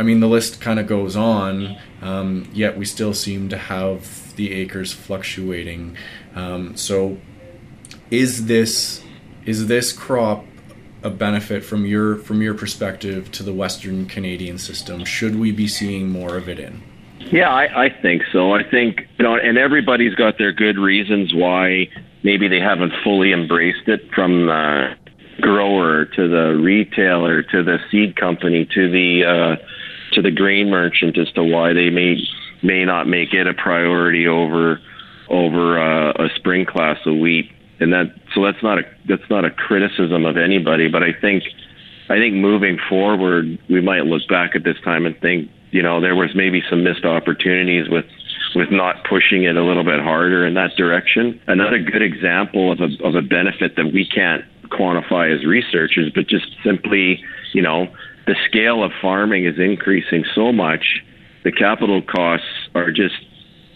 I 0.00 0.02
mean, 0.02 0.20
the 0.20 0.28
list 0.28 0.62
kind 0.62 0.80
of 0.80 0.86
goes 0.86 1.14
on, 1.14 1.76
um, 2.00 2.48
yet 2.54 2.78
we 2.78 2.86
still 2.86 3.12
seem 3.12 3.50
to 3.50 3.58
have 3.58 4.34
the 4.34 4.50
acres 4.54 4.94
fluctuating. 4.94 5.94
Um, 6.34 6.74
so, 6.74 7.18
is 8.10 8.46
this 8.46 9.04
is 9.44 9.66
this 9.66 9.92
crop 9.92 10.46
a 11.02 11.10
benefit 11.10 11.62
from 11.62 11.84
your 11.84 12.16
from 12.16 12.40
your 12.40 12.54
perspective 12.54 13.30
to 13.32 13.42
the 13.42 13.52
Western 13.52 14.06
Canadian 14.06 14.56
system? 14.56 15.04
Should 15.04 15.38
we 15.38 15.52
be 15.52 15.68
seeing 15.68 16.08
more 16.08 16.34
of 16.34 16.48
it 16.48 16.58
in? 16.58 16.82
Yeah, 17.30 17.50
I, 17.50 17.84
I 17.84 17.88
think 17.90 18.22
so. 18.32 18.52
I 18.54 18.62
think 18.62 19.02
you 19.18 19.24
know, 19.24 19.36
and 19.36 19.58
everybody's 19.58 20.14
got 20.14 20.38
their 20.38 20.52
good 20.52 20.78
reasons 20.78 21.34
why 21.34 21.90
maybe 22.22 22.48
they 22.48 22.60
haven't 22.60 22.94
fully 23.04 23.34
embraced 23.34 23.86
it 23.86 24.10
from 24.14 24.46
the 24.46 24.94
grower 25.42 26.06
to 26.06 26.26
the 26.26 26.56
retailer 26.56 27.42
to 27.42 27.62
the 27.62 27.78
seed 27.90 28.16
company 28.16 28.66
to 28.74 28.90
the 28.90 29.24
uh, 29.24 29.56
to 30.12 30.22
the 30.22 30.30
grain 30.30 30.70
merchant 30.70 31.18
as 31.18 31.30
to 31.32 31.44
why 31.44 31.72
they 31.72 31.90
may 31.90 32.16
may 32.62 32.84
not 32.84 33.08
make 33.08 33.32
it 33.32 33.46
a 33.46 33.54
priority 33.54 34.26
over 34.26 34.80
over 35.28 35.80
uh, 35.80 36.12
a 36.12 36.28
spring 36.34 36.66
class 36.66 36.98
of 37.06 37.16
wheat. 37.16 37.50
And 37.78 37.92
that 37.92 38.14
so 38.34 38.44
that's 38.44 38.62
not 38.62 38.78
a 38.78 38.82
that's 39.08 39.28
not 39.30 39.44
a 39.44 39.50
criticism 39.50 40.26
of 40.26 40.36
anybody, 40.36 40.88
but 40.88 41.02
I 41.02 41.12
think 41.18 41.44
I 42.10 42.16
think 42.16 42.34
moving 42.34 42.78
forward 42.88 43.58
we 43.70 43.80
might 43.80 44.04
look 44.04 44.26
back 44.28 44.54
at 44.54 44.64
this 44.64 44.76
time 44.84 45.06
and 45.06 45.18
think 45.20 45.50
you 45.70 45.82
know 45.82 46.00
there 46.00 46.14
was 46.14 46.30
maybe 46.34 46.62
some 46.68 46.84
missed 46.84 47.04
opportunities 47.04 47.88
with 47.88 48.04
with 48.54 48.70
not 48.70 48.96
pushing 49.08 49.44
it 49.44 49.56
a 49.56 49.64
little 49.64 49.84
bit 49.84 50.00
harder 50.00 50.44
in 50.46 50.54
that 50.54 50.76
direction. 50.76 51.40
Another 51.46 51.78
good 51.78 52.02
example 52.02 52.72
of 52.72 52.80
a 52.80 52.88
of 53.02 53.14
a 53.14 53.22
benefit 53.22 53.76
that 53.76 53.92
we 53.94 54.06
can't 54.06 54.44
quantify 54.68 55.34
as 55.34 55.44
researchers, 55.46 56.12
but 56.14 56.26
just 56.26 56.46
simply 56.62 57.22
you 57.54 57.62
know 57.62 57.86
the 58.30 58.36
scale 58.48 58.84
of 58.84 58.92
farming 59.02 59.44
is 59.44 59.58
increasing 59.58 60.24
so 60.36 60.52
much, 60.52 61.02
the 61.42 61.50
capital 61.50 62.00
costs 62.00 62.46
are 62.76 62.92
just, 62.92 63.16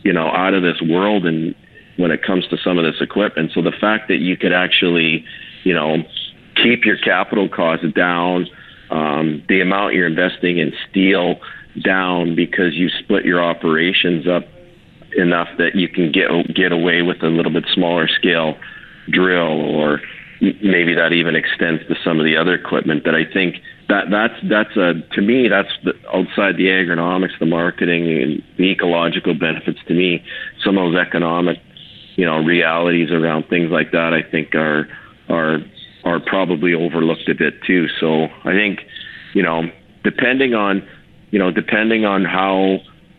you 0.04 0.12
know, 0.12 0.28
out 0.28 0.54
of 0.54 0.62
this 0.62 0.80
world 0.80 1.26
and 1.26 1.56
when 1.96 2.12
it 2.12 2.22
comes 2.22 2.46
to 2.46 2.56
some 2.62 2.78
of 2.78 2.84
this 2.84 3.00
equipment. 3.00 3.50
So 3.52 3.62
the 3.62 3.72
fact 3.72 4.06
that 4.06 4.18
you 4.18 4.36
could 4.36 4.52
actually, 4.52 5.24
you 5.64 5.74
know, 5.74 5.96
keep 6.54 6.84
your 6.84 6.96
capital 6.98 7.48
costs 7.48 7.86
down, 7.96 8.46
um, 8.90 9.42
the 9.48 9.60
amount 9.60 9.94
you're 9.94 10.06
investing 10.06 10.58
in 10.58 10.72
steel 10.88 11.40
down 11.82 12.36
because 12.36 12.74
you 12.74 12.88
split 13.02 13.24
your 13.24 13.42
operations 13.42 14.28
up 14.28 14.44
enough 15.16 15.48
that 15.58 15.74
you 15.74 15.88
can 15.88 16.12
get 16.12 16.28
get 16.54 16.70
away 16.70 17.02
with 17.02 17.24
a 17.24 17.28
little 17.28 17.52
bit 17.52 17.64
smaller 17.74 18.06
scale 18.06 18.56
drill 19.10 19.60
or 19.62 20.00
maybe 20.40 20.94
that 20.94 21.12
even 21.12 21.34
extends 21.34 21.82
to 21.88 21.94
some 22.04 22.20
of 22.20 22.24
the 22.24 22.36
other 22.36 22.54
equipment 22.54 23.04
that 23.04 23.14
I 23.14 23.24
think 23.24 23.56
that 23.88 24.04
that's 24.10 24.34
that's 24.48 24.76
a 24.76 24.94
to 25.14 25.20
me 25.20 25.48
that's 25.48 25.68
the, 25.84 25.92
outside 26.08 26.56
the 26.56 26.66
agronomics, 26.66 27.38
the 27.38 27.46
marketing, 27.46 28.08
and 28.22 28.42
the 28.56 28.70
ecological 28.70 29.34
benefits. 29.34 29.78
To 29.88 29.94
me, 29.94 30.24
some 30.64 30.78
of 30.78 30.92
those 30.92 31.00
economic, 31.00 31.58
you 32.16 32.24
know, 32.24 32.38
realities 32.38 33.10
around 33.10 33.48
things 33.48 33.70
like 33.70 33.92
that, 33.92 34.12
I 34.14 34.28
think 34.28 34.54
are 34.54 34.88
are 35.28 35.58
are 36.04 36.20
probably 36.20 36.74
overlooked 36.74 37.28
a 37.28 37.34
bit 37.34 37.62
too. 37.66 37.88
So 38.00 38.26
I 38.44 38.52
think, 38.52 38.80
you 39.34 39.42
know, 39.42 39.64
depending 40.02 40.54
on, 40.54 40.86
you 41.30 41.38
know, 41.38 41.50
depending 41.50 42.04
on 42.04 42.24
how 42.24 42.78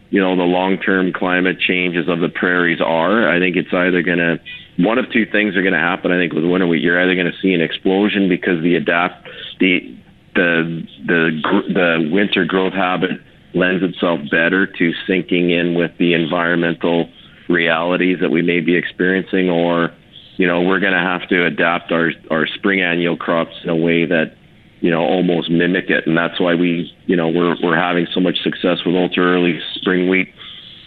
you 0.10 0.22
know 0.22 0.36
the 0.36 0.44
long-term 0.44 1.14
climate 1.14 1.60
changes 1.60 2.08
of 2.08 2.22
the 2.22 2.30
prairies 2.30 2.82
are, 2.82 3.30
I 3.30 3.40
think 3.40 3.56
it's 3.56 3.74
either 3.74 4.02
going 4.02 4.20
to 4.20 4.40
one 4.78 4.98
of 4.98 5.12
two 5.12 5.26
things 5.26 5.56
are 5.56 5.62
going 5.62 5.74
to 5.74 5.80
happen. 5.80 6.12
I 6.12 6.18
think 6.18 6.34
with 6.34 6.44
winter 6.44 6.68
wheat, 6.68 6.82
you're 6.82 7.02
either 7.02 7.16
going 7.16 7.32
to 7.32 7.40
see 7.42 7.54
an 7.54 7.62
explosion 7.62 8.28
because 8.30 8.62
the 8.62 8.76
adapt 8.76 9.28
the 9.60 9.96
the 10.36 10.84
the 11.06 11.42
the 11.74 12.10
winter 12.12 12.46
growth 12.46 12.74
habit 12.74 13.22
lends 13.54 13.84
itself 13.84 14.20
better 14.30 14.68
to 14.68 14.94
syncing 15.08 15.50
in 15.50 15.76
with 15.76 15.92
the 15.98 16.14
environmental 16.14 17.10
realities 17.48 18.18
that 18.22 18.30
we 18.30 18.42
may 18.42 18.60
be 18.60 18.76
experiencing, 18.76 19.50
or 19.50 19.92
you 20.38 20.46
know 20.46 20.62
we're 20.62 20.80
going 20.80 20.94
to 20.94 21.00
have 21.00 21.28
to 21.30 21.46
adapt 21.46 21.92
our 21.92 22.12
our 22.30 22.46
spring 22.48 22.82
annual 22.82 23.18
crops 23.18 23.56
in 23.64 23.70
a 23.70 23.76
way 23.76 24.06
that 24.06 24.36
you 24.82 24.92
know 24.92 25.02
almost 25.02 25.50
mimic 25.50 25.90
it, 25.90 26.06
and 26.06 26.18
that's 26.18 26.40
why 26.40 26.54
we 26.54 26.92
you 27.06 27.16
know 27.16 27.30
we're 27.30 27.56
we're 27.64 27.80
having 27.80 28.06
so 28.14 28.20
much 28.20 28.38
success 28.44 28.80
with 28.86 28.96
ultra 28.96 29.24
early 29.24 29.60
spring 29.76 30.10
wheat 30.10 30.34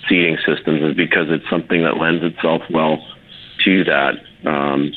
seeding 0.09 0.39
systems 0.47 0.83
is 0.83 0.95
because 0.95 1.27
it's 1.29 1.49
something 1.51 1.83
that 1.83 1.97
lends 1.97 2.25
itself 2.25 2.63
well 2.71 2.99
to 3.65 3.85
that. 3.85 4.15
Um, 4.49 4.93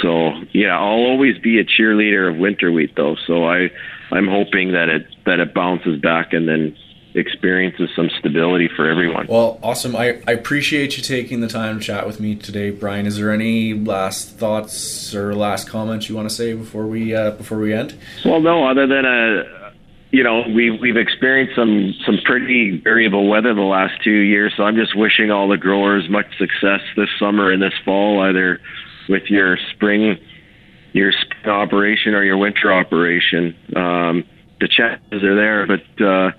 so 0.00 0.32
yeah, 0.52 0.76
I'll 0.76 1.06
always 1.06 1.38
be 1.38 1.58
a 1.58 1.64
cheerleader 1.64 2.30
of 2.30 2.38
winter 2.38 2.70
wheat 2.72 2.94
though. 2.96 3.16
So 3.26 3.44
I 3.44 3.70
I'm 4.10 4.26
hoping 4.26 4.72
that 4.72 4.88
it 4.88 5.06
that 5.26 5.40
it 5.40 5.54
bounces 5.54 6.00
back 6.00 6.32
and 6.32 6.48
then 6.48 6.76
experiences 7.14 7.90
some 7.96 8.10
stability 8.18 8.68
for 8.68 8.88
everyone. 8.88 9.26
Well, 9.28 9.58
awesome. 9.62 9.96
I, 9.96 10.22
I 10.26 10.32
appreciate 10.32 10.96
you 10.96 11.02
taking 11.02 11.40
the 11.40 11.48
time 11.48 11.78
to 11.78 11.84
chat 11.84 12.06
with 12.06 12.20
me 12.20 12.36
today, 12.36 12.70
Brian. 12.70 13.06
Is 13.06 13.16
there 13.16 13.32
any 13.32 13.74
last 13.74 14.36
thoughts 14.36 15.14
or 15.14 15.34
last 15.34 15.68
comments 15.68 16.08
you 16.08 16.14
want 16.14 16.28
to 16.28 16.34
say 16.34 16.52
before 16.54 16.86
we 16.86 17.14
uh, 17.14 17.32
before 17.32 17.58
we 17.58 17.72
end? 17.72 17.94
Well, 18.24 18.40
no, 18.40 18.66
other 18.66 18.86
than 18.86 19.04
a 19.04 19.40
uh, 19.40 19.72
you 20.10 20.22
know 20.22 20.44
we've 20.54 20.80
we've 20.80 20.96
experienced 20.96 21.54
some 21.54 21.94
some 22.06 22.18
pretty 22.24 22.80
variable 22.82 23.28
weather 23.28 23.54
the 23.54 23.60
last 23.60 24.02
two 24.02 24.10
years, 24.10 24.52
so 24.56 24.62
I'm 24.62 24.76
just 24.76 24.96
wishing 24.96 25.30
all 25.30 25.48
the 25.48 25.58
growers 25.58 26.08
much 26.08 26.26
success 26.38 26.80
this 26.96 27.10
summer 27.18 27.50
and 27.50 27.62
this 27.62 27.74
fall, 27.84 28.22
either 28.22 28.60
with 29.08 29.24
your 29.28 29.58
spring 29.74 30.18
your 30.92 31.12
spring 31.12 31.54
operation 31.54 32.14
or 32.14 32.24
your 32.24 32.38
winter 32.38 32.72
operation. 32.72 33.56
Um, 33.76 34.24
the 34.60 34.68
challenges 34.68 35.22
are 35.22 35.34
there, 35.36 35.66
but 35.66 36.04
uh, 36.04 36.32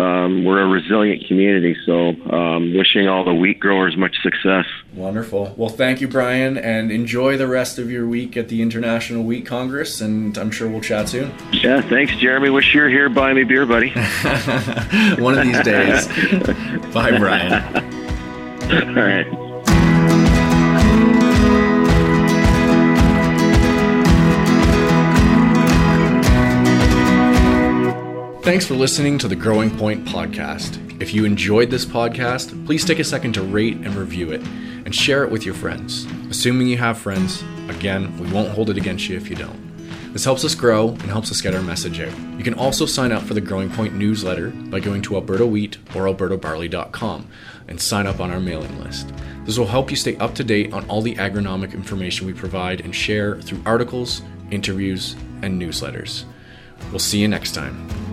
um, 0.00 0.44
we're 0.44 0.60
a 0.60 0.66
resilient 0.66 1.26
community. 1.26 1.76
So, 1.86 2.10
um, 2.30 2.74
wishing 2.74 3.08
all 3.08 3.24
the 3.24 3.34
wheat 3.34 3.60
growers 3.60 3.96
much 3.96 4.14
success. 4.22 4.66
Wonderful. 4.94 5.54
Well, 5.56 5.70
thank 5.70 6.00
you, 6.00 6.08
Brian, 6.08 6.58
and 6.58 6.90
enjoy 6.92 7.36
the 7.36 7.46
rest 7.46 7.78
of 7.78 7.90
your 7.90 8.06
week 8.06 8.36
at 8.36 8.48
the 8.48 8.60
International 8.60 9.22
Wheat 9.22 9.46
Congress. 9.46 10.00
And 10.00 10.36
I'm 10.36 10.50
sure 10.50 10.68
we'll 10.68 10.82
chat 10.82 11.08
soon. 11.08 11.32
Yeah, 11.52 11.80
thanks, 11.80 12.14
Jeremy. 12.16 12.50
Wish 12.50 12.74
you're 12.74 12.90
here. 12.90 13.08
Buy 13.08 13.32
me 13.32 13.44
beer, 13.44 13.64
buddy. 13.66 13.90
One 15.18 15.38
of 15.38 15.44
these 15.44 15.62
days. 15.62 16.06
Bye, 16.92 17.16
Brian. 17.18 17.52
all 18.70 19.02
right. 19.02 19.41
Thanks 28.42 28.66
for 28.66 28.74
listening 28.74 29.18
to 29.18 29.28
the 29.28 29.36
Growing 29.36 29.70
Point 29.78 30.04
podcast. 30.04 31.00
If 31.00 31.14
you 31.14 31.24
enjoyed 31.24 31.70
this 31.70 31.84
podcast, 31.84 32.66
please 32.66 32.84
take 32.84 32.98
a 32.98 33.04
second 33.04 33.34
to 33.34 33.42
rate 33.42 33.76
and 33.76 33.94
review 33.94 34.32
it 34.32 34.40
and 34.84 34.92
share 34.92 35.22
it 35.22 35.30
with 35.30 35.46
your 35.46 35.54
friends. 35.54 36.08
Assuming 36.28 36.66
you 36.66 36.76
have 36.76 36.98
friends, 36.98 37.44
again, 37.68 38.18
we 38.18 38.28
won't 38.32 38.50
hold 38.50 38.68
it 38.68 38.76
against 38.76 39.08
you 39.08 39.16
if 39.16 39.30
you 39.30 39.36
don't. 39.36 40.12
This 40.12 40.24
helps 40.24 40.44
us 40.44 40.56
grow 40.56 40.88
and 40.88 41.02
helps 41.02 41.30
us 41.30 41.40
get 41.40 41.54
our 41.54 41.62
message 41.62 42.00
out. 42.00 42.12
You 42.36 42.42
can 42.42 42.54
also 42.54 42.84
sign 42.84 43.12
up 43.12 43.22
for 43.22 43.34
the 43.34 43.40
Growing 43.40 43.70
Point 43.70 43.94
newsletter 43.94 44.50
by 44.50 44.80
going 44.80 45.02
to 45.02 45.14
Alberta 45.14 45.46
Wheat 45.46 45.78
or 45.94 46.06
albertabarley.com 46.06 47.28
and 47.68 47.80
sign 47.80 48.08
up 48.08 48.18
on 48.18 48.32
our 48.32 48.40
mailing 48.40 48.76
list. 48.82 49.12
This 49.44 49.56
will 49.56 49.68
help 49.68 49.88
you 49.88 49.96
stay 49.96 50.16
up 50.16 50.34
to 50.34 50.42
date 50.42 50.72
on 50.72 50.84
all 50.90 51.00
the 51.00 51.14
agronomic 51.14 51.74
information 51.74 52.26
we 52.26 52.32
provide 52.32 52.80
and 52.80 52.92
share 52.92 53.40
through 53.40 53.62
articles, 53.64 54.20
interviews, 54.50 55.14
and 55.42 55.62
newsletters. 55.62 56.24
We'll 56.90 56.98
see 56.98 57.20
you 57.20 57.28
next 57.28 57.52
time. 57.52 58.11